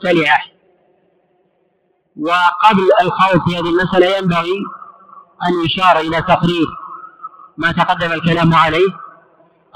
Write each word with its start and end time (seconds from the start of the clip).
مختلعة 0.00 0.40
وقبل 2.16 2.88
الخوض 3.02 3.48
في 3.48 3.56
هذه 3.56 3.70
المسألة 3.70 4.16
ينبغي 4.16 4.64
أن 5.46 5.64
يشار 5.64 5.98
إلى 5.98 6.22
تقرير 6.22 6.66
ما 7.56 7.72
تقدم 7.72 8.12
الكلام 8.12 8.54
عليه. 8.54 8.88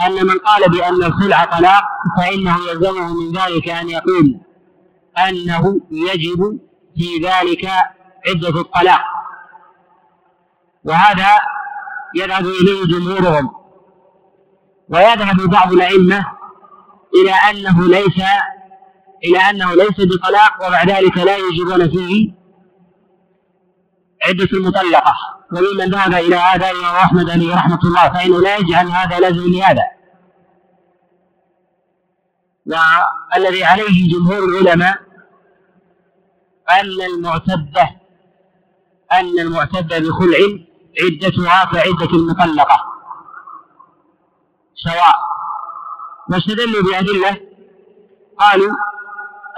أن 0.07 0.27
من 0.27 0.39
قال 0.39 0.71
بأن 0.71 1.05
الخلع 1.05 1.45
طلاق 1.45 1.85
فإنه 2.19 2.57
يلزمه 2.71 3.15
من 3.15 3.33
ذلك 3.33 3.69
أن 3.69 3.91
يقول 3.91 4.41
أنه 5.29 5.81
يجب 5.91 6.59
في 6.97 7.19
ذلك 7.25 7.69
عدة 8.29 8.61
الطلاق. 8.61 9.01
وهذا 10.85 11.29
يذهب 12.17 12.47
إليه 12.47 12.85
جمهورهم. 12.85 13.51
ويذهب 14.89 15.37
بعض 15.51 15.73
الأئمة 15.73 16.27
إلى 17.15 17.33
أنه 17.51 17.89
ليس 17.89 18.21
إلى 19.25 19.39
أنه 19.39 19.75
ليس 19.75 19.95
بطلاق 19.99 20.67
ومع 20.67 20.85
ذلك 20.85 21.17
لا 21.17 21.37
يجبون 21.37 21.91
فيه 21.91 22.33
عدة 24.25 24.49
المطلقة 24.53 25.15
وممن 25.53 25.91
ذهب 25.91 26.15
إلى 26.15 26.37
هذا 26.37 26.71
الإمام 26.71 26.97
أحمد 26.97 27.31
عليه 27.31 27.55
رحمة 27.55 27.79
الله 27.85 28.13
فإنه 28.13 28.41
لا 28.41 28.57
يجعل 28.57 28.87
هذا 28.87 29.19
لازم 29.19 29.53
لهذا. 29.53 29.83
والذي 33.35 33.65
عليه 33.65 34.13
جمهور 34.13 34.45
العلماء 34.45 34.99
أن 36.71 37.03
المعتدة 37.15 37.91
أن 39.13 39.39
المعتدة 39.39 39.99
بخلع 39.99 40.39
عدتها 41.03 41.65
كعدة 41.65 42.17
المطلقة 42.17 42.85
سواء 44.75 45.17
واستدلوا 46.31 46.83
بأدلة 46.83 47.41
قالوا 48.39 48.73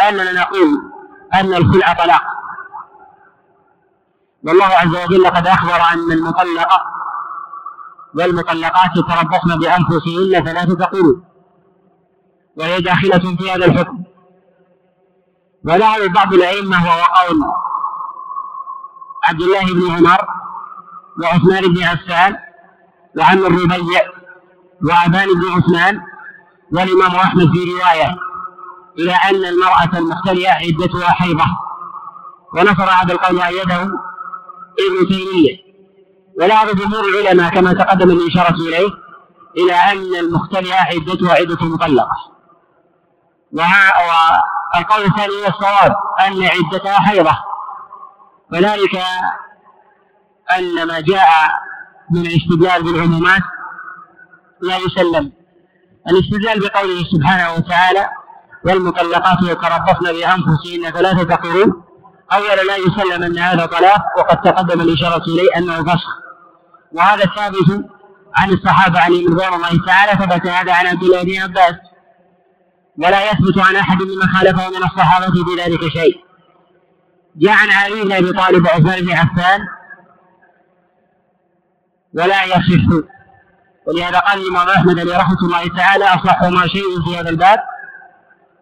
أننا 0.09 0.32
نقول 0.32 0.92
أن 1.34 1.55
الخلع 1.55 1.92
طلاق. 1.92 2.23
والله 4.45 4.65
عز 4.65 4.96
وجل 4.96 5.26
قد 5.26 5.46
أخبر 5.46 5.80
أن 5.93 6.12
المطلقة 6.12 6.82
والمطلقات 8.15 8.90
يتربصن 8.96 9.59
بأنفسهن 9.59 10.45
ثلاثة 10.45 10.84
قلوب 10.84 11.24
وهي 12.56 12.80
داخلة 12.80 13.37
في 13.37 13.51
هذا 13.51 13.65
الحكم. 13.65 14.04
وذهب 15.65 16.12
بعض 16.12 16.34
الأئمة 16.34 16.84
وهو 16.84 17.04
قول 17.04 17.40
عبد 19.24 19.40
الله 19.43 19.65
بن 19.65 19.96
عمر 19.96 20.26
وعثمان 21.23 21.74
بن 21.74 21.82
عفان 21.82 22.37
وعم 23.18 23.38
الربيع 23.38 24.02
وأبان 24.84 25.28
بن 25.34 25.52
عثمان 25.56 26.02
والإمام 26.73 27.16
أحمد 27.16 27.52
في 27.52 27.73
رواية. 27.73 28.26
إلى 28.99 29.15
أن 29.15 29.45
المرأة 29.45 29.99
المختلية 29.99 30.49
عدتها 30.49 31.11
حيضة. 31.11 31.45
ونصر 32.55 32.91
هذا 32.91 33.13
القول 33.13 33.41
أيده 33.41 33.83
ابن 33.83 35.09
تيمية. 35.09 35.66
وذهب 36.41 36.77
جمهور 36.77 37.05
العلماء 37.05 37.55
كما 37.55 37.73
تقدم 37.73 38.11
الإشارة 38.11 38.55
إليه 38.55 38.89
إلى 39.57 39.74
أن 39.74 40.24
المختلية 40.24 40.74
عدتها 40.74 41.33
عدة 41.33 41.67
مطلقة. 41.67 42.17
والقول 43.52 45.05
الثاني 45.05 45.49
الصواب 45.49 45.97
أن 46.27 46.43
عدتها 46.43 47.01
حيضة. 47.01 47.39
وذلك 48.52 48.97
أن 50.59 50.87
ما 50.89 51.01
جاء 51.01 51.29
من 52.11 52.21
الاستدلال 52.21 52.83
بالعمومات 52.83 53.43
لا 54.61 54.77
يسلم. 54.77 55.33
الاستدلال 56.09 56.61
بقوله 56.61 57.05
سبحانه 57.13 57.55
وتعالى 57.55 58.09
والمطلقات 58.65 59.38
يتربصن 59.43 60.12
بأنفسهن 60.12 60.90
ثلاثة 60.93 61.35
قرون 61.35 61.82
أولا 62.32 62.62
لا 62.62 62.76
يسلم 62.76 63.23
أن 63.23 63.38
هذا 63.38 63.66
طلاق 63.66 64.03
وقد 64.19 64.41
تقدم 64.41 64.81
الإشارة 64.81 65.22
إليه 65.22 65.56
أنه 65.56 65.84
فسخ. 65.84 66.09
وهذا 66.93 67.25
ثابت 67.25 67.84
عن 68.37 68.50
الصحابة 68.50 69.00
عليهم 69.00 69.33
رضوان 69.33 69.55
الله 69.55 69.87
تعالى 69.87 70.12
ثبت 70.25 70.47
هذا 70.47 70.72
عن 70.72 70.87
عبد 70.87 71.03
الله 71.03 71.22
بن 71.22 71.43
عباس. 71.43 71.75
ولا 72.99 73.31
يثبت 73.31 73.59
عن 73.59 73.77
أحد 73.77 74.03
ممن 74.03 74.28
خالفه 74.37 74.71
من 74.71 74.84
الصحابة 74.84 75.44
بذلك 75.44 75.81
شيء. 75.81 76.17
جاء 77.37 77.53
عن 77.53 77.71
علي 77.71 78.03
بن 78.03 78.12
أبي 78.12 78.33
طالب 78.33 78.65
وعثمان 78.65 79.00
بن 79.00 79.12
عفان. 79.12 79.61
ولا 82.15 82.44
يصح. 82.44 83.06
ولهذا 83.87 84.19
قال 84.19 84.43
الإمام 84.43 84.69
أحمد 84.69 84.99
عليه 84.99 85.19
رحمة 85.19 85.38
الله 85.43 85.69
تعالى 85.77 86.05
أصح 86.05 86.43
ما 86.43 86.67
شيء 86.67 87.03
في 87.05 87.21
هذا 87.21 87.28
الباب. 87.28 87.59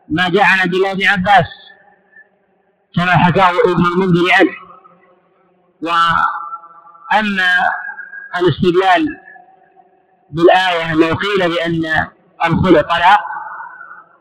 ما 0.08 0.28
جاء 0.28 0.44
عن 0.44 0.60
عبد 0.60 0.74
الله 0.74 0.92
بن 0.94 1.06
عباس 1.06 1.46
كما 2.96 3.16
حكاه 3.16 3.50
ابن 3.50 3.86
المنذر 3.86 4.32
عنه. 4.32 4.54
وأما 5.82 7.50
الاستدلال 8.36 9.06
بالآية 10.30 10.94
لو 10.94 11.14
قيل 11.14 11.48
بأن 11.50 12.08
الخلع 12.44 12.82
طلاق 12.82 13.20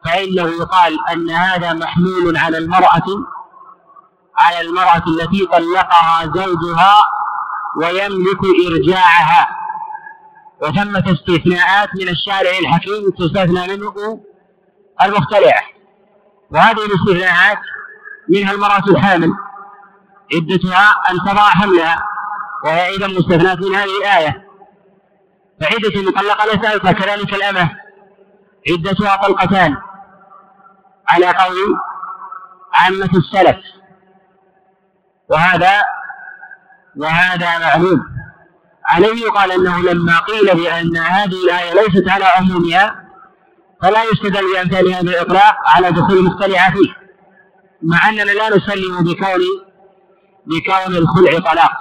فإنه 0.06 0.48
يقال 0.48 0.98
أن 1.12 1.30
هذا 1.30 1.74
محمول 1.74 2.38
على 2.38 2.58
المرأة 2.58 3.06
على 4.40 4.62
المرأة 4.62 5.04
التي 5.08 5.46
طلقها 5.46 6.26
زوجها 6.26 6.96
ويملك 7.78 8.40
إرجاعها. 8.68 9.48
وثمة 10.62 11.04
استثناءات 11.14 11.90
من 11.96 12.08
الشارع 12.10 12.60
الحكيم 12.60 13.10
تستثنى 13.18 13.78
منه 13.78 14.24
المختلعة 15.04 15.73
وهذه 16.54 16.86
الاستثناءات 16.86 17.58
منها 18.30 18.52
المرأة 18.52 18.84
الحامل. 18.88 19.34
عدتها 20.36 20.96
أن 21.12 21.18
تضع 21.20 21.50
حملها 21.50 22.04
وهي 22.66 22.88
أيضا 22.88 23.08
مستثناة 23.08 23.56
من 23.56 23.76
هذه 23.76 23.98
الآية. 24.02 24.48
فعدة 25.62 26.00
المطلقة 26.00 26.46
ليس 26.46 26.72
ألقى 26.74 26.94
كذلك 26.94 27.34
الأمة. 27.34 27.70
عدتها 28.72 29.16
طلقتان. 29.16 29.78
على 31.10 31.26
قول 31.26 31.80
عامة 32.74 33.10
السلف. 33.16 33.58
وهذا 35.30 35.84
وهذا 36.98 37.60
معلوم. 37.60 38.14
عليه 38.86 39.26
يقال 39.26 39.52
أنه 39.52 39.82
لما 39.82 40.20
قيل 40.20 40.56
بأن 40.56 40.98
هذه 40.98 41.44
الآية 41.44 41.74
ليست 41.74 42.10
على 42.10 42.26
عمومها 42.26 43.03
فلا 43.84 44.04
يستدل 44.04 44.54
بامثال 44.54 44.94
هذا 44.94 45.02
الإطلاق 45.02 45.56
على 45.66 45.92
دخول 45.92 46.18
المختلعه 46.18 46.72
فيه 46.72 46.96
مع 47.82 48.10
أننا 48.10 48.32
لا 48.32 48.58
نسلم 48.58 49.04
بكون 49.04 49.42
بكون 50.46 50.96
الخلع 50.96 51.40
طلاق 51.52 51.72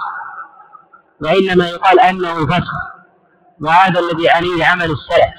وإنما 1.21 1.69
يقال 1.69 1.99
أنه 1.99 2.47
فسخ 2.47 2.73
وهذا 3.61 3.99
الذي 3.99 4.29
عليه 4.29 4.65
عمل 4.65 4.91
السلف. 4.91 5.33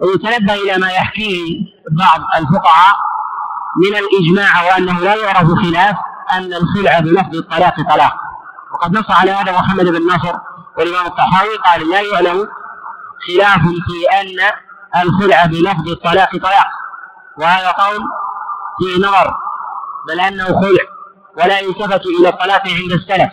ويتنبه 0.00 0.54
إلى 0.54 0.78
ما 0.78 0.90
يحكيه 0.90 1.64
بعض 1.90 2.20
الفقهاء 2.36 2.96
من 3.76 3.96
الإجماع 3.96 4.64
وأنه 4.66 5.00
لا 5.00 5.14
يعرف 5.14 5.48
خلاف 5.52 5.96
أن 6.32 6.54
الخلع 6.54 7.00
بلفظ 7.00 7.36
الطلاق 7.36 7.74
طلاق. 7.94 8.14
وقد 8.72 8.98
نص 8.98 9.10
على 9.10 9.30
هذا 9.30 9.52
محمد 9.52 9.84
بن 9.84 10.06
نصر 10.06 10.34
والإمام 10.78 11.06
الطحاوي 11.06 11.56
قال 11.56 11.90
لا 11.90 12.00
يعلم 12.00 12.48
خلاف 13.26 13.60
في 13.60 14.20
أن 14.20 14.52
الخلع 14.96 15.44
بلفظ 15.46 15.88
الطلاق 15.88 16.30
طلاق؟ 16.36 16.66
وهذا 17.38 17.70
قول 17.70 18.00
فيه 18.78 19.06
نظر 19.06 19.34
بل 20.08 20.20
أنه 20.20 20.44
خلع 20.46 20.84
ولا 21.38 21.60
يلتفت 21.60 22.06
إلى 22.20 22.28
الطلاق 22.28 22.62
عند 22.68 22.92
السلف. 22.92 23.32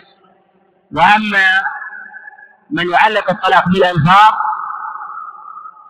وأما 0.92 1.46
من 2.70 2.90
يعلق 2.90 3.30
الطلاق 3.30 3.68
بالالفاظ 3.68 4.32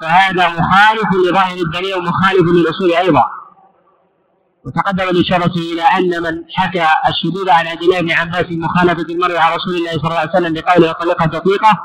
فهذا 0.00 0.48
مخالف 0.48 1.08
لظاهر 1.28 1.56
الدليل 1.56 1.94
ومخالف 1.94 2.42
للأصول 2.42 2.92
أيضا. 2.92 3.24
وتقدم 4.64 5.08
الإشارة 5.08 5.52
إلى 5.56 5.82
أن 5.82 6.22
من 6.22 6.44
حكى 6.56 6.86
الشذوذ 7.08 7.50
عن 7.50 7.66
عبد 7.66 7.82
الله 7.82 8.00
بن 8.00 8.12
عباس 8.12 8.46
مخالفة 8.50 9.12
المرء 9.14 9.36
على 9.36 9.56
رسول 9.56 9.74
الله 9.74 9.90
صلى 9.90 10.04
الله 10.04 10.18
عليه 10.18 10.30
وسلم 10.30 10.52
بقوله 10.54 10.92
طلقها 10.92 11.26
دقيقة 11.26 11.82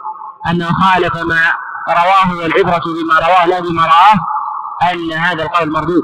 أنه 0.49 0.65
خالف 0.73 1.15
ما 1.17 1.53
رواه 1.89 2.37
والعبرة 2.37 2.83
بما 2.93 3.19
رواه 3.19 3.45
لا 3.45 3.59
بما 3.59 3.85
رآه 3.85 4.19
أن 4.91 5.11
هذا 5.11 5.43
القول 5.43 5.71
مردود 5.71 6.03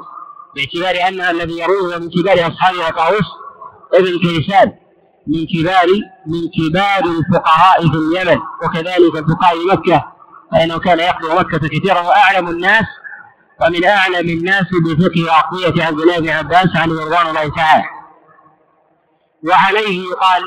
باعتبار 0.55 1.07
أن 1.07 1.21
الذي 1.21 1.59
يرويه 1.59 1.97
من 1.97 2.09
كبار 2.09 2.47
أصحابه 2.47 2.89
طاووس 2.89 3.25
ابن 3.93 4.19
كيسان 4.19 4.73
من 5.27 5.45
كبار 5.53 5.87
من 6.27 6.41
كبار 6.57 7.03
الفقهاء 7.03 7.81
في 7.81 7.95
اليمن 7.97 8.39
وكذلك 8.63 9.15
الفقهاء 9.15 9.55
مكة 9.67 10.03
فإنه 10.51 10.79
كان 10.79 10.99
يقضي 10.99 11.39
مكة 11.39 11.67
كثيرا 11.67 12.01
وأعلم 12.01 12.47
الناس 12.49 12.85
ومن 13.61 13.85
أعلم 13.85 14.29
الناس 14.29 14.65
بفقه 14.85 15.25
وعقلية 15.25 15.85
عبد 15.85 15.99
الله 15.99 16.19
بن 16.19 16.29
عباس 16.29 16.67
عليه 16.75 16.93
رضوان 17.01 17.27
الله 17.27 17.55
تعالى. 17.55 17.83
وعليه 19.49 20.03
يقال 20.09 20.43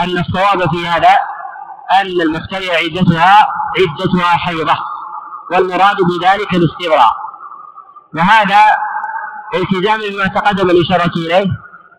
أن 0.00 0.18
الصواب 0.18 0.70
في 0.70 0.86
هذا 0.86 1.18
أن 2.00 2.20
المخترع 2.20 2.74
عدتها 2.74 3.46
عدتها 3.78 4.36
حيضة 4.36 4.78
والمراد 5.52 5.96
بذلك 5.96 6.54
الاستبراء 6.54 7.12
وهذا 8.14 8.60
التزام 9.54 10.00
بما 10.00 10.26
تقدم 10.26 10.70
الإشارة 10.70 11.12
إليه 11.16 11.46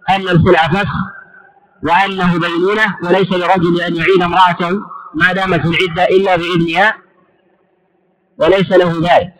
أن 0.10 0.22
الخلع 0.22 0.68
فسخ 0.68 0.94
وأنه 1.84 2.40
بينونة 2.40 2.98
وليس 3.04 3.32
لرجل 3.32 3.82
أن 3.82 3.96
يعيد 3.96 4.22
امرأته 4.22 4.82
ما 5.16 5.34
دامت 5.34 5.62
في 5.62 5.68
العدة 5.68 6.04
إلا 6.04 6.36
بإذنها 6.36 6.96
وليس 8.38 8.72
له 8.72 8.92
ذلك. 8.92 9.34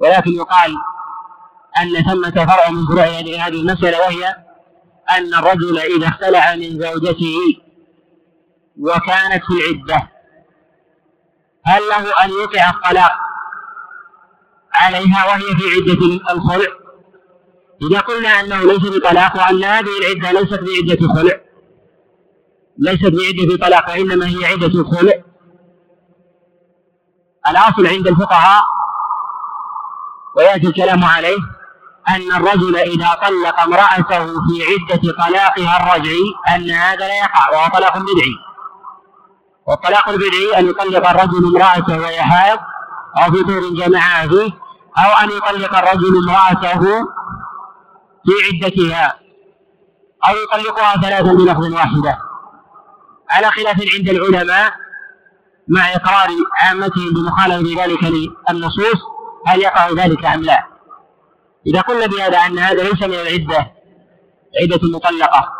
ولكن 0.00 0.30
يقال 0.30 0.74
أن 1.82 2.04
ثمة 2.04 2.46
فرع 2.46 2.70
من 2.70 2.86
فروع 2.86 3.06
هذه 3.06 3.60
المسألة 3.60 3.98
وهي 3.98 4.34
أن 5.10 5.34
الرجل 5.34 5.78
إذا 5.78 6.08
اختلع 6.08 6.54
من 6.54 6.80
زوجته 6.80 7.36
وكانت 8.80 9.44
في 9.44 9.52
العدة. 9.52 10.08
هل 11.64 11.82
له 11.88 12.24
أن 12.24 12.30
يوقع 12.30 12.70
الطلاق 12.70 13.12
عليها 14.74 15.26
وهي 15.26 15.56
في 15.56 15.64
عدة 15.74 16.32
الخلع؟ 16.32 16.86
إذا 17.82 18.00
قلنا 18.00 18.28
أنه 18.28 18.62
ليس 18.62 18.96
بطلاق 18.96 19.36
وأن 19.36 19.64
هذه 19.64 19.88
العدة 20.00 20.40
ليست 20.40 20.60
بعدة 20.60 21.14
خلع 21.14 21.40
ليست 22.78 23.12
بعدة 23.12 23.66
طلاق 23.66 23.90
وإنما 23.90 24.26
هي 24.26 24.44
عدة 24.44 24.84
خلع 24.84 25.22
الأصل 27.50 27.86
عند 27.86 28.06
الفقهاء 28.06 28.62
ويأتي 30.36 30.66
الكلام 30.66 31.04
عليه 31.04 31.38
أن 32.08 32.32
الرجل 32.32 32.76
إذا 32.76 33.18
طلق 33.22 33.60
امرأته 33.60 34.26
في 34.26 34.62
عدة 34.64 35.12
طلاقها 35.12 35.76
الرجعي 35.82 36.34
أن 36.54 36.70
هذا 36.70 37.08
لا 37.08 37.18
يقع 37.18 37.50
وهو 37.50 37.68
طلاق 37.68 37.98
بدعي. 37.98 38.45
والطلاق 39.66 40.08
البدعي 40.08 40.58
أن 40.58 40.68
يطلق 40.68 41.08
الرجل 41.08 41.46
امرأته 41.46 41.98
وهي 42.00 42.22
حائض 42.22 42.58
أو 43.16 43.32
في 43.32 43.42
دور 43.42 43.70
جمعها 43.74 44.28
فيه 44.28 44.52
أو 44.98 45.24
أن 45.24 45.30
يطلق 45.30 45.76
الرجل 45.78 46.16
امرأته 46.18 46.80
في 48.24 48.32
عدتها 48.46 49.18
أو 50.28 50.34
يطلقها 50.36 50.96
ثلاثا 51.02 51.32
بلفظ 51.32 51.72
واحدة 51.74 52.18
على 53.30 53.50
خلاف 53.50 53.76
عند 53.94 54.08
العلماء 54.08 54.72
مع 55.68 55.94
إقرار 55.94 56.28
عامتهم 56.62 57.14
بمخالفة 57.14 57.84
ذلك 57.84 58.04
للنصوص 58.04 59.00
هل 59.46 59.60
يقع 59.60 59.90
ذلك 59.90 60.24
أم 60.24 60.42
لا؟ 60.42 60.66
إذا 61.66 61.80
قلنا 61.80 62.06
بهذا 62.06 62.38
أن 62.38 62.58
هذا 62.58 62.82
ليس 62.82 63.02
من 63.02 63.14
العدة 63.14 63.72
عدة 64.62 64.80
مطلقة 64.88 65.52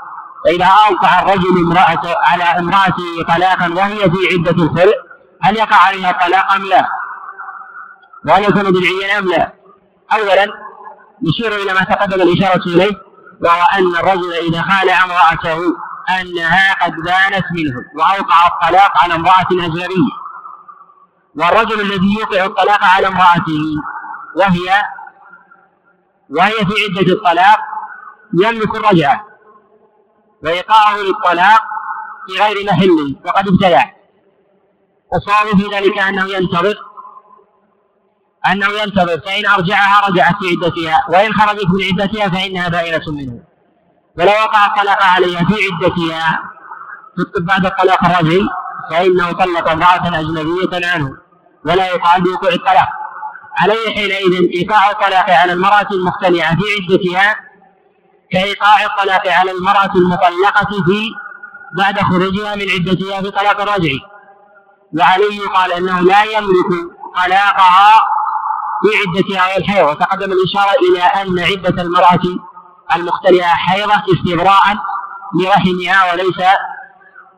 فإذا 0.46 0.64
أوقع 0.64 1.20
الرجل 1.22 1.58
امرأة 1.58 2.16
على 2.22 2.44
امرأته 2.44 3.22
طلاقا 3.28 3.68
وهي 3.68 4.10
في 4.10 4.16
عدة 4.32 4.64
الخلع 4.64 4.92
هل 5.42 5.56
يقع 5.56 5.76
عليها 5.76 6.10
الطلاق 6.10 6.52
أم 6.52 6.62
لا؟ 6.62 6.88
وهل 8.26 8.42
يكون 8.44 8.62
بدعيا 8.62 9.18
أم 9.18 9.24
لا؟ 9.24 9.52
أولا 10.12 10.46
نشير 11.22 11.54
إلى 11.62 11.74
ما 11.74 11.80
تقدم 11.80 12.22
الإشارة 12.22 12.62
إليه 12.66 12.96
وهو 13.40 13.62
أن 13.78 13.96
الرجل 13.96 14.32
إذا 14.32 14.62
خالع 14.62 15.04
امرأته 15.04 15.58
أنها 16.20 16.74
قد 16.74 16.92
بانت 16.92 17.44
منه 17.52 17.74
وأوقع 17.96 18.46
الطلاق 18.46 18.92
على 19.02 19.14
امرأة 19.14 19.46
أجنبية 19.52 20.16
والرجل 21.34 21.80
الذي 21.80 22.14
يوقع 22.20 22.44
الطلاق 22.44 22.84
على 22.84 23.06
امرأته 23.06 23.62
وهي 24.36 24.82
وهي 26.30 26.52
في 26.52 27.00
عدة 27.00 27.12
الطلاق 27.12 27.58
يملك 28.34 28.74
الرجعة 28.74 29.35
وإيقاعه 30.46 30.96
للطلاق 30.96 31.60
في 32.26 32.42
غير 32.42 32.66
محله 32.66 33.14
وقد 33.24 33.48
ابتدع. 33.48 33.84
الصواب 35.14 35.60
في 35.60 35.76
ذلك 35.76 35.98
أنه 35.98 36.24
ينتظر 36.24 36.76
أنه 38.52 38.66
ينتظر 38.82 39.20
فإن 39.20 39.46
أرجعها 39.46 40.08
رجعت 40.08 40.34
في 40.40 40.46
عدتها 40.48 41.04
وإن 41.08 41.32
خرجت 41.34 41.66
من 41.66 41.82
عدتها 41.82 42.28
فإنها 42.28 42.68
بائنة 42.68 43.04
منه. 43.08 43.40
ولو 44.18 44.30
وقع 44.30 44.66
الطلاق 44.66 45.02
عليها 45.02 45.44
في 45.44 45.54
عدتها 45.54 46.40
بعد 47.40 47.66
الطلاق 47.66 48.04
الرجل 48.04 48.48
فإنه 48.90 49.32
طلق 49.32 49.68
امرأة 49.68 50.20
أجنبية 50.20 50.86
عنه 50.92 51.16
ولا 51.64 51.86
يقال 51.86 52.22
بوقوع 52.22 52.50
الطلاق. 52.50 52.88
عليه 53.58 53.94
حينئذ 53.94 54.50
إيقاع 54.54 54.90
الطلاق 54.90 55.30
على 55.30 55.52
المرأة 55.52 55.86
المختلعة 55.92 56.56
في 56.56 56.62
عدتها 56.94 57.45
كإيقاع 58.32 58.84
الطلاق 58.84 59.28
على 59.28 59.50
المرأة 59.50 59.90
المطلقة 59.96 60.84
في 60.84 61.10
بعد 61.78 62.00
خروجها 62.00 62.54
من 62.54 62.62
عدتها 62.70 63.22
في 63.22 63.30
طلاق 63.30 63.60
الرجعي 63.60 64.00
وعليه 64.98 65.48
قال 65.54 65.72
أنه 65.72 66.00
لا 66.00 66.22
يملك 66.22 66.70
طلاقها 67.16 67.92
في 68.82 68.88
عدتها 68.98 69.54
والحيض. 69.54 69.88
وتقدم 69.88 70.32
الإشارة 70.32 70.72
إلى 70.90 71.02
أن 71.02 71.38
عدة 71.38 71.82
المرأة 71.82 72.20
المختلعة 72.96 73.54
حيضة 73.54 74.02
استبراء 74.14 74.62
لرحمها 75.40 76.12
وليس 76.12 76.40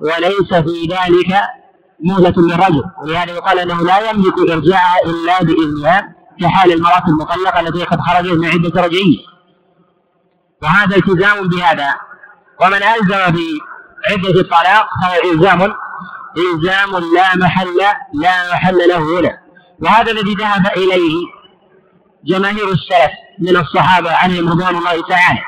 وليس 0.00 0.54
في 0.54 0.88
ذلك 0.90 1.40
مهلة 2.04 2.34
للرجل. 2.36 2.84
ولهذا 3.02 3.32
يقال 3.32 3.58
أنه 3.58 3.82
لا 3.82 4.10
يملك 4.10 4.38
إرجاعها 4.50 5.02
إلا 5.04 5.42
بإذنها 5.42 6.14
كحال 6.40 6.72
المرأة 6.72 7.04
المطلقة 7.08 7.60
التي 7.60 7.84
قد 7.84 8.00
خرجت 8.00 8.32
من 8.32 8.48
عدة 8.48 8.82
رجعية 8.82 9.18
وهذا 10.62 10.96
التزام 10.96 11.48
بهذا. 11.48 11.94
ومن 12.60 12.82
ألزم 12.82 13.36
في 13.36 13.60
عدة 14.10 14.40
الطلاق 14.40 14.88
فهو 15.02 15.32
إلزام 15.32 15.74
إلزام 16.38 16.90
لا 16.90 17.36
محل 17.36 17.76
لا 18.14 18.52
محل 18.52 18.78
له 18.88 19.20
هنا. 19.20 19.38
وهذا 19.82 20.10
الذي 20.10 20.34
ذهب 20.34 20.66
إليه 20.66 21.26
جماهير 22.24 22.68
السلف 22.68 23.10
من 23.40 23.56
الصحابة 23.56 24.12
عليهم 24.12 24.48
رضوان 24.48 24.76
الله 24.76 25.08
تعالى. 25.08 25.40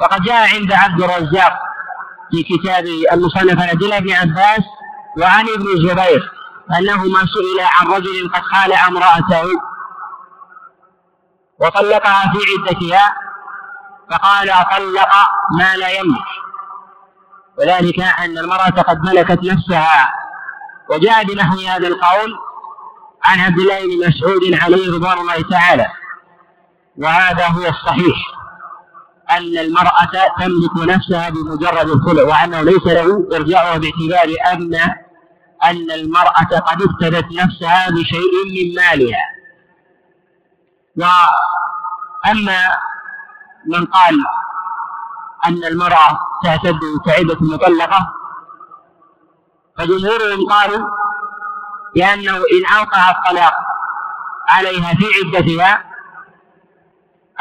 وقد 0.00 0.22
جاء 0.22 0.54
عند 0.54 0.72
عبد 0.72 1.02
الرزاق 1.02 1.52
في 2.30 2.42
كتاب 2.42 2.84
المصنف 3.12 3.72
الله 3.82 3.98
بن 3.98 4.12
عباس 4.12 4.64
وعن 5.18 5.48
ابن 5.48 5.66
الزبير 5.76 6.32
أنهما 6.78 7.18
سئل 7.18 7.60
عن 7.60 7.86
رجل 7.86 8.30
قد 8.34 8.42
خالع 8.42 8.86
امرأته 8.86 9.44
وطلقها 11.60 12.32
في 12.32 12.38
عدتها 12.38 13.14
فقال 14.10 14.48
طلق 14.48 15.08
ما 15.58 15.76
لا 15.76 15.88
يملك. 15.88 16.26
وذلك 17.58 18.00
أن 18.00 18.38
المرأة 18.38 18.82
قد 18.82 18.98
ملكت 19.00 19.44
نفسها. 19.44 20.14
وجاء 20.90 21.24
بنحو 21.24 21.58
هذا 21.58 21.88
القول 21.88 22.32
عن 23.24 23.40
عبد 23.40 23.58
الله 23.58 23.80
بن 23.86 24.08
مسعود 24.08 24.62
عليه 24.62 24.94
رضوان 24.94 25.18
الله 25.18 25.42
تعالى. 25.50 25.86
وهذا 26.96 27.46
هو 27.46 27.66
الصحيح. 27.68 28.16
أن 29.30 29.58
المرأة 29.58 30.10
تملك 30.38 30.96
نفسها 30.96 31.28
بمجرد 31.30 31.88
الخلع 31.88 32.22
وأنه 32.22 32.62
ليس 32.62 32.86
له 32.86 33.28
إرجاعها 33.32 33.78
باعتبار 33.78 34.34
أن 34.52 34.74
أن 35.64 35.90
المرأة 35.90 36.58
قد 36.66 36.82
افتدت 36.82 37.32
نفسها 37.32 37.90
بشيء 37.90 38.32
من 38.46 38.74
مالها. 38.74 39.20
وأما 42.26 42.58
من 43.66 43.86
قال 43.86 44.14
أن 45.46 45.64
المرأة 45.64 46.18
تعتد 46.44 46.78
كعدة 47.06 47.36
مطلقة 47.40 48.12
فجمهورهم 49.78 50.48
قالوا 50.50 50.88
بأنه 51.94 52.36
إن 52.36 52.76
أوقع 52.78 53.10
الطلاق 53.10 53.54
عليها 54.48 54.94
في 54.94 55.04
عدتها 55.24 55.84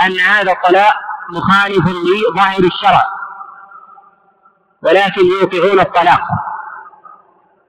أن 0.01 0.19
هذا 0.19 0.51
الطلاق 0.51 0.93
مخالف 1.29 1.85
لظاهر 1.87 2.59
الشرع 2.59 3.03
ولكن 4.83 5.21
يوقعون 5.25 5.79
الطلاق 5.79 6.21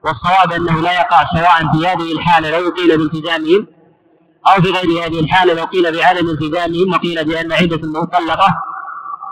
والصواب 0.03 0.51
أنه 0.51 0.81
لا 0.81 0.93
يقع 0.93 1.25
سواء 1.25 1.71
في 1.71 1.87
هذه 1.87 2.11
الحالة 2.11 2.59
لو 2.59 2.69
قيل 2.69 2.97
بالتزامهم 2.97 3.67
أو 4.47 4.61
في 4.61 4.71
غير 4.71 5.05
هذه 5.05 5.19
الحالة 5.19 5.53
لو 5.53 5.63
قيل 5.65 5.97
بعدم 5.97 6.29
التزامهم 6.29 6.93
وقيل 6.93 7.25
بأن 7.25 7.51
عدة 7.51 7.75
المطلقة 7.75 8.47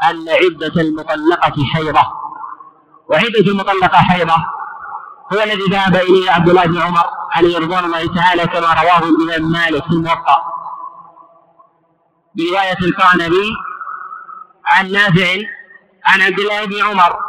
أن 0.04 0.30
عدة 0.30 0.82
المطلقة 0.82 1.64
حيضة. 1.74 2.02
وعدة 3.10 3.40
المطلقة 3.52 3.98
حيضة 3.98 4.36
هو 5.34 5.44
الذي 5.44 5.64
ذهب 5.72 5.96
إليه 5.96 6.32
عبد 6.32 6.50
الله 6.50 6.66
بن 6.66 6.82
عمر 6.82 7.04
عليه 7.32 7.60
رضوان 7.60 7.86
الله 7.86 8.16
تعالى 8.16 8.48
كما 8.48 8.74
رواه 8.74 9.04
الإمام 9.10 9.52
مالك 9.52 9.84
في 9.84 9.92
الموطأ. 9.92 10.44
برواية 12.36 12.78
القعنبي 12.82 13.54
عن 14.66 14.92
نافع 14.92 15.38
عن 16.06 16.22
عبد 16.22 16.40
الله 16.40 16.66
بن 16.66 16.84
عمر 16.84 17.20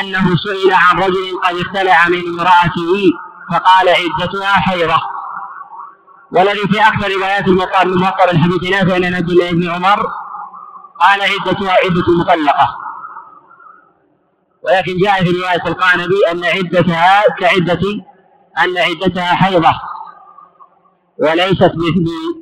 أنه 0.00 0.36
سئل 0.36 0.72
عن 0.72 0.98
رجل 0.98 1.40
قد 1.44 1.56
اختلع 1.56 2.08
من 2.08 2.28
امرأته 2.28 3.12
فقال 3.52 3.88
عدتها 3.88 4.52
حيضة. 4.52 5.13
والذي 6.34 6.68
في 6.72 6.80
أكثر 6.80 7.12
روايات 7.12 7.48
المطار 7.48 7.88
من 7.88 7.96
مطر 7.96 8.30
الحديث 8.30 8.62
نافع 8.70 8.94
عن 8.94 9.14
عبد 9.14 9.30
الله 9.30 9.50
بن 9.50 9.70
عمر. 9.70 10.06
قال 11.00 11.20
عدتها 11.22 11.72
عدة 11.84 12.04
مطلقة. 12.18 12.68
ولكن 14.62 14.96
جاء 14.96 15.24
في 15.24 15.30
رواية 15.30 15.66
القانبي 15.66 16.16
أن 16.30 16.44
عدتها 16.44 17.22
كعدة 17.38 17.80
أن 18.58 18.78
عدتها 18.78 19.34
حيضة. 19.34 19.72
وليست 21.18 21.72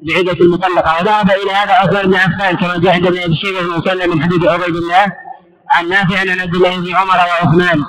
بعدة 0.03 0.45
المطلقة 0.45 1.01
وذهب 1.01 1.31
إلى 1.31 1.51
هذا 1.51 1.73
عثمان 1.73 2.07
بن 2.07 2.15
عفان 2.15 2.57
كما 2.57 2.79
جاء 2.79 2.95
عند 2.95 3.07
ابن 3.07 3.19
أبي 3.19 3.37
شيبة 3.37 3.59
في 3.59 3.65
المسلم 3.65 4.11
من 4.11 4.23
حديث 4.23 4.45
عبيد 4.45 4.77
الله 4.77 5.13
عن 5.71 5.89
نافع 5.89 6.21
عن 6.21 6.41
عبد 6.41 6.55
الله 6.55 6.81
بن 6.81 6.97
عمر 6.97 7.17
وعثمان 7.17 7.85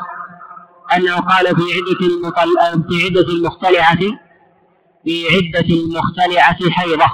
أنه 0.95 1.15
قال 1.15 1.45
في 1.55 1.61
عدة 1.61 2.07
المطل... 2.07 2.49
في 2.89 3.05
عدة 3.05 3.33
المختلعة 3.33 3.97
في 5.05 5.25
عدة 5.27 5.67
المختلعة 5.75 6.71
حيضة. 6.71 7.05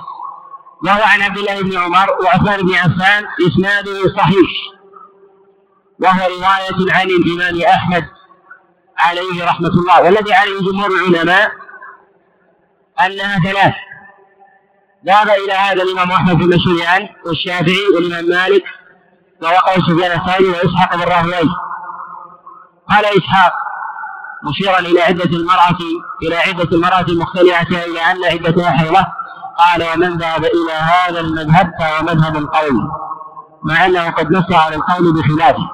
وهو 0.83 1.03
عن 1.03 1.21
عبد 1.21 1.37
الله 1.37 1.61
بن 1.61 1.77
عمر 1.77 2.07
وعثمان 2.23 2.61
بن 2.61 2.75
عفان 2.75 3.25
إسناده 3.47 4.15
صحيح. 4.17 4.49
وهو 5.99 6.27
رواية 6.27 6.93
عن 6.93 7.07
الإمام 7.09 7.61
أحمد 7.61 8.05
عليه 8.97 9.45
رحمة 9.45 9.69
الله. 9.69 10.01
والذي 10.03 10.33
عليه 10.33 10.59
جمهور 10.59 10.89
العلماء 10.91 11.51
أنها 13.05 13.39
ثلاث. 13.39 13.73
ذهب 15.05 15.29
إلى 15.29 15.53
هذا 15.53 15.83
الإمام 15.83 16.11
أحمد 16.11 16.37
في 16.37 16.43
المشهوريان 16.43 17.09
والشافعي 17.25 17.87
والإمام 17.95 18.25
مالك 18.25 18.63
ووقع 19.41 19.73
سفيان 19.73 20.19
الثاني 20.19 20.47
وإسحاق 20.47 20.95
بن 20.95 21.03
راهويه. 21.03 21.49
قال 22.89 23.05
إسحاق 23.05 23.53
مشيرا 24.43 24.79
إلى 24.79 25.01
عدة 25.01 25.37
المرأة 25.37 25.77
إلى 26.23 26.35
عدة 26.35 26.77
المرأة 26.77 27.05
المختلفة 27.09 27.85
إلى 27.85 27.99
أن 27.99 28.23
عدتها 28.31 28.71
حيضة 28.71 29.05
قال 29.57 29.83
ومن 29.93 30.17
ذهب 30.17 30.43
إلى 30.45 30.71
هذا 30.71 31.19
المذهب 31.19 31.71
فهو 31.79 32.03
مذهب 32.03 32.37
القول 32.37 32.89
مع 33.63 33.85
أنه 33.85 34.09
قد 34.09 34.31
نص 34.31 34.51
على 34.51 34.75
القول 34.75 35.13
بخلافه. 35.13 35.69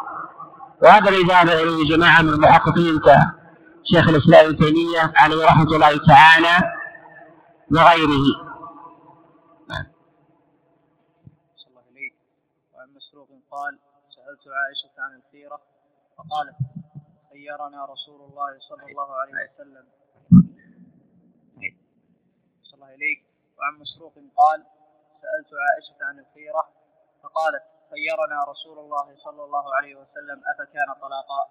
وهذا 0.83 1.09
الذي 1.09 1.23
ذهب 1.23 1.49
إليه 1.49 1.95
جماعة 1.95 2.21
من 2.21 2.29
المحققين 2.29 2.99
كشيخ 2.99 4.09
الإسلام 4.09 4.45
ابن 4.45 4.57
تيمية 4.57 5.13
عليه 5.15 5.45
رحمة 5.45 5.75
الله 5.75 5.99
تعالى 6.07 6.71
وغيره. 7.71 8.45
قال 13.55 13.79
سألت 14.15 14.43
عائشة 14.47 14.95
عن 14.99 15.11
الخيرة 15.19 15.61
فقالت 16.17 16.55
خيرنا 17.35 17.85
رسول 17.85 18.21
الله 18.29 18.59
صلى 18.59 18.85
الله 18.91 19.09
عليه 19.21 19.33
وسلم. 19.45 19.85
صلى 22.63 22.75
الله 22.75 22.93
إليك 22.95 23.19
وعن 23.57 23.73
مسروق 23.83 24.13
قال 24.13 24.59
سألت 25.21 25.51
عائشة 25.65 25.99
عن 26.07 26.19
الخيرة 26.19 26.63
فقالت 27.23 27.63
خيرنا 27.91 28.37
رسول 28.51 28.77
الله 28.79 29.07
صلى 29.17 29.43
الله 29.43 29.75
عليه 29.75 29.95
وسلم 29.95 30.41
أفكان 30.51 30.89
طلاقا؟ 31.01 31.41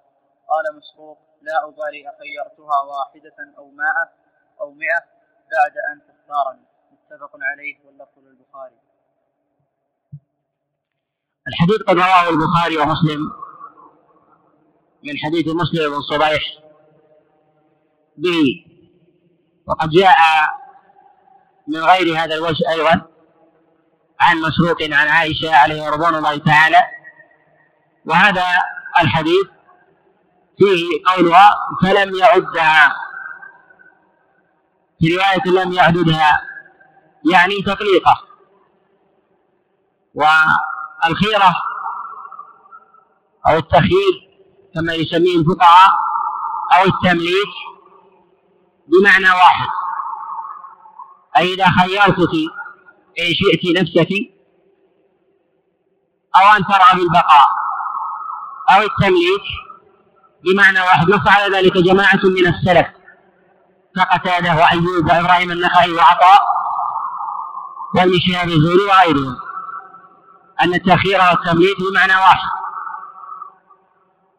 قال 0.50 0.76
مسروق 0.76 1.18
لا 1.42 1.68
أبالي 1.68 2.08
أخيرتها 2.08 2.78
واحدة 2.92 3.38
أو 3.58 3.70
مائة 3.70 4.06
أو 4.60 4.72
مئة 4.72 5.04
بعد 5.54 5.74
أن 5.90 5.96
تختارني 6.08 6.66
متفق 6.92 7.32
عليه 7.50 7.86
واللفظ 7.86 8.18
للبخاري. 8.18 8.78
الحديث 11.48 11.80
قد 11.88 11.96
رواه 11.96 12.28
البخاري 12.28 12.76
ومسلم. 12.76 13.43
من 15.04 15.18
حديث 15.18 15.46
مسلم 15.46 15.90
بن 15.90 16.00
صبيح 16.00 16.42
به. 18.16 18.64
وقد 19.66 19.90
جاء 19.90 20.16
من 21.68 21.80
غير 21.80 22.18
هذا 22.18 22.34
الوجه 22.34 22.70
أيضا 22.70 23.06
عن 24.20 24.37
مسروق 24.37 24.82
عن 24.82 25.08
عائشة 25.08 25.56
عليه 25.56 25.90
رضوان 25.90 26.14
الله 26.14 26.37
تعالى. 26.37 26.82
وهذا 28.04 28.44
الحديث 29.00 29.46
فيه 30.58 30.87
قولها 31.06 31.56
فلم 31.82 32.14
يعدها 32.14 32.96
في 35.00 35.16
رواية 35.16 35.64
لم 35.64 35.73
يعددها 35.73 36.40
يعني 37.32 37.62
تطليقة. 37.62 38.20
والخيرة 40.14 41.54
أو 43.49 43.58
التخيير 43.58 44.33
كما 44.75 44.95
يسميه 44.95 45.38
الفقهاء 45.38 45.90
أو 46.76 46.85
التمليك 46.85 47.52
بمعنى 48.88 49.31
واحد. 49.31 49.69
أي 51.37 51.54
إذا 51.54 51.66
خيرتك 51.81 52.35
إن 53.19 53.35
شئت 53.35 53.76
نفسك 53.83 54.09
أو 56.37 56.57
أن 56.57 56.64
ترى 56.64 57.00
بالبقاء 57.00 57.49
أو 58.71 58.83
التمليك 58.83 59.45
بمعنى 60.45 60.81
واحد. 60.81 61.11
نص 61.11 61.28
على 61.28 61.57
ذلك 61.57 61.73
جماعة 61.78 62.21
من 62.25 62.47
السلف 62.47 62.87
كقتادة 63.97 64.54
وأيوب 64.54 65.07
وإبراهيم 65.11 65.50
النخعي 65.52 65.93
وعطاء 65.93 66.40
وابن 67.95 68.12
الزهري 68.12 68.85
وغيرهم 68.88 69.37
أن 70.61 70.75
التأخير 70.75 71.21
والتمليك 71.21 71.76
بمعنى 71.90 72.12
واحد. 72.12 72.63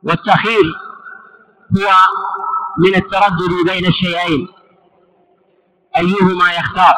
والتأخير 0.05 0.63
هو 1.77 1.91
من 2.77 2.95
التردد 2.95 3.65
بين 3.65 3.85
الشيئين. 3.85 4.47
أيهما 5.97 6.53
يختار؟ 6.53 6.95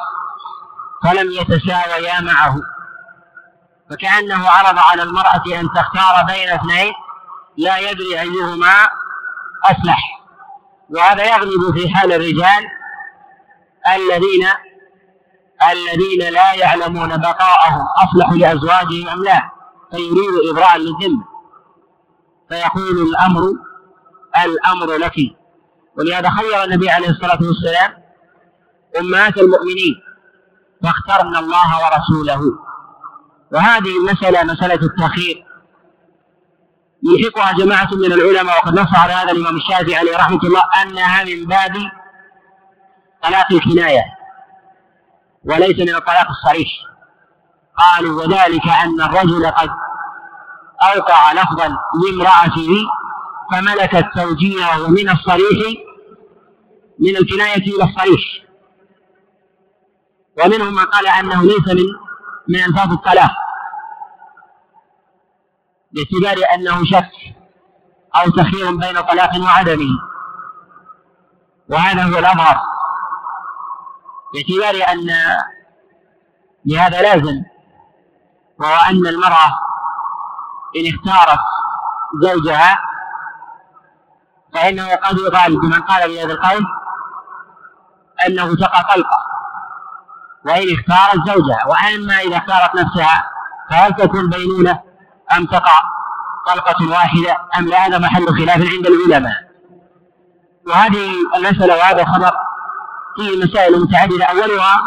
فلم 1.03 1.31
يتساويا 1.31 2.21
معه. 2.21 2.55
فكأنه 3.89 4.49
عرض 4.49 4.79
على 4.79 5.03
المرأة 5.03 5.43
أن 5.59 5.67
تختار 5.75 6.23
بين 6.27 6.49
اثنين 6.49 6.93
لا 7.57 7.77
يدري 7.77 8.19
أيهما 8.19 8.89
أصلح. 9.63 9.99
وهذا 10.89 11.25
يغلب 11.35 11.77
في 11.77 11.89
حال 11.89 12.13
الرجال 12.13 12.63
الذين 13.95 14.47
الذين 15.71 16.33
لا 16.33 16.53
يعلمون 16.53 17.17
بقاءهم 17.17 17.85
أصلح 17.97 18.31
لأزواجهم 18.31 19.09
أم 19.09 19.23
لا. 19.23 19.51
فيريد 19.91 20.49
إبراء 20.49 20.77
للذمة. 20.77 21.36
فيقول 22.49 23.07
الأمر 23.09 23.41
الأمر 24.45 24.97
لك. 24.97 25.15
ولهذا 25.97 26.29
خير 26.29 26.63
النبي 26.63 26.89
عليه 26.89 27.09
الصلاة 27.09 27.39
والسلام 27.41 27.93
أمهات 28.99 29.37
المؤمنين 29.37 29.95
فاخترن 30.83 31.35
الله 31.35 31.69
ورسوله. 31.83 32.41
وهذه 33.51 33.97
المسألة 33.99 34.43
مسألة 34.43 34.85
التأخير. 34.85 35.45
يلحقها 37.03 37.51
جماعة 37.51 37.89
من 37.91 38.13
العلماء 38.13 38.57
وقد 38.57 38.79
نص 38.79 38.95
على 38.95 39.13
هذا 39.13 39.31
الإمام 39.31 39.55
الشافعي 39.55 39.95
عليه 39.95 40.17
رحمة 40.17 40.39
الله 40.43 40.63
أنها 40.81 41.23
من 41.23 41.45
باب 41.45 41.73
طلاق 43.23 43.51
الكناية 43.51 44.03
وليس 45.45 45.79
من 45.79 45.95
الطلاق 45.95 46.27
الصريح. 46.29 46.69
قالوا 47.77 48.21
وذلك 48.21 48.67
أن 48.67 49.01
الرجل 49.01 49.47
قد 49.51 49.69
أوقع 50.83 51.33
لفظا 51.33 51.77
لامرأته 52.03 52.69
فملكت 53.51 54.05
توجيهه 54.15 54.87
من 54.87 55.09
الصريح 55.09 55.77
من 56.99 57.17
الكناية 57.17 57.75
إلى 57.75 57.83
الصريح. 57.83 58.21
ومنهم 60.37 60.75
من 60.75 60.85
قال 60.85 61.07
أنه 61.07 61.43
ليس 61.43 61.67
من 61.67 62.07
من 62.49 62.63
ألفاظ 62.63 62.91
الطلاق 62.91 63.31
باعتبار 65.91 66.45
أنه 66.53 66.85
شك 66.85 67.11
أو 68.15 68.29
تخير 68.29 68.71
بين 68.71 69.01
طلاق 69.01 69.41
وعدمه 69.41 69.99
وهذا 71.69 72.03
هو 72.03 72.19
الأظهر 72.19 72.61
باعتبار 74.33 74.91
أن 74.91 75.07
لهذا 76.65 77.01
لازم 77.01 77.43
وهو 78.59 78.75
أن 78.89 79.07
المرأة 79.07 79.66
إن 80.79 80.93
اختارت 80.93 81.39
زوجها 82.23 82.79
فإنه 84.53 84.95
قد 84.95 85.17
يقال 85.17 85.59
بمن 85.59 85.81
قال 85.81 86.09
بهذا 86.09 86.33
القول 86.33 86.65
أنه 88.27 88.55
تقى 88.55 88.83
طلقة. 88.95 89.27
وإن 90.45 90.67
اختارت 90.73 91.27
زوجها 91.27 91.65
وأما 91.65 92.19
إذا 92.19 92.37
اختارت 92.37 92.75
نفسها 92.75 93.29
فهل 93.69 93.93
تكون 93.93 94.29
بينونة 94.29 94.81
أم 95.37 95.45
تقع 95.45 95.81
طلقة 96.47 96.89
واحدة 96.89 97.37
أم 97.57 97.67
لا؟ 97.67 97.87
هذا 97.87 97.97
محل 97.97 98.27
خلاف 98.27 98.57
عند 98.57 98.87
العلماء. 98.87 99.47
وهذه 100.67 101.11
المسألة 101.35 101.77
وهذا 101.77 102.01
الخبر 102.01 102.31
فيه 103.15 103.43
مسائل 103.43 103.81
متعددة 103.81 104.25
أولها 104.25 104.81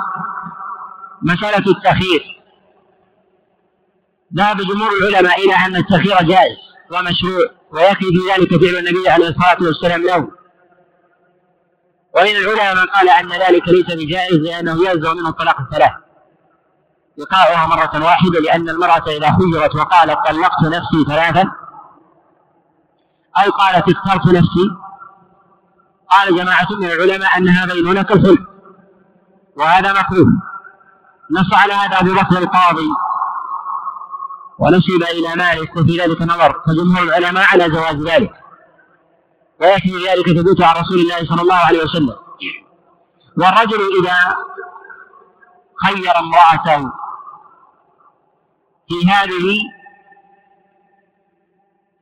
مسألة 1.22 1.70
التخيير. 1.70 2.39
ذهب 4.36 4.56
جمهور 4.56 4.90
العلماء 4.92 5.44
إلى 5.44 5.54
أن 5.54 5.76
التخيير 5.76 6.22
جائز 6.22 6.56
ومشروع 6.90 7.46
ويكفي 7.70 8.04
في 8.04 8.32
ذلك 8.32 8.50
فعل 8.50 8.76
النبي 8.76 9.08
عليه 9.08 9.28
الصلاة 9.28 9.56
والسلام 9.60 10.02
له. 10.02 10.16
ومن 12.16 12.36
العلماء 12.36 12.74
من 12.74 12.86
قال 12.90 13.08
أن 13.08 13.32
ذلك 13.32 13.68
ليس 13.68 13.86
بجائز 13.86 14.36
لأنه 14.36 14.90
يلزم 14.90 15.16
منه 15.16 15.28
الطلاق 15.28 15.60
الثلاث. 15.60 15.92
إيقاعها 17.18 17.66
مرة 17.66 18.04
واحدة 18.04 18.40
لأن 18.40 18.68
المرأة 18.68 19.04
إذا 19.06 19.36
خيرت 19.38 19.76
وقالت 19.76 20.18
طلقت 20.26 20.62
نفسي 20.64 21.04
ثلاثا. 21.06 21.50
أو 23.44 23.50
قالت 23.50 23.84
اخترت 23.88 24.26
نفسي. 24.26 24.70
قال 26.10 26.36
جماعة 26.36 26.66
من 26.70 26.84
العلماء 26.84 27.38
أنها 27.38 27.66
بينونة 27.66 28.02
كالحلم 28.02 28.46
وهذا 29.56 29.92
مكروه. 29.92 30.26
نص 31.30 31.54
على 31.54 31.72
هذا 31.72 32.00
أبو 32.00 32.14
بكر 32.14 32.38
القاضي. 32.38 32.88
ونسب 34.60 35.02
إلى 35.12 35.34
مالك 35.36 35.76
وفي 35.76 35.96
ذلك 36.00 36.22
نظر 36.22 36.62
فجمهور 36.66 37.02
العلماء 37.02 37.44
على 37.44 37.68
جواز 37.68 37.96
ذلك. 37.96 38.32
ويكفي 39.60 40.06
ذلك 40.08 40.26
ثبوت 40.38 40.62
عن 40.62 40.74
رسول 40.82 40.98
الله 40.98 41.18
صلى 41.24 41.42
الله 41.42 41.54
عليه 41.54 41.82
وسلم. 41.82 42.16
والرجل 43.38 43.80
إذا 44.00 44.36
خير 45.86 46.18
امرأته 46.18 46.92
في 48.88 49.10
هذه 49.10 49.58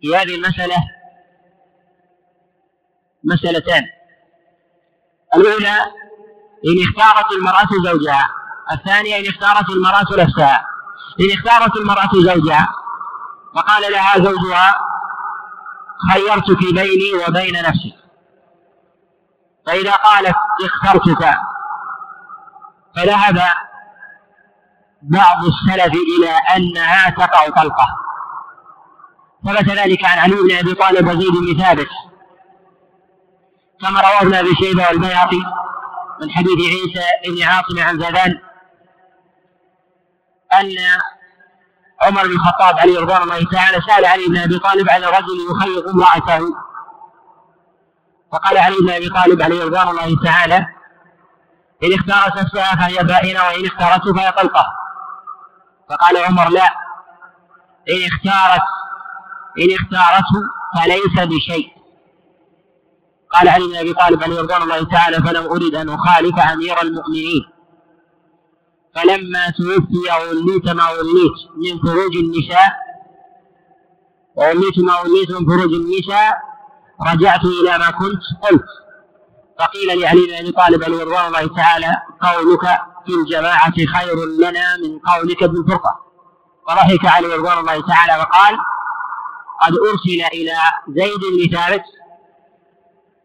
في 0.01 0.17
هذه 0.17 0.35
المسألة 0.35 0.77
مسألتان. 3.25 3.83
الأولى 5.35 5.77
إن 6.69 6.77
اختارت 6.89 7.33
المرأة 7.33 7.69
زوجها. 7.93 8.31
الثانية 8.73 9.17
إن 9.19 9.27
اختارت 9.27 9.71
المرأة 9.71 10.25
نفسها. 10.25 10.78
إن 11.21 11.31
اختارت 11.39 11.77
المرأة 11.77 12.11
زوجها. 12.15 12.69
وقال 13.55 13.93
لها 13.93 14.19
زوجها 14.19 14.75
خيرتك 16.13 16.59
بيني 16.59 17.15
وبين 17.29 17.63
نفسي 17.63 17.95
فإذا 19.67 19.93
قالت 19.93 20.37
اخترتك 20.65 21.35
فذهب 22.97 23.43
بعض 25.03 25.45
السلف 25.45 25.95
إلى 25.95 26.31
أنها 26.57 27.11
تقع 27.11 27.49
طلقة 27.49 27.87
ثبت 29.45 29.69
ذلك 29.69 30.05
عن 30.05 30.19
علي 30.19 30.35
بن 30.35 30.57
أبي 30.57 30.75
طالب 30.75 31.09
وزيد 31.09 31.33
بن 31.33 31.63
ثابت. 31.63 31.89
كما 33.81 34.01
رواه 34.01 34.23
ابن 34.23 34.35
أبي 34.35 34.55
شيبة 34.55 34.89
والبيهقي 34.89 35.41
من 36.21 36.31
حديث 36.31 36.59
عيسى 36.59 37.05
بن 37.29 37.43
عاصم 37.43 37.79
عن 37.79 37.99
زادان 37.99 38.41
أن 40.53 40.69
عمر 42.03 42.27
بن 42.27 42.33
الخطاب 42.33 42.79
عليه 42.79 43.01
رضوان 43.01 43.23
الله 43.23 43.45
تعالى 43.53 43.81
سأل 43.81 44.07
علي 44.07 44.27
بن 44.27 44.39
أبي 44.39 44.59
طالب 44.59 44.91
عن 44.91 45.05
رجل 45.05 45.37
يخيط 45.51 45.89
امرأته. 45.89 46.41
فقال 48.33 48.59
علي 48.59 48.77
بن 48.81 48.91
أبي 48.91 49.09
طالب 49.09 49.43
عليه 49.43 49.65
رضوان 49.65 49.89
الله 49.89 50.25
تعالى 50.25 50.67
إن 51.85 51.95
اختارت 51.95 52.37
نفسها 52.37 52.77
فهي 52.77 53.05
بائنة 53.05 53.41
وإن 53.45 53.67
اختارته 53.67 54.15
فهي 54.15 54.33
طلقة. 54.33 54.67
فقال 55.91 56.17
عمر 56.17 56.49
لا 56.49 56.69
إن 57.91 58.07
اختارت 58.13 58.63
إن 59.59 59.75
اختارته 59.75 60.41
فليس 60.77 61.27
بشيء. 61.27 61.79
قال 63.33 63.49
علي 63.49 63.67
بن 63.67 63.77
أبي 63.77 63.93
طالب 63.93 64.23
عليه 64.23 64.41
رضوان 64.41 64.63
الله 64.63 64.85
تعالى 64.85 65.17
فلم 65.17 65.45
أرد 65.45 65.75
أن 65.75 65.89
أخالف 65.89 66.39
أمير 66.39 66.83
المؤمنين. 66.83 67.58
فلما 68.95 69.51
توفي 69.51 70.29
وليت 70.31 70.69
ما 70.69 70.91
وليت 70.91 71.39
من 71.57 71.81
فروج 71.83 72.17
النساء 72.17 72.73
ووليت 74.37 74.79
ما 74.79 75.01
وليت 75.01 75.31
من 75.31 75.47
فروج 75.47 75.73
النساء 75.73 76.39
رجعت 77.01 77.45
إلى 77.45 77.79
ما 77.79 77.91
كنت 77.91 78.23
قلت 78.43 78.65
فقيل 79.59 80.01
لعلي 80.01 80.27
بن 80.27 80.35
أبي 80.35 80.53
طالب 80.53 80.85
عليه 80.85 81.05
رضوان 81.05 81.27
الله 81.27 81.57
تعالى 81.57 81.97
قولك 82.23 82.61
في 83.07 83.15
الجماعة 83.15 83.73
خير 83.73 84.25
لنا 84.25 84.77
من 84.77 84.99
قولك 84.99 85.39
في 85.39 85.45
الفرقة 85.45 86.01
فضحك 86.69 87.07
علي 87.07 87.27
رضوان 87.35 87.59
الله 87.59 87.87
تعالى 87.87 88.23
وقال 88.23 88.59
قد 89.61 89.73
أرسل 89.73 90.25
إلى 90.33 90.57
زيد 90.89 91.21
بن 91.21 91.57
ثابت 91.57 91.85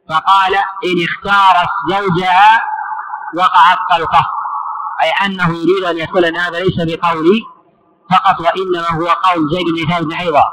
فقال 0.09 0.55
إن 0.55 1.03
اختارت 1.03 1.69
زوجها 1.89 2.65
وقعت 3.37 3.77
طلقة. 3.91 4.25
أي 5.03 5.11
أنه 5.25 5.49
يريد 5.49 5.83
أن 5.83 5.97
يقول 5.97 6.25
أن 6.25 6.37
هذا 6.37 6.59
ليس 6.59 6.75
بقولي 6.77 7.41
فقط 8.11 8.39
وإنما 8.39 8.91
هو 8.91 9.07
قول 9.07 9.49
زيد 9.49 9.65
بن 9.65 9.93
ثابت 9.93 10.13
أيضا. 10.13 10.43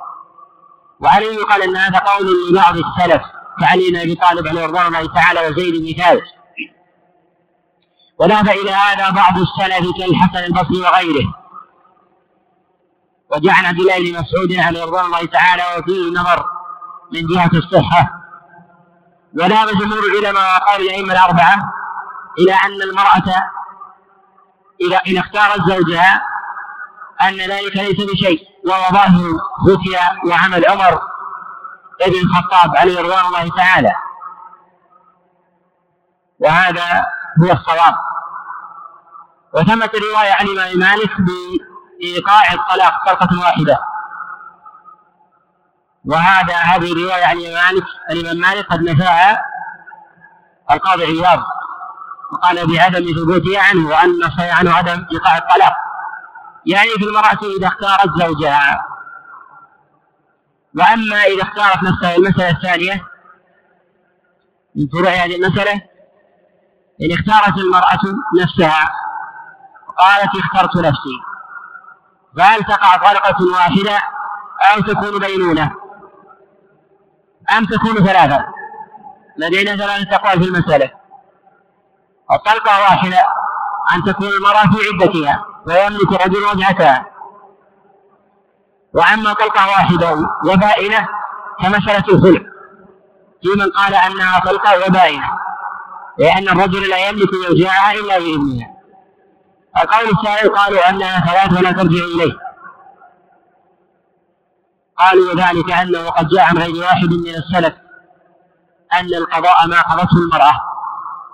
وعليه 1.00 1.34
يقال 1.34 1.62
أن 1.62 1.76
هذا 1.76 1.98
قول 1.98 2.50
لبعض 2.50 2.76
السلف 2.76 3.22
كعلي 3.60 3.90
بن 3.90 3.96
أبي 3.96 4.14
طالب 4.14 4.48
عليه 4.48 4.66
رضوان 4.66 4.86
الله 4.86 5.14
تعالى 5.14 5.48
وزيد 5.48 5.74
بن 5.82 6.02
ثابت؟ 6.02 6.22
وذهب 8.18 8.48
إلى 8.48 8.70
هذا 8.70 9.10
بعض 9.10 9.34
السلف 9.38 9.96
كالحسن 9.98 10.44
البصري 10.44 10.80
وغيره. 10.82 11.34
وجاء 13.32 13.54
عن 13.54 13.64
عبد 13.64 13.80
الله 13.80 13.98
بن 13.98 14.18
مسعود 14.20 14.52
عليه 14.52 14.84
رضوان 14.84 15.04
الله 15.04 15.24
تعالى 15.24 15.62
وفيه 15.78 16.20
نظر 16.20 16.44
من 17.12 17.26
جهة 17.26 17.50
الصحة. 17.54 18.10
وذهب 19.34 19.68
جمهور 19.68 20.02
العلماء 20.04 20.42
وقال 20.42 20.80
الأئمة 20.80 21.12
الأربعة 21.12 21.72
إلى 22.38 22.52
أن 22.52 22.82
المرأة 22.82 23.50
إذا 24.80 25.00
إن 25.08 25.18
اختارت 25.18 25.60
زوجها 25.68 26.22
أن 27.22 27.36
ذلك 27.36 27.76
ليس 27.76 28.10
بشيء. 28.10 28.50
وهو 28.66 28.92
ظاهر 28.92 29.20
فتيا 29.66 30.30
وعمل 30.30 30.66
عمر 30.68 31.02
بن 32.06 32.12
الخطاب 32.14 32.76
عليه 32.76 33.00
رضوان 33.00 33.26
الله 33.26 33.56
تعالى. 33.56 33.92
وهذا 36.38 37.06
هو 37.42 37.52
الصواب. 37.52 37.94
وثمت 39.54 39.90
رواية 39.96 40.32
عن 40.32 40.46
الإمام 40.46 40.78
مالك 40.78 41.10
بإيقاع 41.20 42.52
الطلاق 42.52 43.06
طلقة 43.06 43.40
واحدة. 43.40 43.78
وهذا 46.04 46.56
هذه 46.56 46.92
الرواية 46.92 47.26
عن 47.26 47.36
مالك. 47.36 47.84
الإمام 48.10 48.36
مالك 48.36 48.66
قد 48.66 48.82
نفاها 48.82 49.44
القاضي 50.70 51.04
عياض. 51.04 51.42
وقال 52.32 52.76
بعدم 52.76 53.04
ثبوتها 53.04 53.62
عنه 53.62 53.88
وأن 53.88 54.30
صحيح 54.30 54.58
عنه 54.58 54.72
عدم 54.74 55.06
إيقاع 55.12 55.38
الطلاق. 55.38 55.72
يعني 56.66 56.90
في 56.90 57.04
المرأة 57.04 57.38
إذا 57.58 57.66
اختارت 57.66 58.10
زوجها. 58.18 58.86
وأما 60.78 61.22
إذا 61.22 61.42
اختارت 61.42 61.82
نفسها 61.82 62.16
المسألة 62.16 62.50
الثانية 62.50 63.06
من 64.74 64.88
فروع 64.88 65.10
هذه 65.10 65.36
المسألة. 65.36 65.72
إن 67.02 67.12
اختارت 67.12 67.58
المرأة 67.58 68.00
نفسها 68.42 68.92
وقالت 69.88 70.30
اخترت 70.36 70.76
نفسي. 70.76 71.16
فهل 72.36 72.64
تقع 72.64 72.96
طلقة 72.96 73.52
واحدة 73.52 73.98
أو 74.74 74.80
تكون 74.80 75.18
بينونة؟ 75.18 75.72
أم 77.58 77.64
تكون 77.64 78.06
ثلاثة؟ 78.06 78.44
لدينا 79.36 79.76
ثلاثة 79.76 80.16
أقوال 80.16 80.42
في 80.42 80.48
المسألة. 80.48 80.99
الطلقة 82.32 82.80
واحدة 82.80 83.18
أن 83.94 84.02
تكون 84.02 84.28
المرأة 84.28 84.62
في 84.62 84.78
عدتها 84.92 85.44
ويملك 85.66 86.26
رجل 86.26 86.44
وجهتها 86.44 87.06
وأما 88.94 89.32
طلقة 89.32 89.68
واحدة 89.68 90.12
وبائنة 90.44 91.08
كمسألة 91.62 92.04
الخلع 92.08 92.40
في 93.42 93.48
من 93.58 93.70
قال 93.70 93.94
أنها 93.94 94.38
طلقة 94.38 94.86
وبائنة 94.86 95.38
لأن 96.18 96.48
الرجل 96.48 96.90
لا 96.90 97.08
يملك 97.08 97.30
زوجها 97.48 97.92
إلا 97.92 98.18
بإذنها 98.18 98.80
القول 99.76 100.08
الثاني 100.08 100.48
قالوا 100.48 100.88
أنها 100.90 101.20
ثلاث 101.20 101.58
ولا 101.58 101.72
ترجع 101.72 102.04
إليه. 102.04 102.38
قالوا 104.98 105.32
وذلك 105.32 105.72
أنه 105.72 106.10
قد 106.10 106.28
جاء 106.28 106.44
عن 106.44 106.58
غير 106.58 106.84
واحد 106.84 107.08
من 107.08 107.34
السلف 107.34 107.74
أن 108.92 109.14
القضاء 109.14 109.66
ما 109.66 109.80
قضته 109.80 110.16
المرأة. 110.16 110.69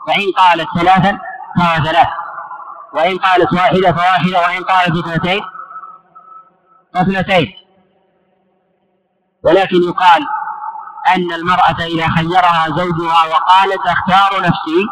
فإن 0.06 0.32
قالت 0.36 0.68
ثلاثا 0.78 1.18
فهو 1.58 1.84
ثلاث. 1.84 2.08
وإن 2.94 3.18
قالت 3.18 3.52
واحدة 3.52 3.92
فواحدة 3.92 4.40
وإن 4.40 4.64
قالت 4.64 5.06
اثنتين 5.06 5.42
فاثنتين. 6.94 7.52
ولكن 9.44 9.76
يقال 9.76 10.26
أن 11.14 11.32
المرأة 11.32 11.80
إذا 11.80 12.08
خيرها 12.08 12.66
زوجها 12.68 13.24
وقالت 13.26 13.86
أختار 13.86 14.40
نفسي 14.40 14.86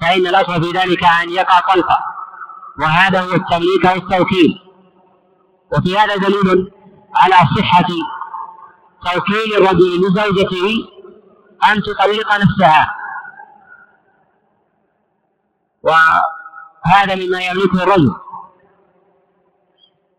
فإن 0.00 0.26
الأصل 0.26 0.62
في 0.62 0.70
ذلك 0.78 1.04
أن 1.04 1.30
يقع 1.30 1.60
طلقة. 1.60 1.98
وهذا 2.80 3.20
هو 3.20 3.32
التمليك 3.34 3.86
أو 3.86 3.96
التوكيل 3.96 4.60
وفي 5.72 5.98
هذا 5.98 6.16
دليل 6.16 6.72
على 7.16 7.34
صحة 7.34 7.86
توكيل 9.04 9.56
الرجل 9.56 10.00
لزوجته 10.00 10.88
أن 11.68 11.82
تطلق 11.82 12.34
نفسها. 12.34 12.94
وهذا 15.84 17.14
مما 17.14 17.40
يملكه 17.40 17.82
الرجل. 17.82 18.14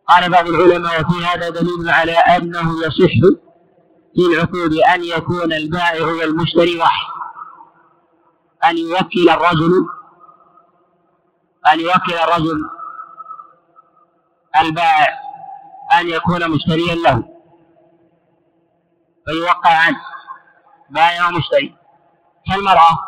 قال 0.07 0.31
بعض 0.31 0.47
العلماء 0.47 1.01
وفي 1.01 1.25
هذا 1.25 1.49
دليل 1.49 1.89
على 1.89 2.11
أنه 2.11 2.85
يصح 2.85 3.13
في 4.15 4.21
العقود 4.33 4.73
أن 4.73 5.03
يكون 5.03 5.53
البائع 5.53 6.05
والمشتري 6.05 6.79
واحد. 6.79 7.11
أن 8.65 8.77
يوكل 8.77 9.29
الرجل 9.29 9.71
أن 11.73 11.79
يوكل 11.79 12.13
الرجل 12.13 12.69
البائع 14.61 15.19
أن 15.99 16.07
يكون 16.07 16.51
مشتريا 16.51 16.95
له. 16.95 17.23
فيوقع 19.25 19.69
عنه 19.69 20.01
بائع 20.89 21.27
ومشتري. 21.27 21.75
كالمرأة 22.47 22.99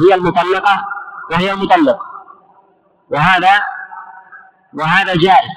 هي 0.00 0.14
المطلقة 0.14 0.84
وهي 1.30 1.52
المطلق 1.52 1.98
وهذا 3.10 3.60
وهذا 4.74 5.14
جائز. 5.14 5.56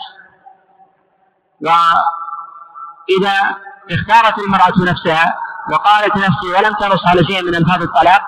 وإذا 1.62 3.56
اختارت 3.92 4.40
المرأة 4.40 4.92
نفسها 4.92 5.38
وقالت 5.72 6.18
نفسي 6.18 6.48
ولم 6.58 6.74
تنص 6.74 7.08
على 7.08 7.24
شيء 7.24 7.44
من 7.44 7.56
ألفاظ 7.56 7.82
الطلاق 7.82 8.22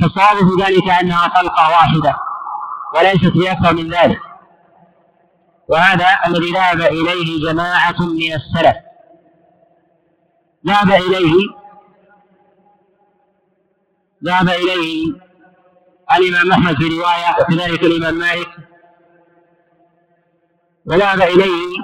فالصواب 0.00 0.36
في 0.36 0.62
ذلك 0.62 0.88
أنها 0.90 1.28
طلقة 1.28 1.68
واحدة 1.68 2.16
وليست 2.94 3.32
بأكثر 3.36 3.74
من 3.74 3.90
ذلك. 3.90 4.20
وهذا 5.68 6.06
الذي 6.26 6.52
ذهب 6.52 6.80
إليه 6.80 7.52
جماعة 7.52 8.00
من 8.00 8.32
السلف. 8.32 8.76
ذهب 10.66 10.90
إليه 10.90 11.34
ذهب 14.24 14.48
إليه 14.48 15.12
الإمام 16.16 16.52
أحمد 16.52 16.76
في 16.76 16.88
رواية 16.88 17.36
وكذلك 17.40 17.82
الإمام 17.82 18.14
مالك. 18.14 18.48
وذهب 20.86 21.22
إليه 21.22 21.76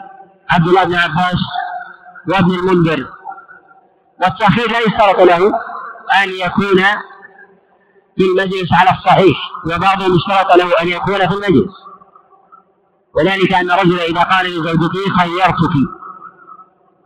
عبد 0.50 0.68
الله 0.68 0.84
بن 0.84 0.94
عباس 0.94 1.38
وابن 2.28 2.54
المنذر. 2.54 3.06
والتأخير 4.22 4.70
لا 4.70 4.78
يشترط 4.78 5.20
له 5.20 5.52
أن 6.22 6.30
يكون 6.30 6.84
في 8.16 8.24
المجلس 8.24 8.72
على 8.72 8.90
الصحيح 8.90 9.38
وبعضهم 9.66 10.16
اشترط 10.16 10.56
له 10.56 10.82
أن 10.82 10.88
يكون 10.88 11.28
في 11.28 11.34
المجلس. 11.34 11.72
وذلك 13.14 13.52
أن 13.52 13.70
رجلا 13.70 14.04
إذا 14.04 14.22
قال 14.22 14.46
لزوجته 14.46 15.16
خيرتك. 15.18 16.01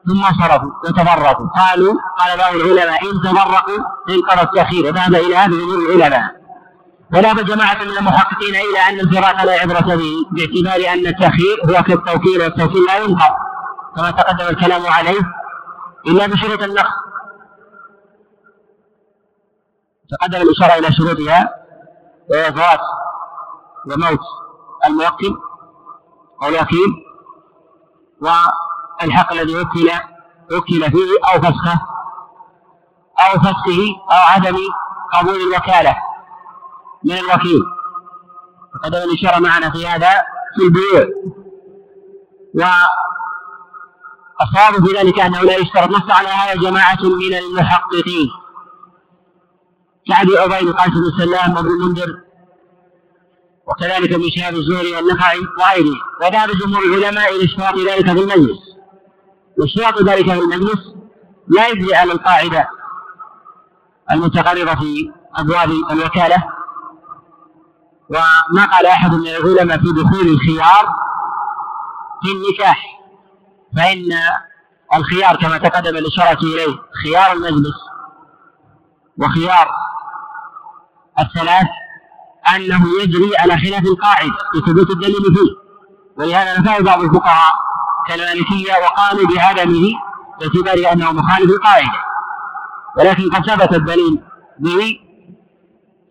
ثم 0.06 0.22
صرفوا 0.42 0.70
وتفرقوا 0.84 1.46
قالوا 1.48 1.94
قال 2.18 2.38
بعض 2.38 2.54
العلماء 2.54 3.02
إن 3.10 3.20
تفرقوا 3.24 3.78
انقضى 4.08 4.42
التأخير 4.42 4.86
وذهب 4.86 5.14
إلى 5.14 5.36
هذا 5.36 5.48
جمهور 5.48 5.78
العلماء. 5.78 6.36
وذهب 7.14 7.40
جماعة 7.40 7.84
من 7.84 7.90
المحققين 7.98 8.54
إلى 8.54 8.78
أن 8.88 9.00
الفراق 9.00 9.44
لا 9.44 9.52
عبرة 9.52 9.96
به 9.96 10.14
باعتبار 10.30 10.92
أن 10.94 11.06
التأخير 11.06 11.56
هو 11.64 11.82
كالتوكيل 11.82 12.42
والتوكيل 12.42 12.84
لا 12.86 12.96
ينقض 12.98 13.34
كما 13.96 14.10
تقدم 14.10 14.46
الكلام 14.46 14.86
عليه 14.86 15.20
إلا 16.06 16.26
بشروط 16.26 16.62
النقص. 16.62 16.94
تقدم 20.10 20.42
الإشارة 20.42 20.78
إلى 20.78 20.92
شروطها 20.92 21.50
وهي 22.30 22.52
فوات 22.52 22.80
وموت 23.86 24.20
الموكل 24.86 25.36
أو 26.42 26.48
الوكيل 26.48 26.90
والحق 29.02 29.32
الذي 29.32 29.56
وكل 29.56 29.90
وكل 30.52 30.90
فيه 30.90 31.10
أو 31.32 31.40
فسخه 31.40 31.80
أو 33.20 33.40
فسخه 33.40 33.80
أو 34.10 34.26
عدم 34.26 34.56
قبول 35.14 35.40
الوكالة 35.40 35.96
من 37.04 37.12
الوكيل. 37.12 37.62
تقدم 38.74 38.98
الإشارة 38.98 39.38
معنا 39.38 39.70
في 39.70 39.86
هذا 39.86 40.10
في 40.56 40.62
البيوع. 40.62 41.06
والصواب 44.40 44.86
في 44.86 44.92
ذلك 44.98 45.20
أنه 45.20 45.40
لا 45.40 45.56
يشترط 45.56 45.88
نص 45.88 46.10
على 46.10 46.28
هذا 46.28 46.54
جماعة 46.54 47.02
من 47.02 47.34
المحققين. 47.34 48.30
كأبي 50.08 50.38
عبيد 50.38 50.72
قاسم 50.72 50.92
بن 50.92 51.18
سلام 51.18 51.56
وابن 51.56 51.68
المنذر 51.68 52.20
وكذلك 53.68 54.12
ابن 54.12 54.30
شهاب 54.36 54.54
الزهري 54.54 54.96
والنخعي 54.96 55.38
وغيره 55.38 55.96
وذهب 56.20 56.50
جمهور 56.50 56.82
العلماء 56.84 57.36
إلى 57.36 57.44
إشتراط 57.44 57.74
ذلك 57.74 58.04
في 58.04 58.20
المجلس. 58.22 58.75
واشتراط 59.58 60.02
ذلك 60.02 60.24
في 60.32 60.38
المجلس 60.38 60.94
لا 61.48 61.68
يجري 61.68 61.94
على 61.94 62.12
القاعدة 62.12 62.68
المتقرره 64.10 64.74
في 64.74 65.12
أبواب 65.36 65.70
الوكالة. 65.90 66.44
وما 68.10 68.66
قال 68.72 68.86
أحد 68.86 69.14
من 69.14 69.26
العلماء 69.26 69.78
في 69.78 69.92
دخول 69.92 70.28
الخيار 70.28 70.94
في 72.22 72.28
النكاح 72.32 73.00
فإن 73.76 74.08
الخيار 74.94 75.36
كما 75.36 75.58
تقدم 75.58 75.96
الإشارة 75.96 76.38
إليه 76.42 76.76
خيار 77.04 77.32
المجلس 77.32 77.76
وخيار 79.18 79.70
الثلاث 81.20 81.66
أنه 82.54 82.84
يجري 83.02 83.36
على 83.38 83.58
خلاف 83.58 83.82
القاعدة 83.82 84.36
لثبوت 84.54 84.90
الدليل 84.90 85.34
فيه. 85.34 85.66
ولهذا 86.18 86.60
نفاه 86.60 86.80
بعض 86.80 87.02
الفقهاء 87.02 87.52
كالمالكية 88.08 88.72
وقالوا 88.82 89.28
بعدمه 89.36 89.90
باعتبار 90.40 90.92
أنه 90.92 91.12
مخالف 91.12 91.50
القاعدة. 91.50 92.00
ولكن 92.96 93.30
قد 93.30 93.50
ثبت 93.50 93.74
الدليل 93.74 94.22
به 94.58 95.00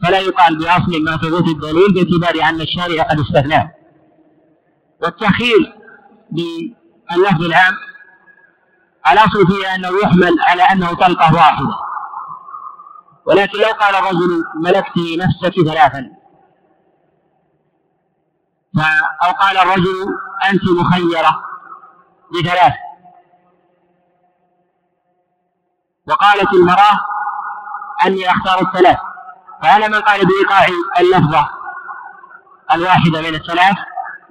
فلا 0.03 0.19
يقال 0.19 0.58
بأصل 0.58 1.03
ما 1.03 1.17
ثبوت 1.17 1.47
الدليل 1.47 1.93
باعتبار 1.93 2.49
أن 2.49 2.62
الشارع 2.62 3.03
قد 3.03 3.19
استثناه. 3.19 3.71
والتأخير 5.01 5.73
باللفظ 6.31 7.43
العام 7.43 7.73
الأصل 9.12 9.47
فيه 9.47 9.75
أنه 9.75 9.89
يحمل 10.03 10.36
على 10.47 10.63
أنه 10.63 10.93
طلقة 10.93 11.36
واحدة. 11.36 11.75
ولكن 13.25 13.58
لو 13.60 13.71
قال 13.79 13.95
الرجل 13.95 14.43
ملكت 14.55 14.97
نفسك 14.97 15.62
ثلاثا 15.62 16.10
أو 19.23 19.31
قال 19.31 19.58
الرجل 19.58 20.08
أنت 20.49 20.63
مخيرة 20.79 21.54
بثلاث 22.33 22.73
وقالت 26.07 26.53
المرأة 26.53 27.05
أني 28.05 28.29
أختار 28.31 28.61
الثلاث. 28.61 28.97
فهذا 29.61 29.88
من 29.88 30.01
قال 30.01 30.25
بإيقاع 30.25 30.65
اللفظة 30.99 31.49
الواحدة 32.71 33.21
من 33.21 33.35
الثلاث 33.35 33.77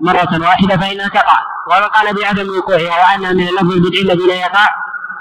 مرة 0.01 0.41
واحدة 0.41 0.77
فإنها 0.77 1.09
تقع. 1.09 1.41
ومن 1.71 1.89
قال 1.89 2.15
بعدم 2.15 2.59
وقوعها 2.59 3.11
وأنها 3.11 3.33
من 3.33 3.49
اللفظ 3.49 3.73
البدعي 3.73 4.03
الذي 4.03 4.27
لا 4.27 4.35
يقع 4.35 4.69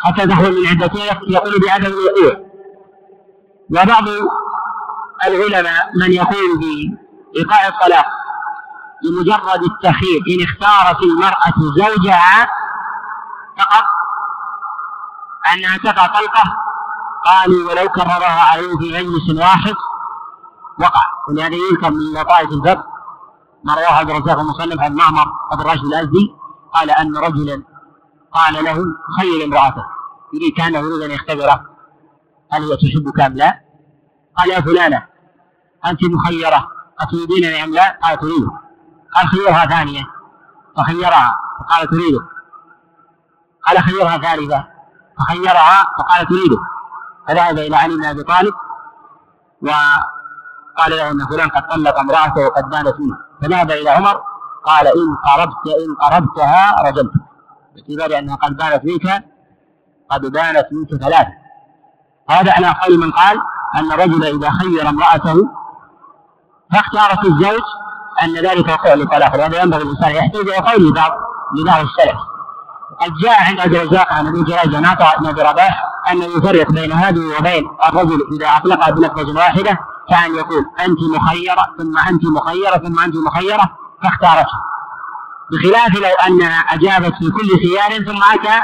حتى 0.04 0.28
تحول 0.28 0.62
من 0.62 0.68
عدتها 0.68 1.20
يقول 1.28 1.54
بعدم 1.68 1.86
الوقوع. 1.86 2.46
وبعض 3.70 4.04
العلماء 5.26 5.92
من 5.96 6.12
يقول 6.12 6.60
بإيقاع 6.60 7.68
الطلاق 7.68 8.06
بمجرد 9.04 9.64
التخيير 9.64 10.22
إن 10.30 10.44
اختارت 10.44 11.04
المرأة 11.04 11.54
زوجها 11.78 12.48
فقط 13.58 13.84
أنها 15.54 15.78
تقع 15.78 16.08
طلقة 16.08 16.44
قالوا 17.26 17.70
ولو 17.72 17.90
كررها 17.90 18.42
عليه 18.42 18.78
في 18.78 18.92
مجلس 18.94 19.42
واحد 19.42 19.76
وقع 20.80 21.02
ولهذا 21.30 21.56
يذكر 21.56 21.92
من 21.92 22.14
لطائف 22.14 22.50
الفقه 22.52 22.86
ما 23.64 23.76
رواه 23.76 23.94
عبد 23.94 24.10
الرزاق 24.10 24.40
المصنف 24.40 24.80
عن 24.80 24.94
معمر 24.94 25.26
ابو 25.52 25.62
راشد 25.64 25.84
الأزدي 25.86 26.36
قال 26.74 26.92
أن 26.92 27.18
رجلا 27.18 27.64
قال 28.32 28.64
له 28.64 28.78
خير 29.20 29.46
امرأته 29.46 29.84
يريد 30.34 30.54
كأنه 30.58 30.80
يريد 30.80 31.02
أن 31.02 31.12
يختبره 31.12 31.66
هل 32.52 32.64
هي 32.64 32.78
تحبك 32.78 33.20
أم 33.20 33.34
لا؟ 33.34 33.60
قال 34.38 34.50
يا 34.50 34.62
فلانة 34.62 35.08
أنت 35.86 36.00
مخيرة 36.04 36.68
اتريدينني 37.00 37.64
ام 37.64 37.74
لا؟ 37.74 38.00
قال 38.04 38.20
تريده 38.20 38.52
قال 39.16 39.28
خيرها 39.28 39.66
ثانية 39.66 40.04
فخيرها 40.78 41.36
فقال 41.60 41.88
تريده 41.88 42.20
قال 43.68 43.84
خيرها 43.84 44.18
ثالثة 44.18 44.64
فخيرها 45.20 45.84
فقال 45.98 46.28
تريده 46.28 46.58
فذهب 47.28 47.58
إلى 47.58 47.76
علي 47.76 47.96
بن 47.96 48.06
أبي 48.06 48.24
طالب 48.24 48.54
وقال 49.62 50.92
له 50.92 51.12
أن 51.12 51.28
فلان 51.28 51.50
قد 51.50 51.68
طلق 51.68 52.00
امرأته 52.00 52.46
وقد 52.46 52.70
بانت 52.70 53.00
منه 53.00 53.18
فذهب 53.42 53.72
إلى 53.72 53.90
عمر 53.90 54.22
قال 54.66 54.88
إن 54.88 55.16
قربت 55.26 55.68
إن 55.68 55.96
قربتها 55.96 56.76
رجمتك 56.86 57.22
باعتبار 57.76 58.20
أنها 58.20 58.36
قد 58.36 58.58
بانت 58.58 58.86
منك 58.86 59.24
قد 60.12 60.22
بانت 60.22 60.68
منك 60.72 60.90
ثلاثة. 61.04 61.32
هذا 62.30 62.52
على 62.52 62.68
قول 62.68 63.00
من 63.00 63.12
قال 63.12 63.38
أن 63.76 63.92
الرجل 63.92 64.26
إذا 64.26 64.50
خير 64.50 64.90
امرأته 64.90 65.36
فاختارت 66.74 67.26
الزوج 67.26 67.62
أن 68.24 68.36
ذلك 68.36 68.68
وقوع 68.68 68.94
للطلاق 68.94 69.36
وهذا 69.36 69.62
ينبغي 69.62 69.84
الإنسان 69.84 70.12
يحتاج 70.12 70.42
إلى 70.42 70.58
قول 70.58 70.94
بعض 70.94 71.12
لبعض 71.56 71.86
السلف. 71.86 72.20
قد 73.02 73.14
جاء 73.24 73.44
عند 73.44 73.60
عبد 73.60 73.76
الرزاق 73.76 74.14
عن 74.14 74.28
ابي 74.28 74.44
جريج 74.44 74.76
عن 74.76 74.86
عطاء 74.86 75.20
بن 75.20 75.28
ابي 75.28 75.42
رباح 75.42 75.84
انه 76.12 76.26
يفرق 76.26 76.72
بين 76.72 76.92
هذه 76.92 77.38
وبين 77.40 77.64
الرجل 77.90 78.20
إذا 78.34 78.48
اطلقها 78.58 78.92
بلفظه 78.92 79.40
واحدة 79.40 79.80
كان 80.10 80.36
يقول 80.36 80.66
أنت 80.80 81.00
مخيرة 81.16 81.66
ثم 81.78 81.98
أنت 81.98 82.26
مخيرة 82.26 82.78
ثم 82.78 83.00
أنت 83.00 83.16
مخيرة 83.16 83.70
فاختارته. 84.04 84.58
بخلاف 85.52 85.96
لو 85.96 86.28
انها 86.28 86.60
أجابت 86.60 87.14
في 87.16 87.32
كل 87.32 87.48
خيار 87.48 88.06
ثم 88.06 88.24
أتى 88.34 88.62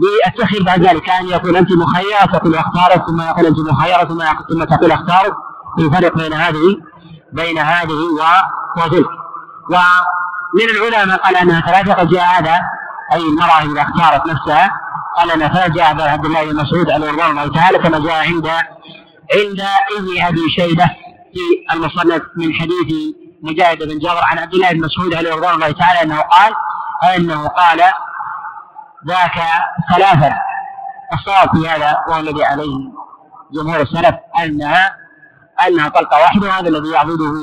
بالتخير 0.00 0.62
بعد 0.62 0.82
ذلك 0.82 1.02
كان 1.02 1.28
يقول 1.28 1.56
أنت 1.56 1.72
مخيرة 1.72 2.24
تقول 2.32 2.54
اختارت 2.54 3.06
ثم 3.06 3.20
يقول 3.20 3.46
أنت 3.46 3.58
مخيرة 3.58 4.04
ثم 4.04 4.22
ثم 4.48 4.64
تقول 4.64 4.92
اختارت. 4.92 5.34
يفرق 5.78 6.16
بين 6.16 6.32
هذه 6.32 6.76
بين 7.32 7.58
هذه 7.58 7.98
وتلك 8.76 9.06
ومن 9.70 10.68
العلماء 10.70 11.18
قال 11.18 11.36
أنها 11.36 11.60
ثلاثة 11.60 11.92
قد 11.92 12.08
جاء 12.08 12.24
هذا 12.24 12.60
أي 13.12 13.18
المراه 13.20 13.62
اذا 13.62 13.82
أختارت 13.82 14.26
نفسها 14.26 14.70
قال 15.16 15.30
انها 15.30 15.48
ثلاثة 15.48 15.74
جاء 15.74 16.08
عبد 16.08 16.24
الله 16.24 16.44
بن 16.44 16.56
مسعود 16.56 16.90
عليه 16.90 17.10
رضوان 17.10 17.30
الله 17.30 17.54
تعالى 17.54 17.78
كما 17.78 17.98
جاء 17.98 18.14
عند 18.14 18.46
عند 19.34 19.60
ابن 19.98 20.22
أبي 20.22 20.50
شيبة 20.50 20.84
في 21.34 21.74
المصنف 21.74 22.22
من 22.36 22.54
حديث 22.54 23.14
مجاهد 23.42 23.78
بن 23.78 23.98
جابر 23.98 24.20
عن 24.22 24.38
عبد 24.38 24.54
الله 24.54 24.72
بن 24.72 24.80
مسعود 24.80 25.14
عليه 25.14 25.34
رضوان 25.34 25.54
الله 25.54 25.72
تعالى 25.72 26.02
أنه 26.02 26.20
قال 26.20 26.54
أنه 27.16 27.48
قال 27.48 27.80
ذاك 29.08 29.40
ثلاثا 29.94 30.34
الصواب 31.12 31.56
في 31.56 31.68
هذا 31.68 31.96
وهو 32.08 32.20
الذي 32.20 32.44
عليه 32.44 32.76
جمهور 33.52 33.80
السلف 33.80 34.14
أنها 34.44 34.96
أنها 35.68 35.88
طلقة 35.88 36.20
واحدة 36.20 36.48
وهذا 36.48 36.68
الذي 36.68 36.90
يعبده 36.90 37.34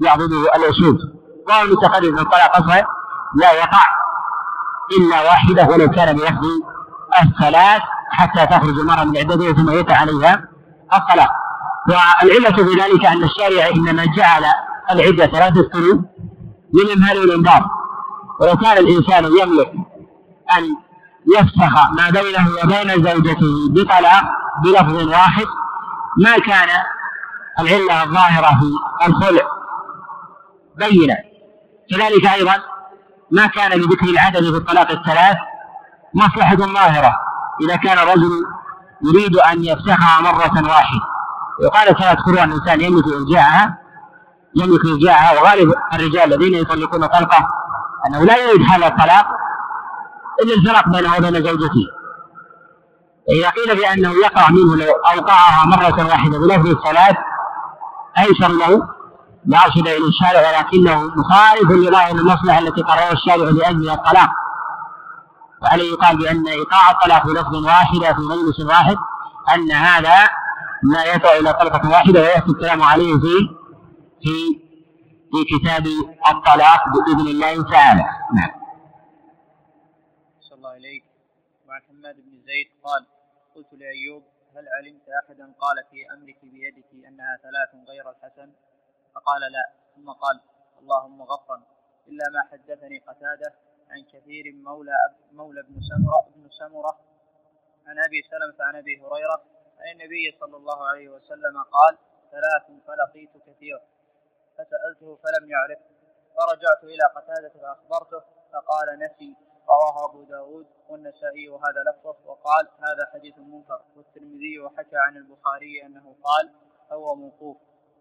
يعبده 0.00 0.36
الأسود. 0.56 0.98
وهو 1.48 1.62
المتقدم 1.62 2.14
من 2.14 2.24
طلاق 2.24 2.56
أصغر 2.56 2.86
لا 3.34 3.52
يقع 3.52 3.82
إلا 4.98 5.22
واحدة 5.22 5.68
ولو 5.68 5.90
كان 5.90 6.16
بلفظ 6.16 6.44
الثلاث 7.22 7.82
حتى 8.10 8.46
تخرج 8.46 8.78
المرأة 8.78 9.04
من 9.04 9.16
عدتها 9.18 9.52
ثم 9.52 9.70
يتى 9.70 9.92
عليها 9.92 10.48
الطلاق. 10.94 11.30
والعلة 11.88 12.56
في 12.56 12.80
ذلك 12.80 13.04
أن 13.06 13.24
الشارع 13.24 13.68
إنما 13.76 14.04
جعل 14.16 14.44
العدة 14.90 15.26
ثلاثة 15.26 15.68
قلوب 15.68 16.04
للإمهال 16.74 17.18
والإنذار. 17.18 17.70
ولو 18.40 18.56
كان 18.56 18.76
الإنسان 18.78 19.24
يملك 19.24 19.72
أن 20.58 20.76
يفسخ 21.38 21.90
ما 21.90 22.10
بينه 22.10 22.48
وبين 22.64 23.04
زوجته 23.04 23.68
بطلاق 23.70 24.24
بلفظ 24.64 25.08
واحد 25.08 25.46
ما 26.18 26.38
كان 26.38 26.68
العلة 27.60 28.02
الظاهرة 28.02 28.60
في 28.60 29.06
الخلع. 29.08 29.42
بينة. 30.76 31.16
كذلك 31.90 32.26
أيضا 32.26 32.54
ما 33.30 33.46
كان 33.46 33.70
لذكر 33.80 34.06
العدد 34.06 34.50
في 34.50 34.56
الطلاق 34.56 34.90
الثلاث 34.90 35.36
مصلحة 36.14 36.56
ظاهرة. 36.56 37.16
إذا 37.60 37.76
كان 37.76 37.98
الرجل 37.98 38.30
يريد 39.02 39.36
أن 39.36 39.64
يفسخها 39.64 40.20
مرة 40.20 40.68
واحدة. 40.68 41.00
وقال 41.64 41.96
ثلاث 41.98 42.18
قروء 42.18 42.44
الإنسان 42.44 42.80
يملك 42.80 43.04
إرجاعها 43.06 43.78
يملك 44.54 44.84
إرجاعها 44.84 45.40
وغالب 45.40 45.74
الرجال 45.94 46.34
الذين 46.34 46.54
يطلقون 46.54 47.06
طلقة 47.06 47.48
أنه 48.06 48.24
لا 48.24 48.36
يريد 48.36 48.62
حال 48.66 48.84
الطلاق 48.84 49.26
إلا 50.42 50.54
الفرق 50.54 50.88
بينه 50.88 51.16
وبين 51.16 51.44
زوجته. 51.44 51.86
إذا 53.30 53.50
قيل 53.50 53.76
بأنه 53.76 54.12
يقع 54.24 54.50
منه 54.50 54.76
لو 54.76 54.92
أوقعها 54.92 55.66
مرة 55.66 56.06
واحدة 56.06 56.38
بلفظ 56.38 56.66
الصلاة 56.66 57.16
أيسر 58.18 58.48
له؟ 58.48 58.88
لا 59.46 59.58
أرشد 59.64 59.86
إلى 59.88 60.08
الشارع 60.08 60.40
ولكنه 60.48 61.02
مخالف 61.02 61.70
لظاهر 61.70 62.10
المصلحة 62.10 62.58
التي 62.58 62.82
قررها 62.82 63.12
الشارع 63.12 63.50
لأجلها 63.50 63.94
الطلاق. 63.94 64.30
وعليه 65.62 65.92
يقال 65.92 66.16
بأن 66.16 66.48
إيقاع 66.48 66.90
الطلاق 66.90 67.26
بلفظ 67.26 67.54
واحدة 67.64 68.14
في 68.14 68.20
مجلس 68.20 68.60
واحد؟ 68.60 68.96
أن 69.54 69.70
هذا 69.72 70.28
ما 70.82 71.04
يدعو 71.04 71.40
إلى 71.40 71.52
طلقة 71.52 71.90
واحدة 71.90 72.20
ويأتي 72.20 72.50
الكلام 72.50 72.82
عليه 72.82 73.12
في 73.14 73.48
في 74.22 74.66
في 75.30 75.58
كتاب 75.58 75.86
الطلاق 76.30 76.80
بإذن 76.88 77.28
الله 77.28 77.70
تعالى. 77.70 78.04
نعم. 78.34 78.66
الله 80.56 80.76
إليك 80.76 81.04
وعن 81.68 81.80
حماد 81.88 82.16
بن 82.16 82.32
زيد 82.46 82.68
قال 82.84 83.06
قلت 83.54 83.72
لأيوب 83.72 84.22
هل 84.56 84.64
علمت 84.76 85.06
أحدا 85.22 85.44
قال 85.60 85.76
في 85.90 85.98
أمرك 86.14 86.36
بيدك 86.42 86.90
أنها 87.08 87.38
ثلاث 87.42 87.88
غير 87.88 88.04
الحسن؟ 88.10 88.48
فقال 89.26 89.52
لا 89.52 89.72
ثم 89.96 90.10
قال 90.12 90.40
اللهم 90.80 91.22
غفرا. 91.22 91.62
إلا 92.08 92.24
ما 92.34 92.42
حدثني 92.50 92.98
قتادة 92.98 93.54
عن 93.90 94.02
كثير 94.12 94.44
مولى 94.54 94.96
مولى 95.32 95.62
بن 95.62 95.80
سمرة 95.80 96.26
بن 96.34 96.50
سمرة 96.50 96.98
عن 97.86 97.98
أبي 98.06 98.22
سلمة 98.30 98.56
عن 98.60 98.76
أبي 98.76 99.00
هريرة 99.00 99.42
عن 99.78 99.88
النبي 99.92 100.36
صلى 100.40 100.56
الله 100.56 100.88
عليه 100.88 101.08
وسلم 101.08 101.62
قال 101.62 101.98
ثلاث 102.30 102.66
فلقيت 102.86 103.30
كثير 103.46 103.80
فسألته 104.54 105.16
فلم 105.16 105.50
يعرف. 105.50 105.78
فرجعت 106.36 106.84
إلى 106.84 107.04
قتادة 107.16 107.54
فأخبرته 107.62 108.20
فقال 108.52 108.98
نسي. 108.98 109.36
رواه 109.68 110.10
أبو 110.10 110.22
داود 110.22 110.66
والنسائي 110.88 111.48
وهذا 111.48 111.80
لفظه 111.90 112.16
وقال 112.30 112.68
هذا 112.78 113.06
حديث 113.12 113.38
منكر. 113.38 113.82
والترمذي 113.96 114.60
وحكى 114.60 114.96
عن 114.96 115.16
البخاري 115.16 115.86
أنه 115.86 116.16
قال 116.24 116.54
هو 116.92 117.14
موقوف. 117.14 117.56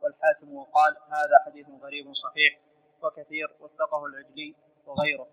والحاكم 0.06 0.54
وقال 0.54 0.94
هذا 1.10 1.36
حديث 1.46 1.66
غريب 1.84 2.06
صحيح 2.14 2.60
وكثير 3.04 3.48
وثقه 3.60 4.06
العجلي 4.06 4.56
وغيره. 4.86 5.28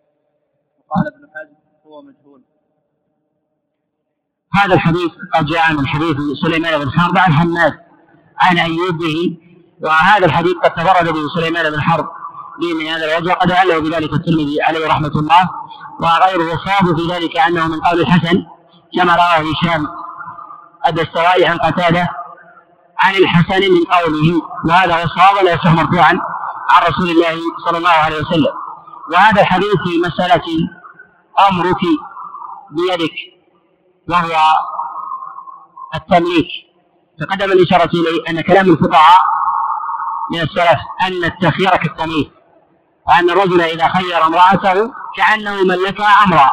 وقال 0.79 1.07
ابن 1.15 1.23
حزم 1.35 1.57
هو 1.87 2.03
مجهول. 2.03 2.43
هذا 4.55 4.75
الحديث 4.75 5.11
قد 5.35 5.47
جاء 5.47 5.73
من 5.73 5.87
حديث 5.87 6.17
سليمان 6.45 6.85
بن 6.85 6.91
حرب 6.91 7.19
عن 7.19 7.33
حماد 7.33 7.75
عن 8.39 8.59
أيوب 8.59 8.99
به 8.99 9.39
وهذا 9.83 10.27
الحديث 10.27 10.55
قد 10.65 10.75
تفرد 10.75 11.09
به 11.09 11.29
سليمان 11.35 11.71
بن 11.71 11.81
حرب 11.81 12.07
به 12.61 12.75
من 12.75 12.87
هذا 12.87 13.05
الوجه 13.05 13.31
وقد 13.31 13.53
علّه 13.53 13.79
بذلك 13.79 14.13
الترمذي 14.13 14.63
عليه 14.63 14.89
رحمة 14.89 15.09
الله 15.17 15.51
وغيره 16.01 16.55
الصواب 16.55 16.97
في 16.97 17.15
ذلك 17.15 17.37
أنه 17.37 17.69
من 17.69 17.81
قول 17.81 18.01
الحسن 18.01 18.47
كما 18.97 19.15
رواه 19.17 19.51
هشام 19.51 19.87
الدستوائي 20.87 21.47
عن 21.47 21.59
قتادة 21.59 22.09
عن 23.03 23.15
الحسن 23.15 23.61
من 23.73 23.85
قوله 23.85 24.43
وهذا 24.69 24.97
هو 24.97 25.03
الصواب 25.05 25.37
ولا 25.43 25.53
يصح 25.53 25.73
مرفوعا 25.73 26.21
عن 26.71 26.83
رسول 26.89 27.11
الله 27.11 27.41
صلى 27.67 27.79
الله 27.79 27.91
عليه 27.91 28.17
وسلم. 28.17 28.55
وهذا 29.13 29.41
الحديث 29.41 29.71
في 29.85 29.99
مسألة 30.07 30.43
أمرك 31.51 31.81
بيدك 32.71 33.15
وهو 34.11 34.35
التمليك. 35.95 36.49
تقدم 37.21 37.53
الإشارة 37.53 37.91
إليه 37.95 38.23
أن 38.31 38.41
كلام 38.41 38.71
الفقهاء 38.71 39.21
من 40.33 40.41
السلف 40.41 40.81
أن 41.07 41.25
التخيير 41.25 41.71
كالتمليك 41.71 42.33
وأن 43.09 43.31
الرجل 43.31 43.61
إذا 43.61 43.89
خير 43.89 44.27
امرأته 44.27 44.91
كأنه 45.17 45.65
ملكها 45.65 46.25
أمرا 46.25 46.51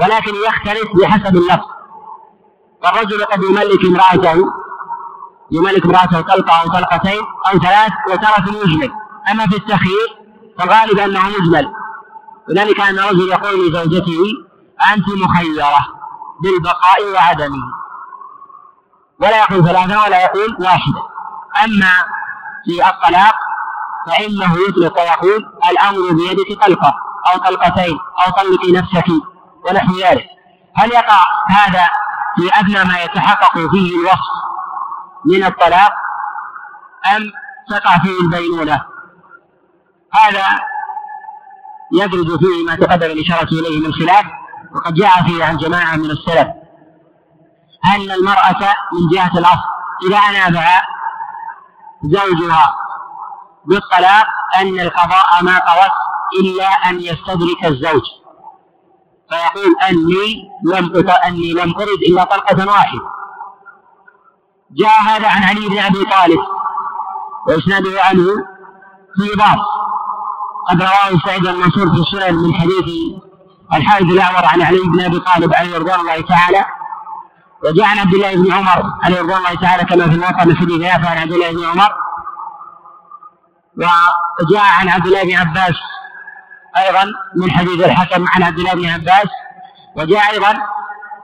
ولكن 0.00 0.32
يختلف 0.46 0.88
بحسب 0.96 1.36
اللفظ. 1.36 1.66
فالرجل 2.82 3.24
قد 3.24 3.42
يملك 3.42 3.84
امرأته 3.84 4.44
يملك 5.50 5.84
امرأته 5.84 6.20
طلقة 6.20 6.60
أو 6.62 6.68
طلقتين 6.68 7.20
أو 7.52 7.58
ثلاث 7.58 7.92
وترك 8.10 8.48
المجمل. 8.48 8.90
أما 9.30 9.46
في 9.46 9.56
التخيير 9.56 10.08
فالغالب 10.58 10.98
أنه 10.98 11.28
مجمل. 11.28 11.72
لذلك 12.48 12.80
أن 12.80 12.98
الرجل 12.98 13.28
يقول 13.28 13.68
لزوجته 13.68 14.22
أنت 14.94 15.08
مخيرة 15.08 15.86
بالبقاء 16.42 17.12
وعدمه. 17.14 17.62
ولا 19.20 19.38
يقول 19.38 19.64
ثلاثة 19.64 20.02
ولا 20.02 20.24
يقول 20.24 20.56
واحدة. 20.60 21.02
أما 21.64 21.92
في 22.64 22.88
الطلاق 22.88 23.34
فإنه 24.06 24.56
يطلق 24.68 25.00
ويقول 25.00 25.46
الأمر 25.70 26.12
بيدك 26.12 26.64
طلقة 26.66 26.94
أو 27.26 27.38
طلقتين 27.38 27.98
أو 28.26 28.32
طلقي 28.32 28.72
نفسك 28.72 29.04
ونحو 29.64 29.92
ذلك 29.92 30.26
هل 30.74 30.92
يقع 30.92 31.24
هذا 31.48 31.88
في 32.36 32.50
أدنى 32.60 32.84
ما 32.84 33.02
يتحقق 33.02 33.52
فيه 33.70 33.96
الوصف؟ 34.00 34.47
من 35.28 35.44
الطلاق 35.44 35.92
أم 37.16 37.32
تقع 37.70 37.98
فيه 37.98 38.20
البينونة؟ 38.20 38.84
هذا 40.14 40.44
يدرج 41.92 42.38
فيه 42.38 42.66
ما 42.66 42.74
تقدم 42.74 43.06
الإشارة 43.06 43.48
إليه 43.48 43.86
من 43.86 43.92
خلاف 43.92 44.24
وقد 44.74 44.94
جاء 44.94 45.22
فيه 45.22 45.44
عن 45.44 45.56
جماعة 45.56 45.96
من 45.96 46.10
السلف 46.10 46.48
أن 47.94 48.10
المرأة 48.10 48.74
من 48.92 49.08
جهة 49.12 49.38
الأصل 49.38 49.68
إذا 50.08 50.16
أنابها 50.18 50.82
زوجها 52.02 52.74
بالطلاق 53.64 54.26
أن 54.60 54.80
القضاء 54.80 55.42
ما 55.42 55.58
قضت 55.58 55.92
إلا 56.40 56.64
أن 56.64 57.00
يستدرك 57.00 57.64
الزوج. 57.64 58.02
فيقول 59.30 59.76
أني 59.88 60.50
لم 60.64 61.08
أني 61.26 61.52
لم 61.52 61.74
أرد 61.74 62.02
إلا 62.08 62.24
طلقة 62.24 62.66
واحدة. 62.66 63.00
جاء 64.76 65.02
هذا 65.02 65.28
عن 65.28 65.42
علي 65.42 65.68
بن 65.68 65.78
أبي 65.78 66.04
طالب. 66.04 66.40
وإسناده 67.48 68.02
عنه 68.02 68.26
في 69.16 69.36
ضعف 69.36 69.58
قد 70.68 70.82
رواه 70.82 71.20
سعيد 71.26 71.46
المنصور 71.46 71.90
في 71.94 72.00
السنن 72.00 72.34
من 72.34 72.54
حديث 72.54 72.84
الحارث 73.72 74.02
الأعور 74.02 74.44
عن 74.44 74.62
علي 74.62 74.80
بن 74.80 75.00
أبي 75.00 75.18
طالب 75.18 75.54
عليه 75.54 75.78
رضوان 75.78 76.00
الله 76.00 76.20
تعالى. 76.20 76.64
وجاء 77.64 77.86
عن 77.86 77.98
عبد 77.98 78.14
الله 78.14 78.34
بن 78.36 78.52
عمر 78.52 78.82
عليه 79.02 79.20
رضوان 79.20 79.38
الله 79.38 79.54
تعالى 79.54 79.84
كما 79.84 80.04
في 80.04 80.14
الموقع 80.14 80.44
من 80.44 80.56
حديث 80.56 80.80
يافع 80.80 81.10
عن 81.10 81.18
عبد 81.18 81.32
الله 81.32 81.52
بن 81.52 81.64
عمر. 81.64 81.92
وجاء 84.40 84.64
عن 84.80 84.88
عبد 84.88 85.06
الله 85.06 85.22
بن 85.22 85.36
عباس 85.36 85.74
أيضا 86.76 87.04
من 87.36 87.50
حديث 87.50 87.84
الحكم 87.84 88.24
عن 88.28 88.42
عبد 88.42 88.58
الله 88.58 88.74
بن 88.74 88.86
عباس. 88.86 89.28
وجاء 89.96 90.30
أيضا 90.30 90.54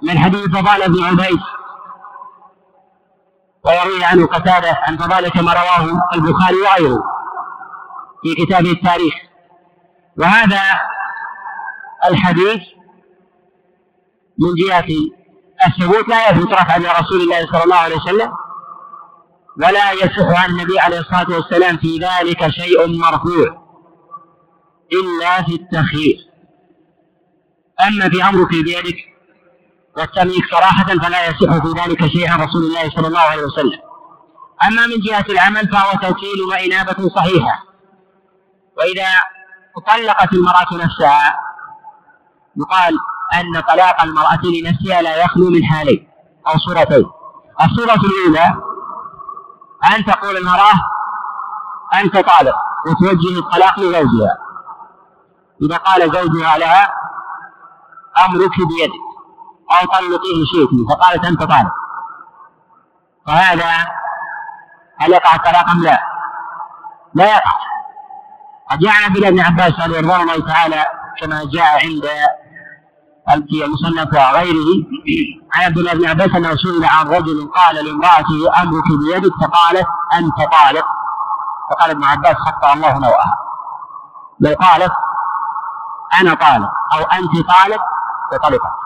من 0.02 0.18
حديث 0.18 0.46
فضالة 0.46 0.87
بن 0.87 1.04
عبيد. 1.04 1.40
ويروي 3.66 4.05
عنه 4.05 4.27
قتادة 4.27 4.79
عن 4.83 4.96
فضالة 4.96 5.29
كما 5.29 5.53
رواه 5.53 6.00
البخاري 6.14 6.57
وغيره 6.57 7.03
في 8.22 8.44
كتابه 8.44 8.70
التاريخ. 8.70 9.14
وهذا 10.18 10.61
الحديث 12.11 12.61
من 14.38 14.55
جهة 14.55 14.87
الثبوت 15.66 16.09
لا 16.09 16.31
يثبت 16.31 16.53
رفعا 16.53 16.79
رسول 16.79 17.20
الله 17.20 17.46
صلى 17.53 17.64
الله 17.64 17.77
عليه 17.77 17.96
وسلم 17.96 18.33
ولا 19.57 19.92
يصح 19.92 20.42
عن 20.42 20.50
النبي 20.50 20.81
عليه 20.81 20.98
الصلاة 20.98 21.31
والسلام 21.31 21.77
في 21.77 21.98
ذلك 21.98 22.48
شيء 22.48 22.98
مرفوع 22.98 23.64
إلا 24.92 25.42
في 25.42 25.55
التخيير. 25.55 26.16
أما 27.88 28.09
في 28.09 28.24
أمرك 28.24 28.48
بيدك 28.50 28.96
والتمليك 29.96 30.44
صراحة 30.50 30.85
فلا 30.85 31.26
يصح 31.26 31.62
في 31.62 31.68
ذلك 31.80 32.07
شيء 32.07 32.30
عن 32.30 32.40
رسول 32.40 32.62
الله 32.62 32.90
صلى 32.90 33.07
الله 33.07 33.20
عليه 33.20 33.42
وسلم. 33.42 33.80
أما 34.66 34.87
من 34.87 35.00
جهة 35.07 35.24
العمل 35.30 35.68
فهو 35.68 35.92
توكيل 35.92 36.42
وإنابة 36.50 37.09
صحيحة. 37.09 37.64
وإذا 38.78 39.07
طلقت 39.87 40.33
المرأة 40.33 40.85
نفسها 40.85 41.38
يقال 42.57 42.98
أن 43.35 43.61
طلاق 43.61 44.02
المرأة 44.02 44.40
لنفسها 44.44 45.02
لا 45.02 45.24
يخلو 45.24 45.50
من 45.50 45.64
حالين 45.64 46.09
أو 46.46 46.59
صورتين. 46.59 47.07
الصورة 47.64 48.00
الأولى 48.04 48.57
أن 49.96 50.04
تقول 50.04 50.37
المرأة 50.37 50.72
أنت 51.94 52.14
طالق 52.14 52.54
وتوجه 52.87 53.38
الطلاق 53.38 53.80
لزوجها. 53.80 54.38
إذا 55.62 55.76
قال 55.76 56.02
زوجها 56.02 56.59
لها 56.59 56.92
أمرك 58.24 58.57
بيدك. 58.59 59.13
أو 59.70 59.87
طلقيه 59.87 60.44
شئتي 60.53 60.87
فقالت 60.90 61.24
أنت 61.24 61.42
طالق 61.42 61.72
فهذا 63.27 63.87
هل 64.98 65.12
يقع 65.12 65.35
الطلاق 65.35 65.70
أم 65.70 65.83
لا؟ 65.83 66.00
لا 67.14 67.24
يقع. 67.24 67.53
قد 68.70 68.79
جاء 68.79 68.92
عن 68.92 69.16
ابن 69.16 69.40
عباس 69.40 69.72
رضي 69.81 69.98
الله 69.98 70.46
تعالى 70.46 70.87
كما 71.20 71.44
جاء 71.53 71.64
عند 71.85 72.05
في 73.48 73.64
المصنف 73.64 74.12
وغيره. 74.14 74.87
عن 75.55 75.64
عبد 75.64 75.79
الله 75.79 75.94
بن 75.94 76.07
عباس 76.07 76.29
أنه 76.37 76.57
سئل 76.57 76.85
عن 76.85 77.09
رجل 77.09 77.50
قال 77.55 77.85
لامرأته 77.85 78.62
أمرك 78.62 78.85
بيدك؟ 78.88 79.33
فقالت 79.40 79.87
انت 80.18 80.37
طالق 80.37 80.87
فقال 81.70 81.90
ابن 81.90 82.05
عباس 82.05 82.37
خطأ 82.37 82.72
الله 82.72 82.98
نوأها 82.98 83.37
لو 84.40 84.55
قالت 84.55 84.92
أنا 86.20 86.35
طالق 86.35 86.70
أو 86.94 87.03
أنت 87.03 87.48
طالق 87.48 87.81
فطلقت. 88.33 88.84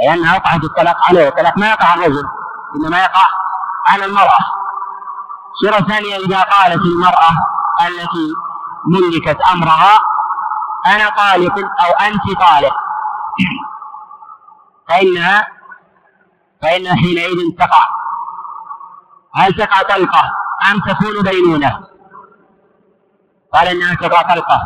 اي 0.00 0.14
انها 0.14 0.36
وقعت 0.36 0.64
الطلاق 0.64 0.96
عليه 1.08 1.24
والطلاق 1.24 1.58
ما 1.58 1.70
يقع 1.70 1.86
على 1.86 2.06
الرجل 2.06 2.28
إنما 2.76 2.98
يقع 2.98 3.26
على 3.88 4.04
المرأة. 4.04 4.38
صورة 5.62 5.88
ثانية 5.88 6.16
إذا 6.16 6.42
قالت 6.42 6.82
المرأة 6.82 7.30
التي 7.86 8.34
ملكت 8.86 9.38
أمرها 9.52 9.98
أنا 10.86 11.08
طالق 11.08 11.58
أو 11.58 12.06
أنت 12.06 12.40
طالق. 12.40 12.74
فإنها 14.88 15.48
فإنها 16.62 16.94
حينئذ 16.94 17.56
تقع. 17.58 17.88
هل 19.34 19.52
تقع 19.54 19.82
طلقة؟ 19.82 20.22
أم 20.70 20.80
تكون 20.80 21.22
بينونة؟ 21.22 21.80
قال 23.54 23.68
إنها 23.68 23.94
تقع 23.94 24.22
طلقة. 24.34 24.60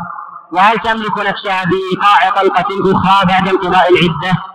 وهل 0.52 0.78
تملك 0.78 1.18
نفسها 1.18 1.64
بإيقاع 1.64 2.30
طلقة 2.30 2.66
أخرى 2.92 3.26
بعد 3.26 3.48
انقضاء 3.48 3.88
العدة؟ 3.92 4.49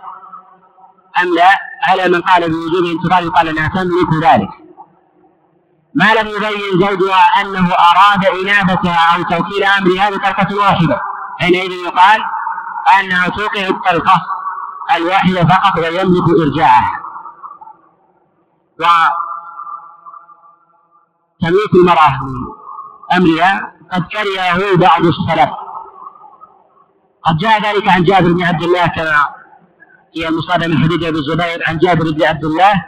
أم 1.22 1.34
لا؟ 1.34 1.58
على 1.88 2.08
من 2.08 2.20
قال 2.20 2.50
بوجوب 2.50 2.84
انتقال 2.84 3.32
قال 3.32 3.48
أنها 3.48 3.68
تملك 3.68 4.12
ذلك. 4.22 4.48
ما 5.94 6.14
لم 6.14 6.28
يبين 6.28 6.80
زوجها 6.80 7.40
أنه 7.40 7.72
أراد 7.72 8.24
إنابتها 8.24 9.16
أو 9.16 9.22
توكيل 9.22 9.64
أمرها 9.64 10.10
بطلقة 10.10 10.56
واحدة 10.56 11.00
حينئذ 11.40 11.70
يقال 11.70 12.20
أنها 13.00 13.28
توقع 13.28 13.68
الطلقة 13.68 14.22
الواحدة 14.96 15.44
فقط 15.44 15.78
ويملك 15.78 16.28
إرجاعها. 16.42 17.00
وتمليك 21.40 21.74
المرأة 21.74 22.20
من 22.22 22.46
أمرها 23.16 23.72
قد 23.92 24.02
كرهه 24.02 24.76
بعض 24.76 25.00
السلف. 25.06 25.50
قد 27.24 27.36
جاء 27.36 27.62
ذلك 27.62 27.88
عن 27.88 28.04
جابر 28.04 28.32
بن 28.32 28.42
عبد 28.42 28.62
الله 28.62 28.86
كما 28.86 29.28
في 30.16 30.28
المصادم 30.28 30.70
من 30.70 30.78
حديث 30.78 31.02
أبي 31.02 31.18
الزبير 31.18 31.62
عن 31.66 31.78
جابر 31.78 32.10
بن 32.10 32.22
عبد 32.24 32.44
الله 32.44 32.84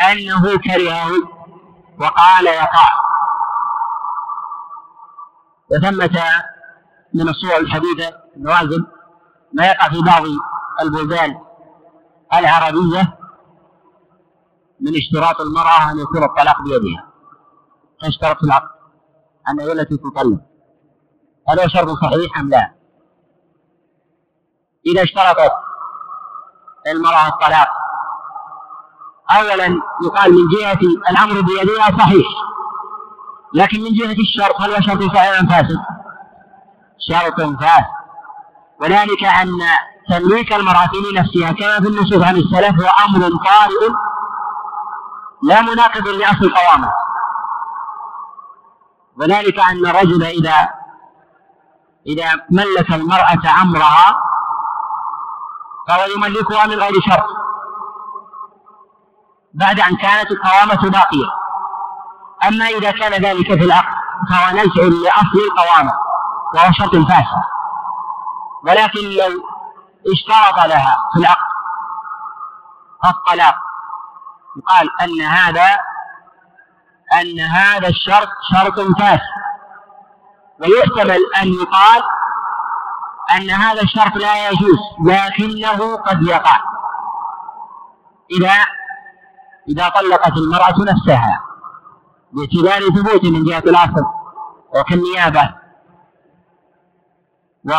أنه 0.00 0.58
كرهه 0.58 1.10
وقال 2.00 2.46
يقع. 2.46 2.88
وثمة 5.70 6.20
من 7.14 7.28
الصور 7.28 7.56
الحديثة 7.56 8.10
النوازل 8.36 8.86
ما 9.52 9.66
يقع 9.66 9.88
في 9.88 10.02
بعض 10.02 10.22
البلدان 10.82 11.40
العربية 12.34 13.18
من 14.80 14.92
اشتراط 14.96 15.40
المرأة 15.40 15.90
أن 15.90 15.98
يكون 15.98 16.24
الطلاق 16.24 16.62
بيدها. 16.62 17.08
تشترط 18.00 18.38
في 18.38 18.44
العقد 18.44 18.68
أن 19.48 19.60
هي 19.60 19.72
التي 19.72 19.96
تطلق 19.96 20.40
هل 21.48 21.60
هو 21.60 21.68
شرط 21.68 21.88
صحيح 21.88 22.38
أم 22.38 22.48
لا؟ 22.48 22.74
إذا 24.86 25.02
اشترطت 25.02 25.52
المرأة 26.86 27.28
الطلاق. 27.28 27.68
أولا 29.30 29.80
يقال 30.04 30.32
من 30.32 30.48
جهة 30.48 30.78
الأمر 31.10 31.40
بيدها 31.40 31.98
صحيح 31.98 32.26
لكن 33.54 33.80
من 33.80 33.92
جهة 33.92 34.16
الشرط 34.20 34.60
هل 34.60 34.70
هو 34.74 34.80
شرط 34.80 35.02
صحيح 35.02 35.38
أم 35.40 35.46
فاسد؟ 35.46 35.78
شرط 37.08 37.40
فاسد. 37.40 37.84
وذلك 38.80 39.24
أن 39.24 39.48
تمليك 40.10 40.52
المرأة 40.52 40.90
لنفسها 41.12 41.52
كما 41.52 41.80
في 41.80 41.88
النصوص 41.88 42.22
عن 42.22 42.36
السلف 42.36 42.82
هو 42.82 42.88
أمر 43.06 43.20
طارئ 43.20 43.92
لا 45.42 45.62
مناقض 45.62 46.08
لأصل 46.08 46.44
القوامة. 46.44 46.92
وذلك 49.16 49.60
أن 49.60 49.86
الرجل 49.86 50.22
إذا 50.24 50.68
إذا 52.06 52.28
ملك 52.50 52.92
المرأة 52.92 53.62
أمرها 53.62 54.16
فهو 55.88 56.04
يملكها 56.16 56.66
من 56.66 56.74
غير 56.74 56.92
شرط 57.08 57.26
بعد 59.54 59.80
أن 59.80 59.96
كانت 59.96 60.30
القوامة 60.30 60.90
باقية. 60.90 61.28
أما 62.48 62.66
إذا 62.66 62.90
كان 62.90 63.12
ذلك 63.22 63.46
في 63.46 63.64
العقد 63.64 63.94
فهو 64.30 64.50
نزع 64.50 64.82
لأصل 64.82 65.38
القوامة 65.50 65.92
وهو 66.54 66.72
شرط 66.72 66.96
فاسد. 66.96 67.44
ولكن 68.64 69.00
لو 69.00 69.42
اشترط 70.12 70.66
لها 70.66 70.96
في 71.12 71.18
العقد 71.20 71.54
الطلاق 73.04 73.54
يقال 74.56 74.90
أن 75.02 75.20
هذا 75.20 75.78
أن 77.20 77.40
هذا 77.40 77.88
الشرط 77.88 78.28
شرط 78.52 78.80
فاسد. 78.98 79.34
ويحتمل 80.60 81.20
أن 81.42 81.48
يقال 81.48 82.02
أن 83.30 83.50
هذا 83.50 83.82
الشرط 83.82 84.16
لا 84.16 84.48
يجوز 84.48 84.78
لكنه 85.06 85.96
قد 85.96 86.22
يقع. 86.22 86.60
إذا 88.30 88.52
إذا 89.68 89.88
طلقت 89.88 90.36
المرأة 90.36 90.74
نفسها 90.78 91.40
باعتبار 92.32 92.80
ثبوت 92.80 93.24
من 93.24 93.44
جهة 93.44 93.62
الأصل 93.66 94.04
وكالنيابة. 94.76 95.54
و 97.64 97.72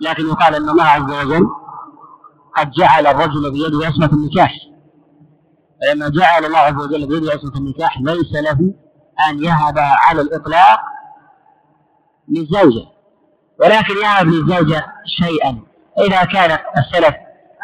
لكن 0.00 0.26
يقال 0.26 0.54
أن 0.54 0.68
الله 0.68 0.84
عز 0.84 1.10
وجل 1.10 1.48
قد 2.56 2.70
جعل 2.70 3.06
الرجل 3.06 3.50
بيده 3.52 3.86
عصمة 3.86 4.10
النكاح. 4.12 4.52
فلما 5.80 6.08
جعل 6.08 6.44
الله 6.44 6.58
عز 6.58 6.76
وجل 6.76 7.06
بيده 7.06 7.32
عصمة 7.32 7.56
النكاح 7.56 7.98
ليس 8.00 8.32
له 8.32 8.74
أن 9.28 9.44
يهب 9.44 9.78
على 9.78 10.20
الإطلاق 10.20 10.80
للزوجة 12.28 12.93
ولكن 13.60 13.94
يهب 13.96 14.26
للزوجة 14.26 14.86
شيئا. 15.22 15.60
إذا 15.98 16.24
كان 16.24 16.58
السلف 16.78 17.14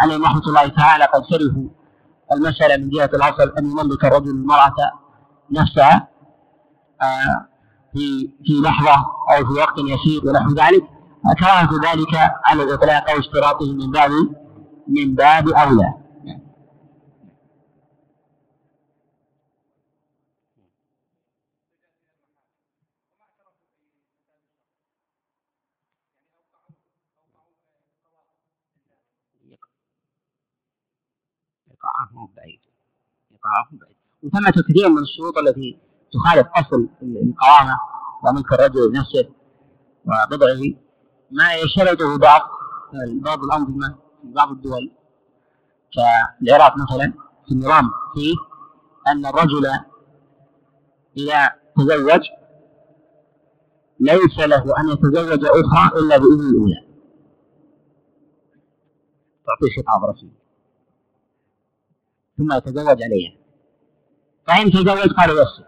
عليهم 0.01 0.25
رحمة 0.25 0.43
الله 0.49 0.69
تعالى 0.69 1.05
قد 1.05 1.23
شرفوا 1.31 1.69
المسألة 2.33 2.77
من 2.77 2.91
جهة 2.91 3.11
الأصل 3.15 3.53
أن 3.59 3.71
يملك 3.71 4.05
الرجل 4.05 4.31
المرأة 4.31 4.75
نفسها 5.51 6.09
آه، 7.03 7.47
في 7.93 8.31
في 8.45 8.53
لحظة 8.65 9.07
أو 9.31 9.47
في 9.47 9.53
وقت 9.53 9.79
يسير 9.79 10.29
ونحو 10.29 10.51
ذلك 10.51 10.83
كراهة 11.41 11.71
ذلك 11.73 12.15
على 12.45 12.63
الإطلاق 12.63 13.11
أو 13.11 13.19
اشتراطه 13.19 13.73
من 13.73 13.91
باب 13.91 14.11
من 14.89 15.15
باب 15.15 15.49
أولى. 15.49 15.95
إيقاعه 31.81 32.29
بعيد 32.37 32.61
إيقاعه 33.33 33.69
بعيد 33.73 33.97
وثمة 34.23 34.51
كثير 34.69 34.89
من 34.89 35.03
الشروط 35.03 35.39
التي 35.39 35.79
تخالف 36.13 36.47
أصل 36.57 36.89
القوامة 37.03 37.79
وملك 38.25 38.53
الرجل 38.53 38.93
نفسه 38.93 39.29
وبضعه 40.05 40.61
ما 41.31 41.55
يشترطه 41.55 42.19
بعض 42.19 42.41
بعض 43.23 43.45
الأنظمة 43.45 43.89
في 44.23 44.33
بعض 44.33 44.51
الدول 44.51 44.93
كالعراق 45.95 46.75
مثلا. 46.77 47.13
في 47.47 47.53
النظام 47.53 47.91
فيه 48.15 48.35
أن 49.09 49.27
الرجل 49.27 49.67
إذا 51.17 51.49
تزوج 51.77 52.21
ليس 54.01 54.39
له 54.39 54.65
أن 54.81 54.89
يتزوج 54.89 55.45
أخرى 55.45 56.01
إلا 56.01 56.19
بإذن 56.19 56.51
الأولى. 56.51 56.87
تعطيه 59.47 59.83
خطاب 59.83 60.11
رسمي 60.11 60.40
ثم 62.41 62.53
يتزوج 62.53 63.03
عليها. 63.03 63.33
فإن 64.47 64.71
تزوج 64.71 65.13
قال 65.13 65.31
يسر 65.31 65.65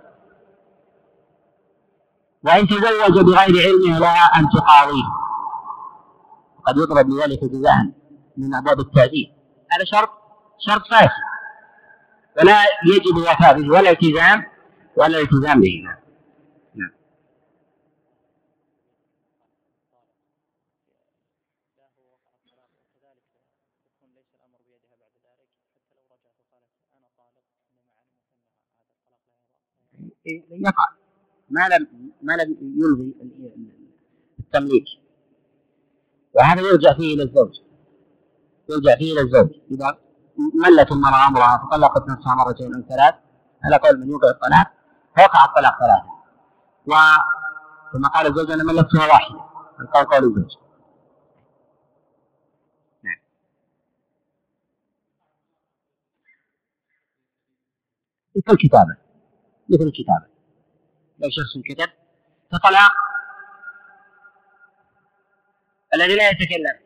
وإن 2.42 2.66
تزوج 2.66 3.24
بغير 3.24 3.68
علمه 3.68 3.98
لها 3.98 4.38
أن 4.38 4.48
تقاضيه. 4.48 5.08
قد 6.66 6.76
يضرب 6.76 7.10
لذلك 7.10 7.44
جزاء 7.44 7.74
من 8.36 8.54
أبواب 8.54 8.80
التأديب. 8.80 9.28
هذا 9.72 9.84
شرط 9.84 10.10
شرط 10.58 10.86
فاسد. 10.86 11.22
فلا 12.36 12.62
يجب 12.86 13.16
الوفاء 13.16 13.60
به 13.60 13.68
ولا 13.68 13.90
التزام 13.90 14.44
ولا 14.96 15.18
التزام 15.18 15.60
به. 15.60 16.01
يقع. 30.26 30.86
ما 31.50 31.68
لم 31.68 32.12
ما 32.22 32.32
لم 32.32 32.56
يلغي 32.60 33.14
التمليك 34.40 34.84
وهذا 36.34 36.60
يرجع 36.60 36.94
فيه 36.96 37.14
إلى 37.14 37.22
الزوج. 37.22 37.60
يرجع 38.70 38.96
فيه 38.98 39.12
إلى 39.12 39.20
الزوج. 39.20 39.50
إذا 39.70 39.98
ملت 40.64 40.92
المرأة 40.92 41.26
امرها 41.28 41.58
فطلقت 41.58 42.08
نفسها 42.10 42.34
مرتين 42.34 42.74
أو 42.74 42.82
ثلاث 42.82 43.14
على 43.64 43.76
قول 43.76 44.00
من 44.00 44.08
يوقع 44.08 44.30
الطلاق 44.30 44.72
فوقع 45.16 45.44
الطلاق 45.44 45.78
ثلاثة. 45.78 46.12
وكما 46.86 48.08
قال 48.08 48.26
الزوج 48.26 48.50
أنا 48.50 48.64
ملكتها 48.64 49.06
واحدة. 49.06 49.40
القول 49.80 50.04
قول 50.04 50.24
الزوج. 50.24 50.56
نعم. 53.04 53.16
الكتابة 58.50 59.01
مثل 59.68 59.82
الكتابة 59.82 60.26
لو 61.18 61.28
شخص 61.30 61.58
كتب 61.64 61.92
فطلاق 62.52 62.92
الذي 65.94 66.16
لا 66.16 66.30
يتكلم. 66.30 66.78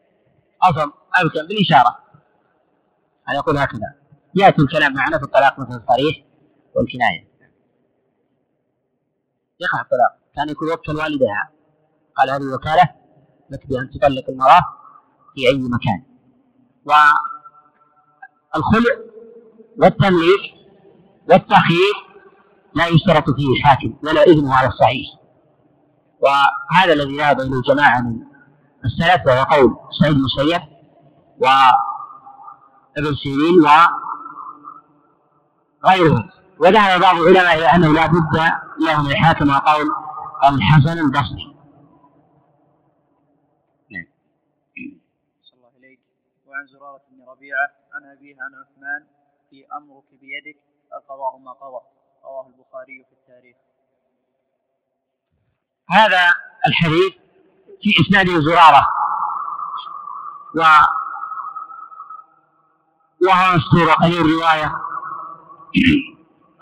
أصم 0.63 0.93
أبكم 1.15 1.47
بالإشارة. 1.49 1.99
أن 3.29 3.35
يقول 3.35 3.59
هكذا. 3.59 3.95
يأتي 4.35 4.63
الكلام 4.63 4.95
معنا 4.95 5.19
في 5.19 5.25
الطلاق 5.25 5.59
مثل 5.59 5.71
الصريح 5.71 6.25
والكناية. 6.75 7.29
يقع 9.61 9.81
الطلاق. 9.81 10.19
كان 10.37 10.49
يكون 10.49 10.73
وكل 10.73 10.97
والدها. 10.97 11.51
قال 12.17 12.31
هذه 12.31 12.55
وكالة 12.55 12.95
لك 13.51 13.67
بأن 13.67 13.91
تطلق 13.91 14.31
المرأة 14.31 14.65
في 15.35 15.49
أي 15.49 15.59
مكان. 15.59 16.03
والخلع 18.55 18.97
والتمليك 19.79 20.55
والتخيير 21.29 22.06
لا 22.77 22.87
يشترط 22.87 23.31
فيه 23.31 23.63
حاكم 23.65 23.99
ولا 24.05 24.23
إذنه 24.23 24.55
على 24.55 24.69
الصحيح. 24.69 25.07
وهذا 26.21 26.93
الذي 26.93 27.17
ذهب 27.19 27.41
إليه 27.41 27.63
جماعة 27.63 28.01
من 28.01 28.23
السلف 28.85 29.27
وهو 29.27 29.45
قول 29.45 29.77
سعيد 30.01 30.17
المسيب 30.17 30.63
وابن 31.39 33.15
سيرين 33.23 33.61
وغيرهم. 35.85 36.31
وذهب 36.61 37.01
بعض 37.01 37.17
العلماء 37.17 37.55
إلى 37.59 37.67
أنه 37.67 37.93
لا 37.93 38.07
بد 38.07 38.37
له 38.81 39.03
من 39.03 39.11
الحاكم 39.11 39.49
وقول 39.49 39.87
الحسن 40.45 40.99
البصري. 40.99 41.57
وعن 46.47 46.67
زرارة 46.67 47.03
بن 47.11 47.25
ربيعة 47.29 47.69
عن 47.95 48.03
أبيه 48.17 48.37
عن 48.41 48.55
عثمان 48.55 49.07
في 49.51 49.67
أمرك 49.77 50.05
بيدك 50.11 50.59
القضاء 50.97 51.39
ما 51.39 51.53
قضى. 51.53 51.96
رواه 52.27 52.47
البخاري 52.47 53.05
في 53.09 53.13
التاريخ. 53.13 53.57
هذا 55.91 56.35
الحديث 56.67 57.13
في 57.83 57.91
إسناده 58.01 58.41
زرارة. 58.41 58.89
و 60.55 60.61
وهو 63.27 63.57
مستور 63.57 63.93
قليل 63.93 64.21
الرواية 64.21 64.73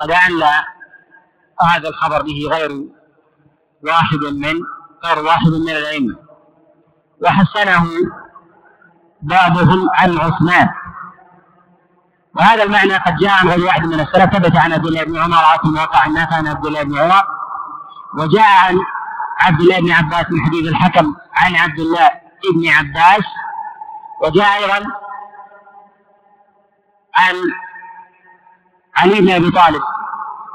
أعل 0.02 0.42
هذا 1.60 1.88
الخبر 1.88 2.22
به 2.22 2.48
غير 2.50 2.70
واحد 3.82 4.18
من 4.18 4.54
غير 5.04 5.24
واحد 5.24 5.48
من 5.48 5.70
الأئمة. 5.70 6.16
وحسنه 7.22 7.86
بعضهم 9.22 9.88
عن 9.94 10.18
عثمان. 10.18 10.68
وهذا 12.37 12.62
المعنى 12.62 12.97
قد 12.97 13.16
جاء 13.16 13.30
عن 13.30 13.49
غير 13.49 13.64
واحد 13.64 13.87
من 13.87 14.01
السلف. 14.01 14.37
ثبت 14.37 14.57
عن 14.57 14.72
عبد 14.72 14.87
الله 14.87 15.05
بن 15.05 15.18
عمر 15.18 15.59
في 15.62 15.68
موقع 15.68 16.07
الناس 16.07 16.32
عن 16.32 16.47
عبد 16.47 16.66
الله 16.66 16.82
بن 16.82 16.99
عمر. 16.99 17.24
وجاء 18.18 18.57
عن 18.66 18.78
عبد 19.41 19.61
الله 19.61 19.80
بن 19.80 19.93
عباس 19.93 20.26
من 20.30 20.47
حديث 20.47 20.68
الحكم 20.68 21.14
عن 21.35 21.57
عبد 21.57 21.78
الله 21.78 22.11
بن 22.55 22.68
عباس. 22.68 23.24
وجاء 24.22 24.57
أيضا 24.57 24.87
عن 27.16 27.35
علي 28.97 29.20
بن 29.20 29.30
أبي 29.30 29.51
طالب 29.51 29.82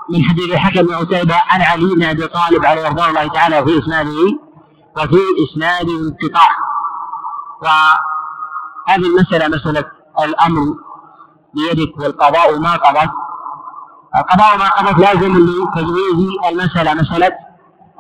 من 0.10 0.24
حديث 0.24 0.54
الحكم 0.54 0.82
بن 0.82 0.94
عتيبة 0.94 1.36
عن 1.50 1.62
علي 1.62 1.96
بن 1.96 2.04
أبي 2.04 2.28
طالب 2.28 2.66
عليه 2.66 2.88
رضوان 2.88 3.10
الله 3.10 3.28
تعالى 3.28 3.66
في 3.66 3.80
إسناده 3.80 4.40
وفي 4.98 5.20
إسناده 5.50 5.94
انقطاع. 5.94 6.50
وهذه 7.62 9.06
المسألة 9.06 9.48
مسألة 9.48 9.92
الأمر 10.20 10.76
بيدك 11.54 11.98
والقضاء 12.00 12.60
ما 12.60 12.76
قضت. 12.76 13.12
القضاء 14.16 14.58
ما 14.58 14.70
قضت 14.70 15.00
لازم 15.00 15.38
لتجويز 15.38 16.30
المسألة 16.50 16.94
مسألة 16.94 17.32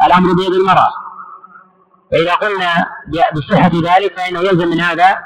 الأمر 0.05 0.33
بيد 0.33 0.53
المرأة. 0.53 0.89
فإذا 2.11 2.33
قلنا 2.33 2.85
بصحة 3.35 3.71
ذلك 3.73 4.17
فإنه 4.17 4.39
يلزم 4.39 4.67
من 4.67 4.81
هذا 4.81 5.17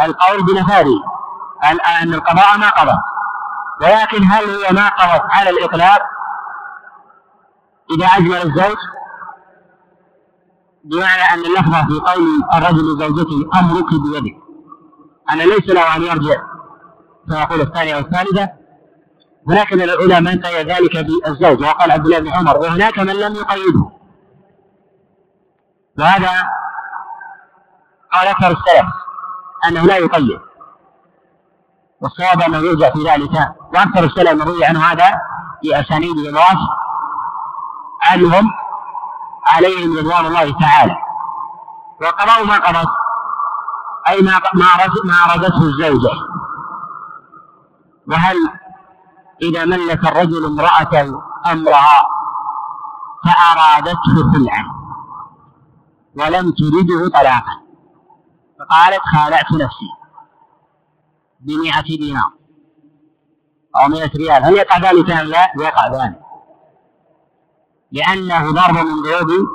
القول 0.00 0.42
بنفاذه 0.42 1.02
أن 2.02 2.14
القضاء 2.14 2.58
ما 2.58 2.70
قضى. 2.70 2.98
ولكن 3.82 4.24
هل 4.24 4.44
هو 4.44 4.72
ما 4.72 4.88
قضت 4.88 5.22
على 5.30 5.50
الإطلاق؟ 5.50 6.02
إذا 7.96 8.06
أجمل 8.06 8.36
الزوج 8.36 8.76
بمعنى 10.84 11.22
أن 11.22 11.38
اللفظة 11.38 11.86
في 11.86 12.00
قول 12.00 12.42
الرجل 12.54 12.94
لزوجته 12.94 13.58
أمرك 13.60 13.88
بيدك. 13.90 14.36
أن 15.32 15.38
ليس 15.38 15.68
له 15.68 15.96
أن 15.96 16.02
يرجع. 16.02 16.42
فيقول 17.30 17.60
الثانية 17.60 17.96
والثالثة. 17.96 18.48
هناك 19.48 19.72
من 19.72 19.82
العلماء 19.82 20.20
من 20.20 20.40
قيد 20.40 20.70
ذلك 20.70 20.96
بالزوج 20.96 21.62
وقال 21.62 21.90
عبد 21.90 22.06
الله 22.06 22.18
بن 22.18 22.28
عمر 22.28 22.58
وهناك 22.58 22.98
من 22.98 23.12
لم 23.12 23.34
يقيده. 23.34 23.90
وهذا 25.98 26.30
قال 28.12 28.28
أكثر 28.28 28.46
السلف 28.46 28.86
أنه 29.68 29.86
لا 29.86 29.96
يقيد. 29.96 30.40
والصواب 32.00 32.42
أنه 32.42 32.58
يرجع 32.58 32.90
في 32.90 32.98
ذلك 32.98 33.54
وأكثر 33.74 34.04
السلف 34.04 34.30
من 34.30 34.42
روي 34.42 34.64
عنه 34.64 34.84
هذا 34.84 35.10
في 35.62 35.80
أسانيد 35.80 36.16
الواس 36.16 36.58
عنهم 38.02 38.50
عليهم 39.46 39.98
رضوان 39.98 40.26
الله 40.26 40.58
تعالى. 40.60 40.96
وقضوا 42.02 42.46
ما 42.46 42.58
قضت 42.58 42.88
أي 44.08 44.22
ما 44.22 44.40
ما 44.54 45.14
أرادته 45.14 45.62
الزوجة. 45.62 46.29
وهل 48.10 48.36
إذا 49.42 49.64
ملك 49.64 50.04
الرجل 50.04 50.44
امرأته 50.46 51.22
أمرها 51.52 52.02
فأرادته 53.24 54.32
خلعا 54.32 54.64
ولم 56.16 56.50
ترده 56.52 57.08
طلاقا؟ 57.08 57.60
فقالت 58.58 59.00
خالعت 59.14 59.52
نفسي 59.52 59.90
بمئة 61.40 61.80
دينار 61.80 62.30
أو 63.76 63.88
مئة 63.88 64.10
ريال. 64.16 64.44
هل 64.44 64.56
يقع 64.56 64.78
ذلك 64.78 65.10
أم 65.10 65.26
لا؟ 65.26 65.52
يقع 65.58 65.88
ذلك. 65.88 66.20
لأنه 67.92 68.52
ضرب 68.52 68.86
من 68.86 69.02
ضروب 69.02 69.48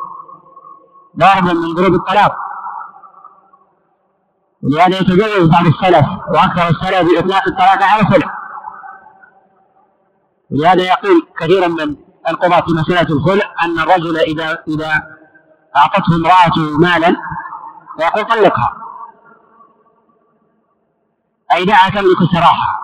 ضرب 1.18 1.44
من 1.44 1.74
ضروب 1.74 1.94
الطلاق. 1.94 2.36
ولهذا 4.64 4.98
يتجوز 4.98 5.50
بعض 5.50 5.66
السلف 5.66 6.06
وأكثر 6.30 6.68
السلف 6.68 7.12
بإطلاق 7.12 7.48
الطلاق 7.48 7.84
على 7.84 8.02
الخلع 8.02 8.45
ولهذا 10.52 10.84
يقول 10.84 11.28
كثيرا 11.40 11.68
من 11.68 11.96
القضاة 12.30 12.62
في 12.62 12.72
مسألة 12.72 13.10
الخلع 13.16 13.54
أن 13.64 13.80
الرجل 13.80 14.18
إذا 14.18 14.64
إذا 14.68 14.92
أعطته 15.78 16.16
امرأته 16.16 16.78
مالا 16.78 17.16
فيقول 18.00 18.26
طلقها. 18.26 18.74
أي 21.52 21.66
دعها 21.66 21.90
تملك 21.90 22.18
سراحها 22.34 22.80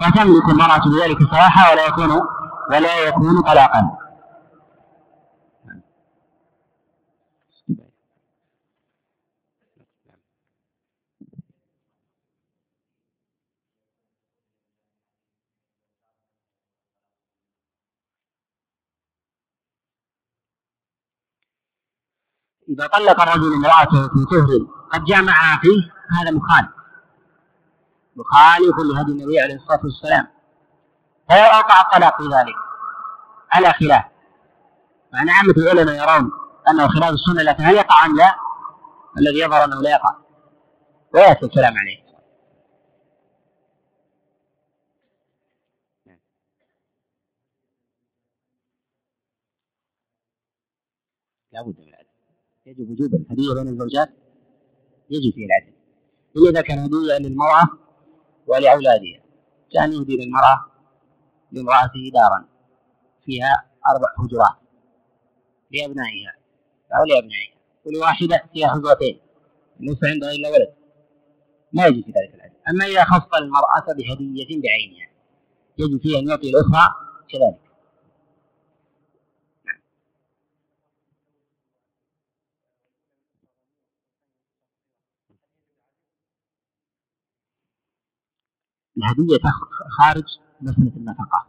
فتملك 0.00 0.48
المرأة 0.48 0.80
بذلك 0.86 1.18
سراحة 1.30 1.72
ولا 1.72 1.86
يكون 1.86 2.10
ولا 2.70 2.98
يكون 2.98 3.42
طلاقا. 3.42 3.99
إذا 22.70 22.86
طلق 22.86 23.20
الرجل 23.20 23.54
امرأته 23.54 24.08
في 24.08 24.24
طهر 24.30 24.66
قد 24.92 25.04
جامعها 25.04 25.60
فيه 25.60 25.92
هذا 26.20 26.30
مخالف. 26.30 26.70
مخالف 28.16 28.78
لهدي 28.78 29.12
النبي 29.12 29.40
عليه 29.40 29.54
الصلاة 29.54 29.80
والسلام. 29.84 30.26
فلو 31.28 31.38
أوقع 31.38 31.80
الطلاق 31.80 32.22
في 32.22 32.28
ذلك 32.28 32.54
على 33.52 33.72
خلاف. 33.72 34.04
فأنا 35.12 35.32
عامة 35.32 35.54
العلماء 35.56 35.94
يرون 35.94 36.30
أنه 36.68 36.88
خلاف 36.88 37.10
السنة 37.10 37.42
لكن 37.42 37.64
هل 37.64 37.74
يقع 37.74 38.06
أم 38.06 38.16
لا؟ 38.16 38.36
الذي 39.18 39.38
يظهر 39.38 39.64
أنه 39.64 39.80
لا 39.82 39.90
يقع. 39.90 40.16
ويأتي 41.14 41.46
الكلام 41.46 41.78
عليه. 41.78 42.10
لا 51.52 51.62
بد 51.62 51.80
من 51.80 51.99
يجب 52.70 52.90
وجوبا 52.90 53.16
الهدية 53.18 53.54
بين 53.54 53.68
الزوجات 53.68 54.10
يجب 55.10 55.34
فيه 55.34 55.46
العدل. 55.46 55.72
إلا 56.36 56.50
إذا 56.50 56.60
كان 56.60 56.78
هدية 56.78 57.18
للمرأة 57.18 57.68
ولأولادها. 58.46 59.22
كان 59.72 59.92
يهدي 59.92 60.16
للمرأة 60.16 60.66
لامرأته 61.52 62.10
دارا. 62.14 62.48
فيها 63.24 63.70
أربع 63.94 64.08
حجرات. 64.18 64.56
لأبنائها. 65.70 66.34
أو 66.96 67.04
لأبنائها. 67.04 67.56
ولواحدة 67.84 68.42
فيها 68.52 68.68
حجرتين. 68.68 69.20
ليس 69.80 69.98
عندها 70.04 70.30
إلا 70.30 70.48
ولد. 70.48 70.74
ما 71.72 71.86
يجوز 71.86 72.04
في 72.04 72.10
ذلك 72.10 72.34
العدل. 72.34 72.56
أما 72.68 72.84
إذا 72.84 73.04
خص 73.04 73.34
المرأة 73.34 73.86
بهدية 73.88 74.60
بعينها 74.62 75.10
يجب 75.78 76.02
فيها 76.02 76.18
أن 76.18 76.28
يعطي 76.28 76.50
الأخرى 76.50 76.94
كذلك. 77.28 77.69
الهدية 88.98 89.50
خارج 89.98 90.24
مسألة 90.60 90.96
النفقة. 90.96 91.46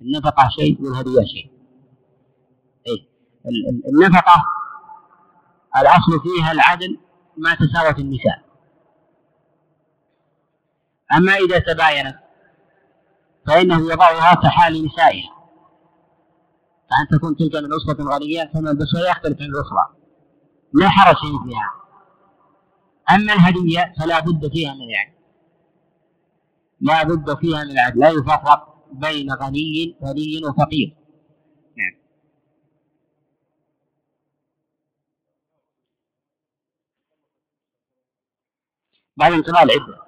النفقة 0.00 0.48
شيء 0.48 0.82
والهدية 0.82 1.24
شيء. 1.24 1.50
أي 2.88 3.08
النفقة 3.88 4.44
الأصل 5.76 6.20
فيها 6.22 6.52
العدل 6.52 6.98
ما 7.36 7.54
تساوت 7.54 7.98
النساء. 7.98 8.42
أما 11.16 11.32
إذا 11.32 11.58
تباينت 11.58 12.18
فإنه 13.46 13.92
يضعها 13.92 14.34
كحال 14.34 14.84
نسائها. 14.86 15.32
فأن 16.90 17.18
تكون 17.18 17.36
تلك 17.36 17.54
من 17.54 17.70
أسرة 17.74 18.14
غنية 18.14 18.50
فمن 18.54 18.78
بسوى 18.78 19.10
يختلف 19.10 19.40
عن 19.40 19.46
الأخرى. 19.46 19.96
لا 20.72 20.88
حرج 20.88 21.16
فيها. 21.16 21.70
أما 23.10 23.32
الهدية 23.32 23.92
فلا 24.00 24.20
بد 24.20 24.50
فيها 24.52 24.74
من 24.74 24.82
العدل. 24.82 25.21
لا 26.82 27.02
بد 27.02 27.38
فيها 27.40 27.64
من 27.64 27.70
العدل. 27.70 28.00
لا 28.00 28.08
يفرق 28.10 28.86
بين 28.92 29.32
غني 29.32 29.96
غني 30.04 30.40
وفقير. 30.48 30.96
نعم. 31.76 31.94
بعد 39.16 39.32
انقضاء 39.32 39.62
العدة. 39.62 40.02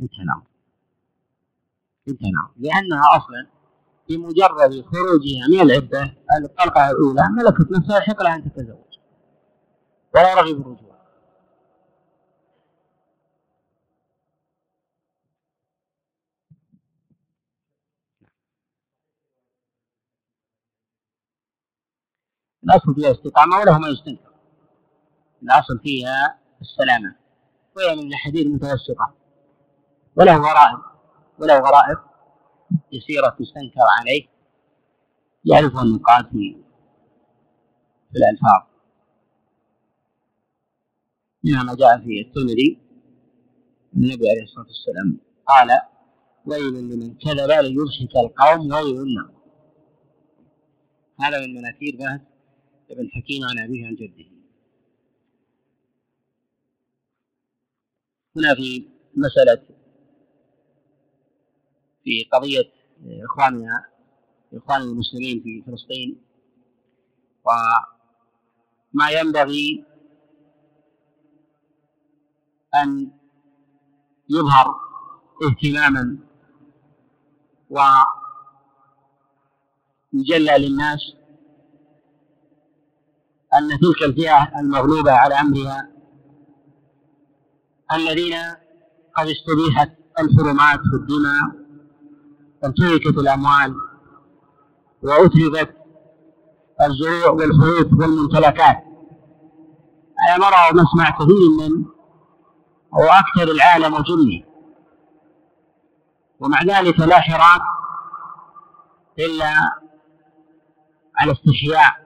انتهى 0.00 0.22
الأمر 0.22 0.46
انتهى 2.08 2.28
الأمر 2.30 2.52
لأنها 2.56 3.02
أصلا 3.16 3.53
بمجرد 4.08 4.84
خروجها 4.84 5.48
من 5.50 5.60
العدة 5.60 6.14
الطلقة 6.44 6.90
الأولى 6.90 7.28
ملكت 7.30 7.70
نفسها 7.70 7.98
يحق 7.98 8.22
لها 8.22 8.34
أن 8.34 8.52
تتزوج. 8.52 8.98
ولا 10.14 10.34
رغب 10.34 10.60
الرجوع. 10.60 10.94
الأصل 22.64 22.94
فيها 22.94 23.10
استقامة 23.12 23.58
وله 23.58 23.78
ما 23.78 23.88
يستنكر 23.88 24.34
الأصل 25.42 25.78
فيها 25.78 26.38
السلامة. 26.60 27.16
وهي 27.76 27.96
من 27.96 28.06
الأحاديث 28.08 28.46
المتوسطة. 28.46 29.14
وله 30.16 30.36
غرائب 30.36 30.78
وله 31.38 31.58
غرائب. 31.58 32.13
يسيرة 32.92 33.28
تستنكر 33.28 33.86
عليه 34.00 34.26
يعرف 35.44 35.82
النقاط 35.82 36.26
في 36.26 36.56
في 38.12 38.18
الألفاظ. 38.18 38.74
منها 41.44 41.62
ما 41.62 41.74
جاء 41.74 41.98
في 41.98 42.20
الترمذي 42.20 42.78
النبي 43.96 44.30
عليه 44.30 44.42
الصلاة 44.42 44.66
والسلام 44.66 45.20
قال 45.46 45.68
ويل 46.46 46.74
لمن 46.74 47.14
كذب 47.14 47.50
ليضحك 47.50 48.16
القوم 48.16 48.72
ويل 48.72 49.34
هذا 51.20 51.46
من 51.46 51.54
مناكير 51.54 51.96
بهز 51.96 52.20
ابن 52.90 53.08
حكيم 53.10 53.44
عن 53.44 53.58
أبيه 53.58 53.86
عن 53.86 53.94
جده. 53.94 54.24
هنا 58.36 58.54
في 58.54 58.88
مسألة 59.16 59.83
في 62.04 62.24
قضية 62.32 62.70
إخواننا 63.24 63.84
إخوان 64.54 64.80
المسلمين 64.80 65.42
في 65.42 65.62
فلسطين. 65.66 66.20
وما 67.46 69.10
ينبغي 69.10 69.84
أن 72.74 73.10
يظهر 74.30 74.74
اهتماما 75.42 76.18
ويجلى 80.12 80.58
للناس 80.58 81.00
أن 83.54 83.68
تلك 83.80 84.02
الفئة 84.02 84.60
المغلوبة 84.60 85.12
على 85.12 85.34
أمرها 85.34 85.90
الذين 87.92 88.36
قد 89.16 89.26
استبيحت 89.26 89.90
الحرمات 90.18 90.78
في 90.80 90.96
الدماء. 90.96 91.63
وانتهكت 92.64 93.18
الأموال 93.18 93.74
وأتلفت 95.02 95.74
الزروع 96.80 97.30
والحروف 97.30 97.92
والممتلكات. 98.00 98.84
أنا 100.28 100.36
نرى 100.38 100.70
ونسمع 100.70 101.10
كثير 101.10 101.50
من 101.60 101.84
وأكثر 102.92 103.52
العالم 103.52 103.98
جني. 103.98 104.46
ومع 106.40 106.62
ذلك 106.62 107.00
لا 107.00 107.20
حراك 107.20 107.62
إلا 109.18 109.54
على 111.16 111.32
استحياء 111.32 112.04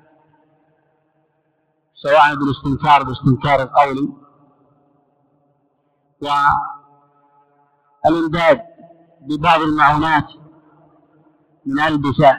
سواء 1.95 2.35
بالاستنكار 2.35 3.03
باستنكار 3.03 3.63
القولي 3.63 4.13
والإمداد 8.05 8.61
ببعض 9.21 9.61
المعونات 9.61 10.27
من 11.69 11.81
ألبسة 11.81 12.39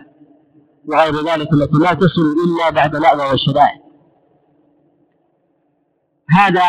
وغير 0.86 1.16
ذلك 1.16 1.54
التي 1.54 1.78
لا 1.78 1.94
تصل 1.94 2.36
إلا 2.46 2.70
بعد 2.70 2.96
الأذى 2.96 3.30
والشدائد. 3.30 3.82
هذا 6.30 6.64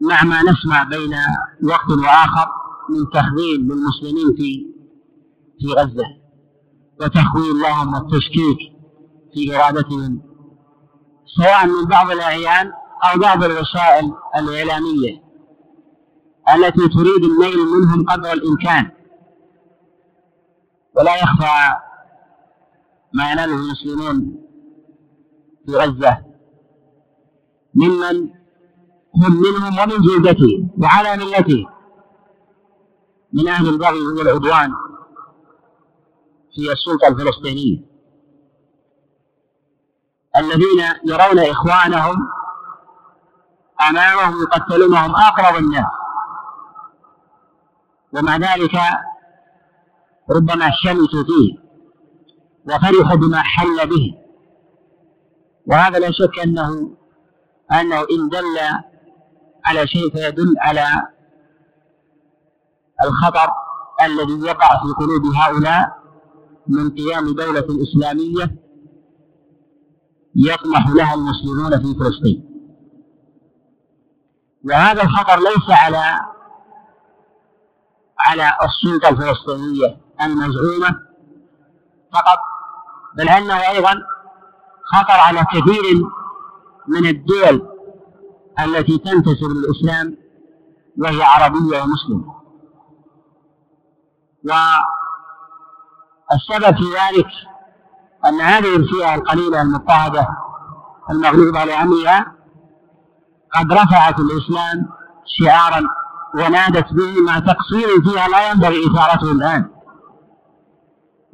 مع 0.00 0.24
ما 0.24 0.42
نسمع 0.42 0.82
بين 0.82 1.14
وقت 1.64 1.90
وآخر 1.90 2.48
من 2.90 3.10
تخذيل 3.10 3.60
للمسلمين 3.60 4.36
في 4.36 4.72
في 5.60 5.66
غزة 5.72 6.04
وتخويل 7.00 7.60
لهم 7.60 7.94
والتشكيك 7.94 8.58
في 9.34 9.56
إرادتهم 9.56 10.22
سواء 11.36 11.66
من 11.66 11.84
بعض 11.88 12.10
الأعيان 12.10 12.72
أو 13.04 13.18
بعض 13.18 13.44
الوسائل 13.44 14.12
الإعلامية 14.36 15.22
التي 16.54 16.88
تريد 16.88 17.24
النيل 17.24 17.58
منهم 17.58 18.06
قدر 18.06 18.32
الإمكان. 18.32 18.90
ولا 20.94 21.16
يخفى 21.16 21.76
ما 23.14 23.32
يناله 23.32 23.54
المسلمون 23.54 24.44
في 25.66 25.72
غزة. 25.76 26.24
ممن 27.74 28.30
هم 29.16 29.40
منهم 29.40 29.78
ومن 29.78 30.02
جلدته 30.02 30.68
وعلى 30.78 31.16
ملته. 31.16 31.66
من 33.32 33.48
أهل 33.48 33.68
البغي 33.68 34.06
والعدوان 34.18 34.72
في 36.54 36.72
السلطة 36.72 37.08
الفلسطينية. 37.08 37.92
الذين 40.36 40.80
يرون 41.04 41.38
إخوانهم 41.38 42.16
أمامهم 43.90 44.42
يقتلونهم 44.42 45.16
أقرب 45.16 45.56
الناس. 45.56 45.86
ومع 48.12 48.36
ذلك 48.36 48.76
ربما 50.30 50.70
شمتوا 50.84 51.24
فيه 51.24 51.62
وفرحوا 52.64 53.16
بما 53.16 53.42
حل 53.42 53.88
به. 53.88 54.14
وهذا 55.66 55.98
لا 55.98 56.10
شك 56.10 56.38
أنه 56.44 56.96
أنه 57.72 58.00
إن 58.00 58.28
دل 58.28 58.58
على 59.64 59.86
شيء 59.86 60.10
فيدل 60.10 60.54
على 60.58 60.86
الخطر 63.04 63.52
الذي 64.04 64.46
يقع 64.46 64.68
في 64.82 64.92
قلوب 64.98 65.26
هؤلاء 65.34 66.02
من 66.66 66.90
قيام 66.90 67.34
دولة 67.34 67.66
إسلامية 67.82 68.56
يطمح 70.36 70.88
لها 70.88 71.14
المسلمون 71.14 71.70
في 71.70 71.98
فلسطين. 71.98 72.48
وهذا 74.64 75.02
الخطر 75.02 75.38
ليس 75.38 75.70
على 75.70 76.20
على 78.18 78.52
السلطة 78.62 79.08
الفلسطينية 79.08 80.01
المزعومة 80.20 80.98
فقط 82.12 82.38
بل 83.16 83.28
أنه 83.28 83.70
أيضا 83.70 83.94
خطر 84.84 85.20
على 85.20 85.44
كثير 85.44 86.04
من 86.88 87.06
الدول 87.06 87.68
التي 88.60 88.98
تنتسب 88.98 89.48
للإسلام 89.50 90.16
وهي 90.98 91.22
عربية 91.22 91.82
ومسلمة. 91.82 92.42
والسبب 96.30 96.76
في 96.76 96.84
ذلك 96.84 97.28
أن 98.26 98.40
هذه 98.40 98.76
الفئة 98.76 99.14
القليلة 99.14 99.62
المضطهدة 99.62 100.28
المغلوب 101.10 101.56
على 101.56 101.72
أمرها 101.72 102.36
قد 103.54 103.72
رفعت 103.72 104.18
الإسلام 104.18 104.88
شعارا 105.26 105.82
ونادت 106.34 106.92
به 106.92 107.20
مع 107.26 107.38
تقصير 107.38 108.02
فيها 108.04 108.28
لا 108.28 108.50
ينبغي 108.50 108.86
إثارته 108.86 109.32
الآن. 109.32 109.71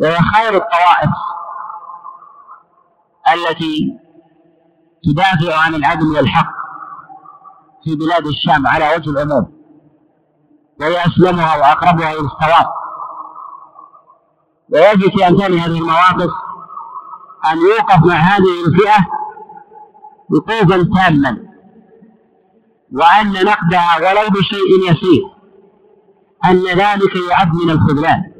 وهي 0.00 0.16
خير 0.16 0.56
الطوائف 0.56 1.10
التي 3.34 3.98
تدافع 5.04 5.58
عن 5.60 5.74
العدل 5.74 6.06
والحق 6.06 6.52
في 7.84 7.96
بلاد 7.96 8.26
الشام 8.26 8.66
على 8.66 8.96
وجه 8.96 9.10
العموم 9.10 9.58
وهي 10.80 11.06
أسلمها 11.06 11.56
وأقربها 11.56 12.12
إلى 12.12 12.20
الصواب 12.20 12.66
ويجب 14.72 15.10
في 15.16 15.28
أمثال 15.28 15.58
هذه 15.58 15.78
المواقف 15.78 16.30
أن 17.52 17.58
يوقف 17.58 18.04
مع 18.04 18.14
هذه 18.14 18.66
الفئة 18.66 19.06
وقوفا 20.30 20.88
تاما 20.94 21.48
وأن 22.92 23.32
نقدها 23.32 23.96
ولو 23.96 24.30
بشيء 24.30 24.90
يسير 24.90 25.22
أن 26.44 26.64
ذلك 26.64 27.16
يعد 27.30 27.54
من 27.54 27.70
الخذلان. 27.70 28.37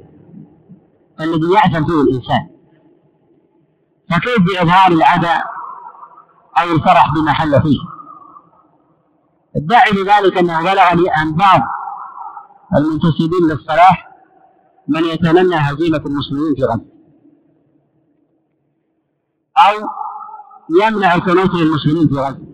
الذي 1.21 1.53
يعتم 1.55 1.85
فيه 1.87 2.01
الإنسان. 2.03 2.51
فكيف 4.11 4.39
بإظهار 4.39 4.93
العداء 4.93 5.45
أو 6.59 6.73
الفرح 6.73 7.15
بما 7.15 7.33
حل 7.33 7.63
فيه؟ 7.63 7.79
الداعي 9.57 9.91
لذلك 9.91 10.39
أنه 10.39 10.61
بلغني 10.61 11.11
عن 11.11 11.35
بعض 11.35 11.61
المنتسبين 12.77 13.49
للصلاح 13.51 14.09
من 14.89 15.05
يتمنى 15.05 15.57
هزيمة 15.57 16.03
المسلمين 16.07 16.55
في 16.55 16.65
غزة. 16.65 16.85
أو 19.59 19.89
يمنع 20.83 21.15
القنوت 21.15 21.55
للمسلمين 21.55 22.09
في 22.09 22.15
غزة. 22.15 22.47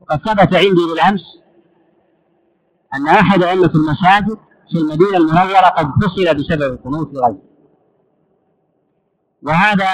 وقد 0.00 0.18
ثبت 0.18 0.54
عندي 0.54 0.84
بالأمس 0.90 1.22
أن 2.94 3.06
أحد 3.06 3.42
أئمة 3.42 3.70
المساجد 3.74 4.38
في 4.72 4.78
المدينة 4.78 5.16
المنورة 5.16 5.68
قد 5.68 5.86
فصل 5.86 6.34
بسبب 6.34 6.78
في 6.82 6.88
غزة 6.88 7.38
وهذا 9.42 9.88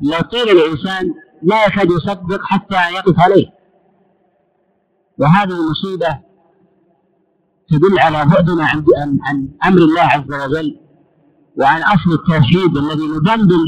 لو 0.00 0.18
قيل 0.18 0.48
الإنسان 0.48 1.14
لا 1.42 1.66
يكاد 1.66 1.90
يصدق 1.90 2.40
حتى 2.42 2.74
يقف 2.94 3.20
عليه. 3.20 3.46
وهذه 5.18 5.50
المصيبة 5.52 6.18
تدل 7.70 7.98
على 7.98 8.24
بعدنا 8.30 8.66
عن 8.66 8.84
عن 9.26 9.48
أمر 9.64 9.78
الله 9.78 10.02
عز 10.02 10.32
وجل 10.44 10.80
وعن 11.60 11.82
أصل 11.82 12.12
التوحيد 12.12 12.76
الذي 12.76 13.06
ندندن 13.06 13.64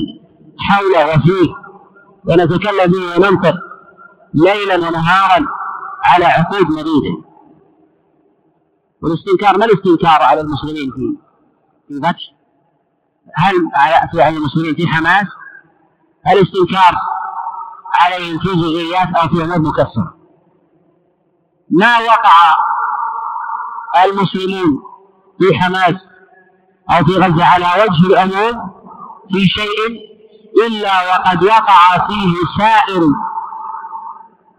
حوله 0.58 1.14
وفيه 1.14 1.52
ونتكلم 2.24 2.92
به 2.92 3.16
وننطق 3.16 3.54
ليلا 4.34 4.76
ونهارا 4.76 5.46
على 6.04 6.24
عقود 6.24 6.66
مديدة 6.70 7.25
والاستنكار 9.02 9.58
ما 9.58 9.64
الاستنكار 9.64 10.22
على 10.22 10.40
المسلمين 10.40 10.90
في 10.90 11.16
في 11.88 12.00
فتح 12.00 12.36
هل 13.34 13.54
على 14.16 14.36
المسلمين 14.36 14.74
في 14.74 14.86
حماس؟ 14.86 15.26
الاستنكار 16.32 16.94
عليهم 18.00 18.38
في 18.38 18.48
جزئيات 18.48 19.08
أو 19.16 19.28
في 19.28 19.44
أمور 19.44 19.58
مكسره 19.58 20.14
ما 21.70 21.98
وقع 21.98 22.56
المسلمون 24.04 24.82
في 25.38 25.54
حماس 25.54 25.94
أو 26.90 27.04
في 27.04 27.12
غزة 27.12 27.44
على 27.44 27.66
وجه 27.82 28.06
الأمور 28.06 28.52
في 29.32 29.46
شيء 29.46 30.06
إلا 30.66 31.14
وقد 31.14 31.44
وقع 31.44 32.06
فيه 32.06 32.34
سائر 32.58 33.02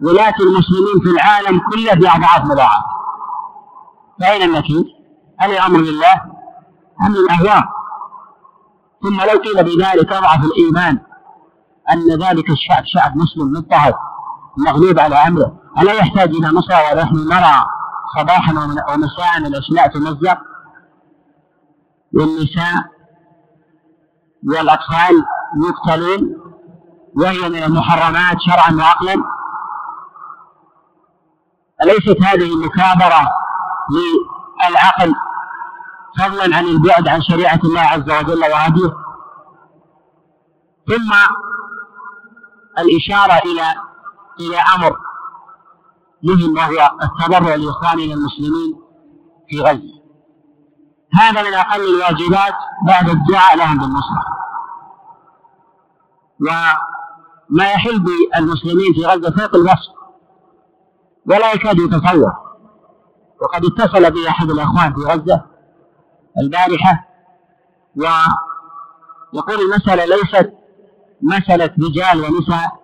ولاة 0.01 0.33
المسلمين 0.39 0.99
في 1.03 1.09
العالم 1.09 1.59
كله 1.59 1.93
بأضعاف 1.93 2.45
مضاعفة 2.45 2.96
فأين 4.19 4.41
النكير؟ 4.41 4.83
هل 5.39 5.51
الأمر 5.51 5.79
لله 5.79 6.13
أم 7.05 7.13
للأهواء؟ 7.13 7.63
ثم 9.03 9.21
لو 9.21 9.39
قيل 9.39 9.63
بذلك 9.63 10.13
أضعف 10.13 10.39
الإيمان 10.45 10.99
أن 11.91 12.09
ذلك 12.09 12.49
الشعب 12.49 12.83
شعب 12.85 13.17
مسلم 13.17 13.51
مضطهد 13.51 13.93
مغلوب 14.57 14.99
على 14.99 15.15
أمره. 15.15 15.59
ألا 15.79 15.93
يحتاج 15.93 16.29
إلى 16.29 16.47
نصرة 16.47 16.93
ونحن 16.93 17.15
نرى 17.15 17.65
صباحا 18.17 18.53
ومساء 18.53 19.37
الأشلاء 19.37 19.87
تمزق. 19.87 20.37
والنساء 22.13 22.85
والأطفال 24.47 25.25
يقتلون 25.67 26.37
وهي 27.15 27.49
من 27.49 27.63
المحرمات 27.63 28.37
شرعا 28.39 28.75
وعقلا. 28.75 29.23
أليست 31.83 32.23
هذه 32.23 32.55
مكابرة 32.65 33.46
للعقل 33.91 35.13
فضلا 36.19 36.57
عن 36.57 36.65
البعد 36.65 37.07
عن 37.07 37.21
شريعة 37.21 37.59
الله 37.63 37.81
عز 37.81 38.11
وجل 38.11 38.51
وهديه. 38.51 38.93
ثم 40.87 41.13
الإشارة 42.79 43.33
إلى 43.33 43.63
إلى 44.39 44.57
أمر 44.75 44.97
مهم 46.23 46.57
وهو 46.57 46.91
التبرع 47.03 47.55
لإخواننا 47.55 48.13
المسلمين 48.13 48.81
في 49.49 49.61
غزة. 49.61 49.97
هذا 51.13 51.41
من 51.41 51.53
أقل 51.53 51.95
الواجبات 51.95 52.53
بعد 52.87 53.09
الدعاء 53.09 53.57
لهم 53.57 53.77
بالنصرة. 53.77 54.23
وما 56.41 57.71
يحل 57.71 57.99
بالمسلمين 57.99 58.93
في 58.93 59.05
غزة 59.05 59.31
فوق 59.31 59.55
الوصف 59.55 59.97
ولا 61.25 61.53
يكاد 61.53 61.77
يتصور. 61.79 62.46
وقد 63.41 63.65
اتصل 63.65 64.11
بي 64.11 64.29
أحد 64.29 64.49
الأخوان 64.49 64.93
في 64.93 64.99
غزة 64.99 65.45
البارحة 66.37 67.07
ويقول 67.95 69.61
المسألة 69.61 70.05
ليست 70.05 70.53
مسألة 71.21 71.73
رجال 71.79 72.21
ونساء 72.21 72.79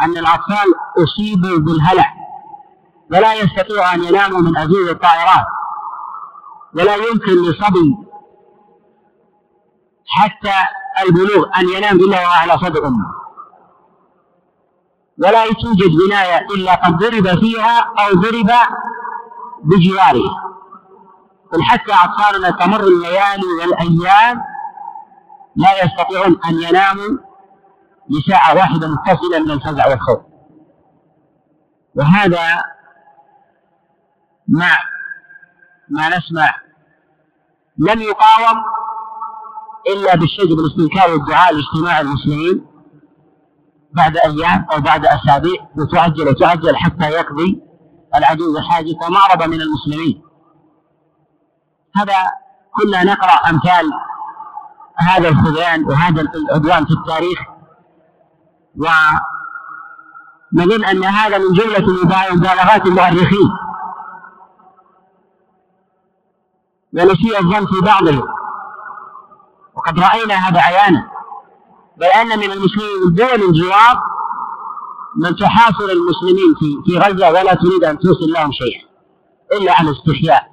أن 0.00 0.16
الأطفال 0.18 0.74
أصيبوا 0.98 1.58
بالهلع 1.58 2.14
ولا 3.12 3.34
يستطيع 3.34 3.94
أن 3.94 4.04
يناموا 4.04 4.40
من 4.40 4.56
أزيز 4.56 4.88
الطائرات 4.88 5.46
ولا 6.74 6.94
يمكن 6.94 7.32
لصبي 7.32 7.96
حتى 10.06 10.54
البلوغ 11.06 11.46
أن 11.56 11.68
ينام 11.68 11.96
إلا 11.96 12.20
وهو 12.20 12.30
على 12.30 12.58
صدر. 12.58 12.86
أمه 12.86 13.12
ولا 15.18 15.44
توجد 15.52 15.90
بناية 16.06 16.46
إلا 16.54 16.74
قد 16.74 16.96
ضرب 16.96 17.38
فيها 17.40 17.78
أو 17.80 18.14
ضرب 18.14 18.50
بجواره. 19.64 20.30
بل 21.52 21.62
حتى 21.62 21.92
أطفالنا 21.92 22.50
تمر 22.50 22.80
الليالي 22.80 23.46
والأيام 23.60 24.42
لا 25.56 25.84
يستطيعون 25.84 26.40
أن 26.48 26.62
يناموا 26.62 27.18
لساعة 28.10 28.54
واحدة 28.54 28.88
متصلة 28.88 29.38
من 29.38 29.50
الفزع 29.50 29.88
والخوف. 29.88 30.20
وهذا 31.94 32.64
مع 34.48 34.78
ما 35.88 36.08
نسمع 36.08 36.54
لم 37.78 38.00
يقاوم 38.02 38.62
إلا 39.88 40.16
بالشجب 40.16 40.58
والاستنكار 40.58 41.10
والدعاء 41.10 41.54
لاجتماع 41.54 42.00
المسلمين 42.00 42.66
بعد 43.92 44.16
أيام 44.16 44.66
أو 44.72 44.80
بعد 44.80 45.06
أسابيع 45.06 45.68
وتعجل 45.76 46.28
وتعجل 46.28 46.76
حتى 46.76 47.10
يقضي 47.10 47.62
العدو 48.14 48.54
بحاجة 48.54 48.96
وما 49.06 49.20
رضى 49.34 49.46
من 49.46 49.60
المسلمين. 49.60 50.22
هذا 51.96 52.14
كنا 52.72 53.04
نقرأ 53.04 53.50
أمثال 53.50 53.90
هذا 54.96 55.28
الخذلان 55.28 55.84
وهذا 55.84 56.20
العدوان 56.20 56.84
في 56.84 56.92
التاريخ. 56.92 57.38
ونظن 58.76 59.14
أن 60.84 61.04
هذا 61.04 61.38
من 61.38 61.52
جملة 61.52 61.86
مبالغات 62.34 62.86
المؤرخين. 62.86 63.50
ونسيء 66.94 67.40
الظن 67.40 67.66
في 67.66 67.80
بعضهم. 67.82 68.24
وقد 69.74 70.00
رأينا 70.00 70.34
هذا 70.34 70.60
عيانا. 70.60 71.10
بل 71.96 72.06
أن 72.06 72.38
من 72.38 72.52
المسلمين 72.52 72.88
من 73.06 73.14
دول 73.14 73.42
الجوار 73.48 74.11
من 75.16 75.36
تحاصر 75.36 75.84
المسلمين 75.84 76.54
في 76.58 76.90
في 76.90 76.98
غزة 76.98 77.30
ولا 77.30 77.54
تريد 77.54 77.84
أن 77.84 77.98
توصل 77.98 78.32
لهم 78.32 78.52
شيئا 78.52 78.88
إلا 79.52 79.72
على 79.72 79.90
استحياء. 79.90 80.52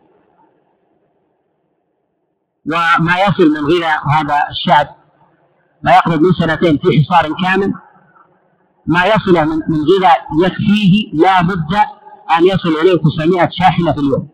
وما 2.66 3.16
يصل 3.28 3.50
من 3.50 3.66
غذاء 3.66 4.08
هذا 4.08 4.36
الشعب 4.50 4.88
ما 5.84 5.92
يقرب 5.92 6.22
من 6.22 6.32
سنتين 6.32 6.78
في 6.78 7.04
حصار 7.04 7.34
كامل 7.44 7.74
ما 8.86 9.06
يصل 9.06 9.34
من 9.34 9.60
من 9.70 9.86
غذاء 9.86 10.20
يكفيه 10.44 11.14
لا 11.14 11.42
بد 11.42 11.76
أن 12.38 12.46
يصل 12.46 12.70
إليه 12.70 12.98
900 12.98 13.50
شاحنة 13.52 13.92
في 13.92 14.00
اليوم. 14.00 14.30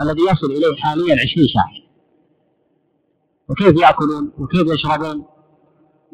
الذي 0.00 0.22
يصل 0.22 0.46
إليه 0.46 0.76
حاليا 0.82 1.14
20 1.14 1.48
شاحنة. 1.48 1.84
وكيف 3.48 3.82
يأكلون؟ 3.82 4.32
وكيف 4.38 4.66
يشربون؟ 4.72 5.24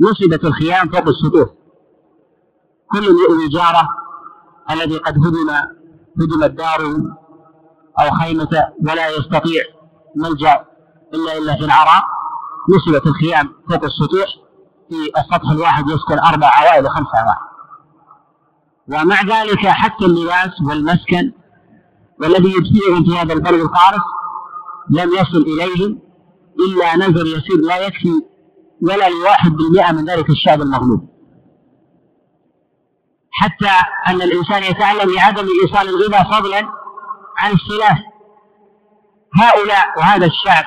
نصبت 0.00 0.44
الخيام 0.44 0.88
فوق 0.88 1.08
السطوح 1.08 1.48
كل 2.92 3.04
يؤوي 3.04 3.48
جاره 3.48 3.88
الذي 4.70 4.98
قد 4.98 5.18
هدم 5.18 5.50
هدمت 6.20 6.50
داره 6.50 6.96
أو 8.00 8.10
خيمته 8.10 8.62
ولا 8.82 9.08
يستطيع 9.08 9.62
ملجأ 10.16 10.64
إلا 11.14 11.38
إلا 11.38 11.56
في 11.56 11.64
العراء؟ 11.64 12.04
نصبت 12.68 13.06
الخيام 13.06 13.52
فوق 13.70 13.84
السطوح 13.84 14.28
في 14.88 15.20
السطح 15.20 15.50
الواحد 15.50 15.84
يسكن 15.88 16.18
أربع 16.18 16.46
عوائل 16.46 16.84
وخمس 16.84 17.08
عوائل. 17.14 17.50
ومع 18.88 19.22
ذلك 19.22 19.66
حتى 19.66 20.04
اللباس 20.04 20.60
والمسكن 20.68 21.32
والذي 22.20 22.52
يبسلهم 22.56 23.04
في 23.04 23.18
هذا 23.18 23.32
البرد 23.32 23.60
القارس 23.60 24.02
لم 24.90 25.10
يصل 25.12 25.42
إليهم 25.42 25.98
إلا 26.68 26.96
نذر 26.96 27.26
يسير 27.26 27.60
لا 27.62 27.86
يكفي 27.86 28.22
ولا 28.82 29.08
لواحد 29.08 29.50
بالمئة 29.50 29.92
من 29.92 30.04
ذلك 30.10 30.30
الشعب 30.30 30.62
المغلوب. 30.62 31.08
حتى 33.32 33.70
أن 34.08 34.22
الإنسان 34.22 34.62
يتعلم 34.62 35.14
لعدم 35.14 35.46
إيصال 35.62 35.88
الغذاء 35.88 36.24
فضلا 36.24 36.68
عن 37.38 37.52
السلاح. 37.52 38.02
هؤلاء 39.40 39.98
وهذا 39.98 40.26
الشعب 40.26 40.64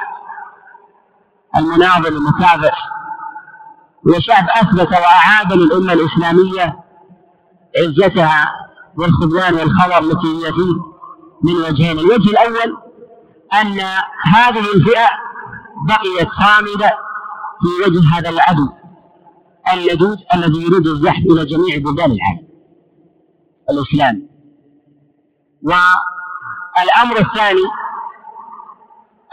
المناضل 1.57 2.18
المكافح 2.18 2.78
هو 4.07 4.20
شعب 4.20 4.47
أثبت 4.49 4.91
وأعاد 4.91 5.53
للأمة 5.53 5.93
الإسلامية 5.93 6.80
عزتها 7.78 8.51
والخذلان 8.97 9.53
والخور 9.53 9.97
التي 9.97 10.28
هي 10.28 10.53
فيه 10.53 10.74
من 11.43 11.55
وجهين. 11.55 11.99
الوجه 11.99 12.30
الأول 12.30 12.78
أن 13.53 13.80
هذه 14.24 14.59
الفئة 14.76 15.07
بقيت 15.88 16.30
صامدة 16.41 16.91
في 17.61 17.89
وجه 17.89 18.18
هذا 18.18 18.30
العدو 18.30 18.70
اللدود 19.74 20.18
الذي 20.34 20.61
يريد 20.61 20.88
الزحف 20.88 21.24
إلى 21.32 21.45
جميع 21.45 21.78
بلدان 21.78 22.11
العالم. 22.11 22.53
الإسلامي 23.70 24.28
والأمر 25.64 27.20
الثاني 27.20 27.64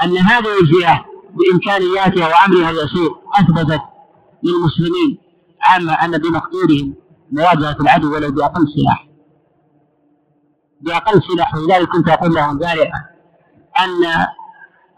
أن 0.02 0.16
هذه 0.18 0.60
الفئة 0.60 1.04
بإمكانياتها 1.34 2.26
وأمرها 2.28 2.70
اليسير 2.70 3.10
أثبتت 3.38 3.80
للمسلمين 4.42 5.18
عامة 5.62 5.92
أن 5.92 6.18
بمقدورهم 6.18 6.94
مواجهة 7.32 7.76
العدو 7.80 8.14
ولو 8.14 8.32
بأقل 8.32 8.66
سلاح. 8.76 9.08
بأقل 10.80 11.22
سلاح 11.22 11.54
ولذلك 11.54 11.88
كنت 11.88 12.08
أقول 12.08 12.34
لهم 12.34 12.58
ذلك 12.58 12.90
أن 13.78 14.26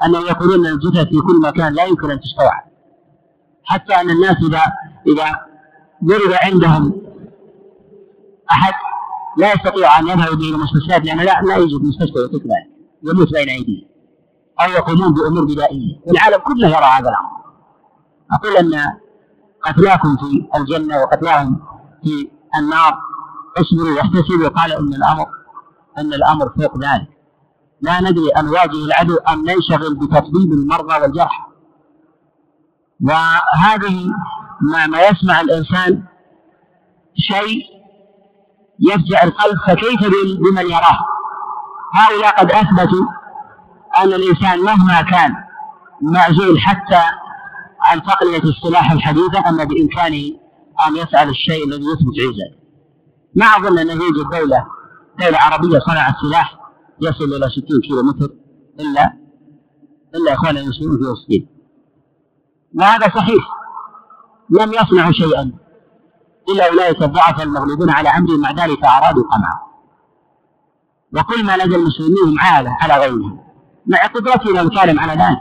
أنهم 0.05 0.27
يقولون 0.27 0.67
أن 0.67 0.73
الجثث 0.73 1.09
في 1.09 1.21
كل 1.21 1.41
مكان 1.41 1.73
لا 1.75 1.85
يمكن 1.85 2.11
أن 2.11 2.21
تستوعب. 2.21 2.63
حتى 3.65 3.95
أن 3.95 4.11
الناس 4.11 4.37
إذا 4.49 4.63
إذا 5.07 5.47
ضرب 6.05 6.33
عندهم 6.33 7.03
أحد 8.51 8.73
لا 9.37 9.53
يستطيع 9.53 9.99
أن 9.99 10.09
يذهب 10.09 10.41
إلى 10.41 10.55
المستشفيات 10.55 11.05
لأن 11.05 11.19
لا 11.19 11.43
لا 11.43 11.57
يوجد 11.57 11.83
مستشفى 11.83 12.19
يطلق 12.19 12.43
ذلك 12.43 12.73
يموت 13.03 13.33
بين 13.33 13.49
أيديهم 13.49 13.89
أو 14.61 14.71
يقومون 14.71 15.15
بأمور 15.15 15.45
بدائية. 15.45 16.01
والعالم 16.07 16.39
كله 16.39 16.69
يرى 16.69 16.85
هذا 16.85 17.09
الأمر. 17.09 17.43
أقول 18.33 18.57
أن 18.57 18.93
قتلاكم 19.63 20.17
في 20.17 20.49
الجنة 20.57 20.99
وقتلاهم 20.99 21.61
في 22.05 22.31
النار 22.59 22.99
اصبروا 23.59 23.97
واحتسبوا. 23.97 24.49
قال 24.49 24.73
إن 24.73 24.95
الامر 24.95 25.27
إن 25.99 26.13
الأمر 26.15 26.49
فوق 26.49 26.79
ذلك. 26.79 27.09
لا 27.81 28.01
ندري 28.01 28.29
أن 28.29 28.45
نواجه 28.45 28.85
العدو 28.85 29.17
أم 29.17 29.41
ننشغل 29.41 29.95
بتطبيب 29.95 30.53
المرضى 30.53 31.03
والجرحى 31.03 31.43
وهذه 33.01 34.11
ما, 34.61 34.87
ما 34.87 35.03
يسمع 35.03 35.41
الإنسان 35.41 36.05
شيء 37.17 37.82
يفجع 38.81 39.23
القلب 39.23 39.57
فكيف 39.67 40.01
بمن 40.39 40.71
يراه؟ 40.71 40.99
هؤلاء 41.95 42.41
قد 42.41 42.53
أثبتوا 42.53 43.07
أن 43.99 44.13
الإنسان 44.13 44.61
مهما 44.61 45.03
كان 45.03 45.35
معزول 46.03 46.61
حتى 46.61 47.03
عن 47.87 48.03
تقنية 48.03 48.43
السلاح 48.43 48.91
الحديثة 48.93 49.49
أن 49.49 49.65
بإمكانه 49.65 50.39
أن 50.89 50.97
يفعل 50.97 51.29
الشيء 51.29 51.65
الذي 51.65 51.83
يثبت 51.85 52.15
عزة 52.21 52.63
ما 53.35 53.47
أظن 53.47 53.79
أن 53.79 54.01
يوجد 54.01 54.31
دولة 54.33 54.67
دولة 55.21 55.39
عربية 55.39 55.79
صنعت 55.79 56.15
سلاح 56.23 56.59
يصل 57.01 57.25
إلى 57.25 57.51
60 57.51 57.81
كيلو 57.81 58.03
متر 58.03 58.31
إلا 58.81 59.13
إلا 60.15 60.35
إخواننا 60.35 60.61
المسلمون 60.61 60.97
في 60.99 61.05
فلسطين 61.05 61.47
وهذا 62.75 63.07
صحيح؟ 63.17 63.49
لم 64.51 64.73
يصنعوا 64.73 65.13
شيئا. 65.13 65.53
إلا 66.49 66.69
أولئك 66.69 67.03
الضعفاء 67.03 67.43
المغلوبون 67.43 67.91
على 67.91 68.09
أمرهم 68.09 68.41
مع 68.41 68.51
ذلك 68.51 68.85
أرادوا 68.85 69.25
قمعه 69.25 69.73
وكل 71.17 71.47
ما 71.47 71.57
لدى 71.57 71.77
المسلمين 71.77 72.41
عالة 72.41 72.77
على 72.81 72.97
غيرهم. 72.97 73.39
مع 73.87 74.07
قدرتنا 74.07 74.63
نتكلم 74.63 75.01
على 75.01 75.13
ذلك. 75.13 75.39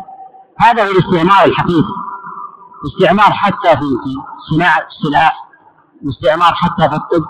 هذا 0.57 0.83
هو 0.83 0.91
الاستعمار 0.91 1.45
الحقيقي. 1.45 1.93
استعمار 2.85 3.31
حتى 3.31 3.77
في 3.77 3.97
صناعة 4.51 4.87
السلاح 4.87 5.49
واستعمار 6.05 6.53
حتى 6.53 6.89
في 6.89 6.95
الطب 6.95 7.25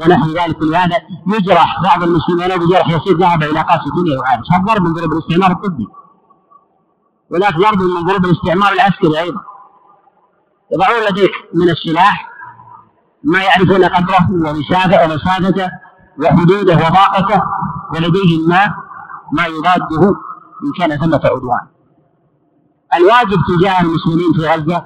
ونحو 0.00 0.28
ذلك. 0.28 0.62
ولهذا 0.62 0.96
يجرح 1.26 1.82
بعض 1.82 2.02
المسلمين 2.02 2.56
بجرح 2.56 2.88
يصير 2.88 3.16
ذهب 3.16 3.42
إلى 3.42 3.60
قاس 3.60 3.80
الدنيا 3.86 4.18
وعارف 4.18 4.44
هذا 4.52 4.64
ضرب 4.64 4.82
من 4.82 4.92
ضرب 4.92 5.12
الاستعمار 5.12 5.50
الطبي. 5.50 5.86
وذاك 7.30 7.54
ضرب 7.54 7.82
من 7.82 8.06
ضرب 8.06 8.24
الاستعمار 8.24 8.72
العسكري 8.72 9.20
أيضا. 9.20 9.40
يضعون 10.72 11.10
لديك 11.10 11.32
من 11.54 11.70
السلاح 11.70 12.27
ما 13.24 13.42
يعرفون 13.42 13.84
قدره 13.84 14.28
ونسافه 14.30 15.04
ومسافته 15.04 15.70
وحدوده 16.22 16.74
وضاقته 16.76 17.42
ولديهم 17.94 18.48
ما 18.48 18.74
ما 19.32 19.46
يضاده 19.46 20.08
إن 20.64 20.72
كان 20.78 20.96
ثمة 20.98 21.20
عدوان. 21.24 21.66
الواجب 22.96 23.38
تجاه 23.48 23.80
المسلمين 23.80 24.32
في 24.36 24.40
غزة 24.40 24.84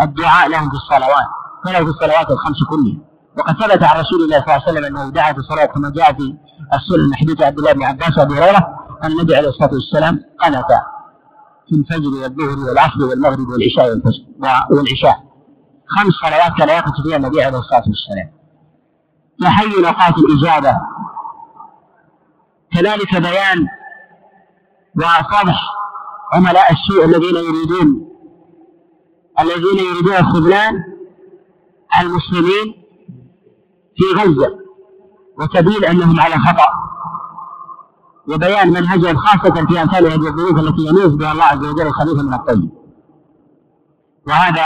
الدعاء 0.00 0.48
لهم 0.48 0.70
في 0.70 0.76
الصلوات 0.76 1.28
ولو 1.66 1.84
في 1.84 1.90
الصلوات 1.90 2.30
الخمس 2.30 2.64
كلها 2.70 2.96
وقد 3.38 3.54
ثبت 3.54 3.82
عن 3.82 4.00
رسول 4.00 4.20
الله 4.22 4.40
صلى 4.40 4.54
الله 4.56 4.62
عليه 4.66 4.72
وسلم 4.72 4.84
أنه 4.84 5.10
دعا 5.10 5.32
في 5.32 5.38
الصلاه 5.38 5.64
كما 5.66 5.90
جاء 5.90 6.12
في 6.12 6.34
السنن 6.74 7.06
من 7.08 7.14
حديث 7.14 7.42
عبد 7.42 7.58
الله 7.58 7.72
بن 7.72 7.82
عباس 7.82 8.18
وأبي 8.18 8.34
هريرة 8.34 8.68
أن 9.04 9.12
النبي 9.12 9.36
عليه 9.36 9.48
الصلاة 9.48 9.70
والسلام 9.72 10.20
قنت 10.40 10.66
في 11.68 11.74
الفجر 11.74 12.08
والظهر 12.22 12.68
والعصر 12.68 13.04
والمغرب 13.04 13.48
والعشاء 13.48 13.86
والعشاء. 14.70 15.33
خمس 15.86 16.12
صلوات 16.12 16.58
كان 16.58 16.68
يقف 16.68 16.92
فيها 17.06 17.16
النبي 17.16 17.42
عليه 17.42 17.58
الصلاة 17.58 17.84
والسلام. 17.86 18.30
فحي 19.42 19.82
نقاط 19.82 20.18
الإجابة. 20.18 20.80
كذلك 22.72 23.16
بيان 23.16 23.66
وفضح 24.96 25.60
عملاء 26.32 26.72
السوء 26.72 27.04
الذين 27.04 27.36
يريدون 27.36 28.08
الذين 29.40 29.78
يريدون 29.78 30.16
الخذلان 30.16 30.84
المسلمين 32.00 32.84
في 33.96 34.20
غزة 34.20 34.58
وتبين 35.38 35.84
أنهم 35.84 36.20
على 36.20 36.34
خطأ. 36.34 36.84
وبيان 38.28 38.68
منهجهم 38.68 39.16
خاصة 39.16 39.66
في 39.66 39.82
أمثال 39.82 40.06
هذه 40.06 40.28
الظروف 40.28 40.58
التي 40.58 40.82
يميز 40.86 41.14
بها 41.14 41.32
الله 41.32 41.44
عز 41.44 41.64
وجل 41.64 41.86
الخبيث 41.86 42.14
من 42.14 42.34
الطيب. 42.34 42.70
وهذا 44.26 44.64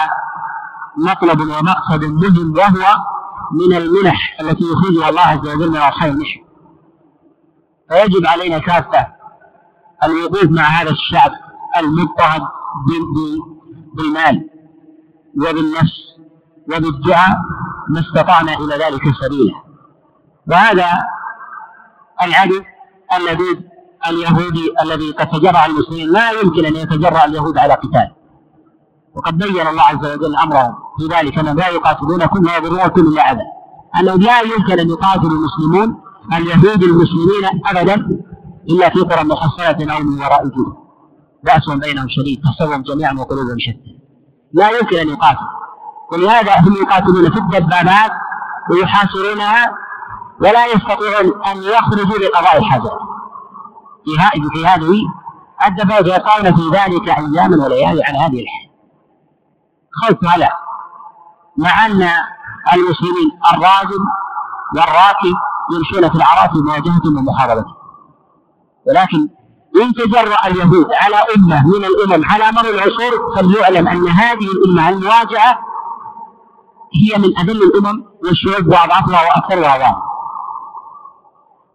مطلب 0.98 1.40
ومقصد 1.40 2.04
مهم 2.04 2.56
وهو 2.58 2.96
من 3.52 3.76
المنح 3.76 4.36
التي 4.40 4.64
يخرجها 4.64 5.08
الله 5.08 5.20
عز 5.20 5.48
وجل 5.48 5.70
من 5.70 5.76
أصحاب 5.76 6.12
المحن 6.12 6.40
فيجب 7.88 8.26
علينا 8.26 8.58
كافة 8.58 9.06
الوقوف 10.04 10.44
مع 10.50 10.62
هذا 10.62 10.90
الشعب 10.90 11.30
المضطهد 11.76 12.42
بالمال 13.94 14.50
وبالنفس 15.36 16.08
وبالدعاء 16.72 17.36
ما 17.88 18.00
استطعنا 18.00 18.52
إلى 18.54 18.74
ذلك 18.84 19.02
سبيلا. 19.22 19.54
وهذا 20.50 20.86
العدو 22.22 22.62
الذي 23.16 23.68
اليهودي 24.08 24.74
الذي 24.82 25.10
قد 25.10 25.28
تجرع 25.28 25.66
المسلمين 25.66 26.12
لا 26.12 26.30
يمكن 26.30 26.64
أن 26.64 26.76
يتجرع 26.76 27.24
اليهود 27.24 27.58
على 27.58 27.74
قتال. 27.74 28.17
وقد 29.18 29.38
بين 29.38 29.66
الله 29.66 29.82
عز 29.82 30.06
وجل 30.06 30.36
أمرهم 30.36 30.74
في 30.98 31.06
ذلك 31.06 31.38
أنهم 31.38 31.56
لا 31.56 31.68
يقاتلونكم 31.68 32.46
ويضرونكم 32.46 33.00
إلا 33.00 33.32
أذى 33.32 33.42
أنه 34.00 34.14
لا 34.14 34.40
يمكن 34.40 34.78
أن 34.80 34.88
يقاتل 34.88 35.26
المسلمون 35.26 36.00
اليهود 36.32 36.82
المسلمين 36.82 37.62
أبدا 37.66 37.94
إلا 38.70 38.88
في 38.88 39.00
قرى 39.00 39.24
محصنة 39.24 39.94
أو 39.94 40.02
من 40.02 40.18
وراء 40.20 40.42
جود 40.44 40.74
بأسهم 41.44 41.78
بينهم 41.78 42.06
شديد 42.08 42.40
تحسبهم 42.44 42.82
جميعا 42.82 43.12
وقلوبهم 43.12 43.58
شتى. 43.58 43.98
لا 44.52 44.70
يمكن 44.70 44.98
أن 44.98 45.08
يقاتل 45.08 45.46
ولهذا 46.12 46.60
هم 46.60 46.72
يقاتلون 46.72 47.30
في 47.30 47.38
الدبابات 47.38 48.12
ويحاصرونها 48.70 49.72
ولا 50.40 50.66
يستطيعون 50.66 51.42
أن 51.46 51.62
يخرجوا 51.62 52.18
لقضاء 52.18 52.58
الحاجات 52.58 52.98
في 54.04 54.40
في 54.54 54.66
هذه 54.66 54.94
الدبابات 55.66 56.06
يقعون 56.06 56.56
في 56.56 56.62
ذلك 56.76 57.08
أياما 57.08 57.64
وليالي 57.64 58.02
على 58.04 58.18
هذه 58.18 58.42
الحال. 58.42 58.67
خوف 60.02 60.24
هذا 60.24 60.48
مع 61.56 61.86
أن 61.86 62.02
المسلمين 62.74 63.30
الراجل 63.54 64.04
والراكب 64.76 65.34
يمشون 65.74 66.10
في 66.10 66.14
الأعراف 66.14 66.54
مواجهة 66.54 67.00
ومحاربة. 67.06 67.64
ولكن 68.88 69.28
إن 69.82 69.92
تجرأ 69.92 70.46
اليهود 70.46 70.86
على 70.92 71.16
أمة 71.36 71.66
من 71.66 71.84
الأمم 71.84 72.24
على 72.24 72.52
مر 72.52 72.68
العصور 72.70 73.34
فليعلم 73.36 73.88
أن 73.88 74.08
هذه 74.08 74.46
الأمة 74.52 74.88
المواجهة 74.88 75.58
هي 76.94 77.18
من 77.18 77.38
أذل 77.38 77.62
الأمم 77.62 78.04
والشعوب 78.24 78.66
وأضعفها 78.66 79.22
وأكثرها 79.26 79.78
ضعفا 79.78 80.02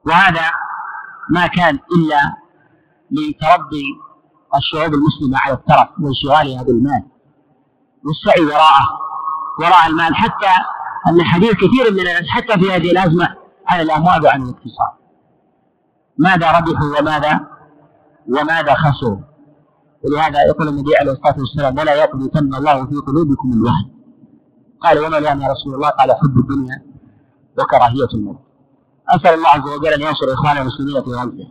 وهذا 0.06 0.52
ما 1.30 1.48
كان 1.48 1.80
إلا 1.98 2.36
لتربي 3.12 3.86
الشعوب 4.56 4.94
المسلمة 4.94 5.38
على 5.40 5.54
الترف 5.54 5.88
وانشغالها 6.02 6.64
بالمال 6.64 7.13
والسعي 8.06 8.46
وراءه 8.46 8.88
وراء 9.60 9.88
المال. 9.88 10.16
حتى 10.16 10.54
أن 11.08 11.24
حديث 11.24 11.52
كثير 11.52 11.92
من 11.92 12.00
الناس 12.00 12.28
حتى 12.30 12.54
في 12.60 12.72
هذه 12.72 12.92
الأزمة 12.92 13.36
عن 13.68 13.80
الأموال 13.82 14.26
وعن 14.26 14.42
الاقتصاد. 14.42 14.94
ماذا 16.18 16.52
ربحوا 16.52 17.00
وماذا 17.00 17.40
وماذا 18.28 18.74
خسروا؟ 18.74 19.18
ولهذا 20.06 20.40
يقول 20.50 20.68
النبي 20.68 20.98
عليه 21.00 21.12
الصلاة 21.12 21.36
والسلام 21.40 21.78
ولا 21.78 21.96
يقذفن 21.96 22.56
الله 22.56 22.86
في 22.86 22.96
قلوبكم 22.96 23.54
الوهن 23.54 23.90
قال 24.82 25.06
وما 25.06 25.18
لأن 25.18 25.42
يا 25.42 25.48
رسول 25.52 25.74
الله؟ 25.76 25.90
قال 25.90 26.12
حب 26.12 26.40
الدنيا 26.40 26.82
وكراهية 27.60 28.08
الموت 28.14 28.40
أسأل 29.10 29.34
الله 29.34 29.50
عز 29.50 29.70
وجل 29.70 29.94
أن 29.94 30.02
ينصر 30.02 30.34
إخوان 30.34 30.58
المسلمين 30.58 31.04
في 31.04 31.10
غزة 31.10 31.48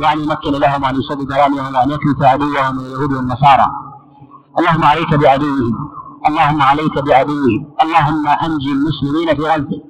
وأن 0.00 0.20
يمكن 0.20 0.52
لهم 0.60 0.82
وأن 0.82 0.94
يسدد 1.00 1.32
راميهم 1.32 1.74
وأن 1.74 1.90
يكلف 1.90 2.22
عدوهم 2.22 2.76
من 2.76 2.84
اليهود 2.86 3.12
والنصارى. 3.12 3.66
اللهم 4.58 4.84
عليك 4.84 5.14
بعدوهم 5.14 5.74
اللهم 6.28 6.62
عليك 6.62 6.98
بعدوهم 6.98 7.74
اللهم 7.82 8.26
أنجي 8.28 8.72
المسلمين 8.72 9.34
في 9.36 9.42
غزة. 9.42 9.82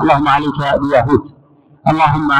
اللهم 0.00 0.28
عليك 0.28 0.58
بيهود 0.82 1.22
اللهم 1.90 2.30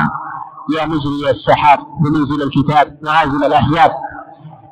يا 0.76 0.86
مجري 0.86 1.30
السحاب 1.30 1.78
ومنزل 2.00 2.42
الكتاب 2.42 2.98
وهازم 3.04 3.42
الأحزاب. 3.44 3.90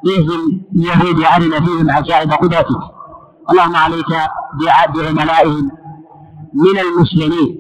اهزم 0.07 0.43
اليهود 0.77 1.25
أرنا 1.25 1.61
فيهم 1.67 1.91
عجائب 1.91 2.33
قدرتك. 2.33 2.83
اللهم 3.51 3.77
عليك 3.77 4.11
بعملائهم 4.95 5.71
من 6.55 6.79
المسلمين 6.79 7.51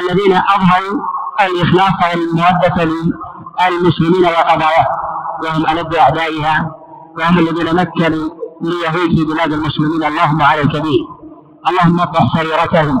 الذين 0.00 0.32
أظهروا 0.32 1.00
الإخلاص 1.40 1.96
والمودة 2.10 2.78
للمسلمين 2.84 4.24
وقضاياهم. 4.24 4.96
وهم 5.44 5.62
ألد 5.66 5.94
أعدائها. 5.94 6.74
وهم 7.18 7.38
الذين 7.38 7.76
مكنوا 7.76 8.41
لليهود 8.62 9.10
في 9.16 9.24
بلاد 9.24 9.52
المسلمين. 9.52 10.04
اللهم 10.04 10.42
عليك 10.42 10.72
به 10.76 10.98
اللهم 11.68 12.00
اطرح 12.00 12.24
سريرتهم 12.36 12.98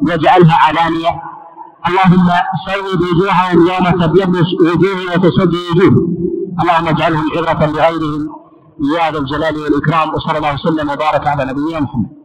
واجعلها 0.00 0.56
علانية. 0.66 1.22
اللهم 1.88 2.28
سود 2.66 3.00
وجوههم 3.02 3.66
يوم 3.66 3.86
تبيض 4.02 4.34
وجوه 4.60 5.00
وتسد 5.14 5.54
وجوه. 5.70 6.08
اللهم 6.62 6.88
اجعلهم 6.88 7.26
عبرة 7.36 7.66
لغيرهم. 7.66 8.28
يا 8.96 9.10
ذا 9.12 9.18
الجلال 9.18 9.56
والإكرام. 9.62 10.14
وصلى 10.14 10.38
الله 10.38 10.54
وسلم 10.54 10.90
وبارك 10.90 11.26
على 11.26 11.44
نبينا 11.44 11.80
محمد. 11.80 12.23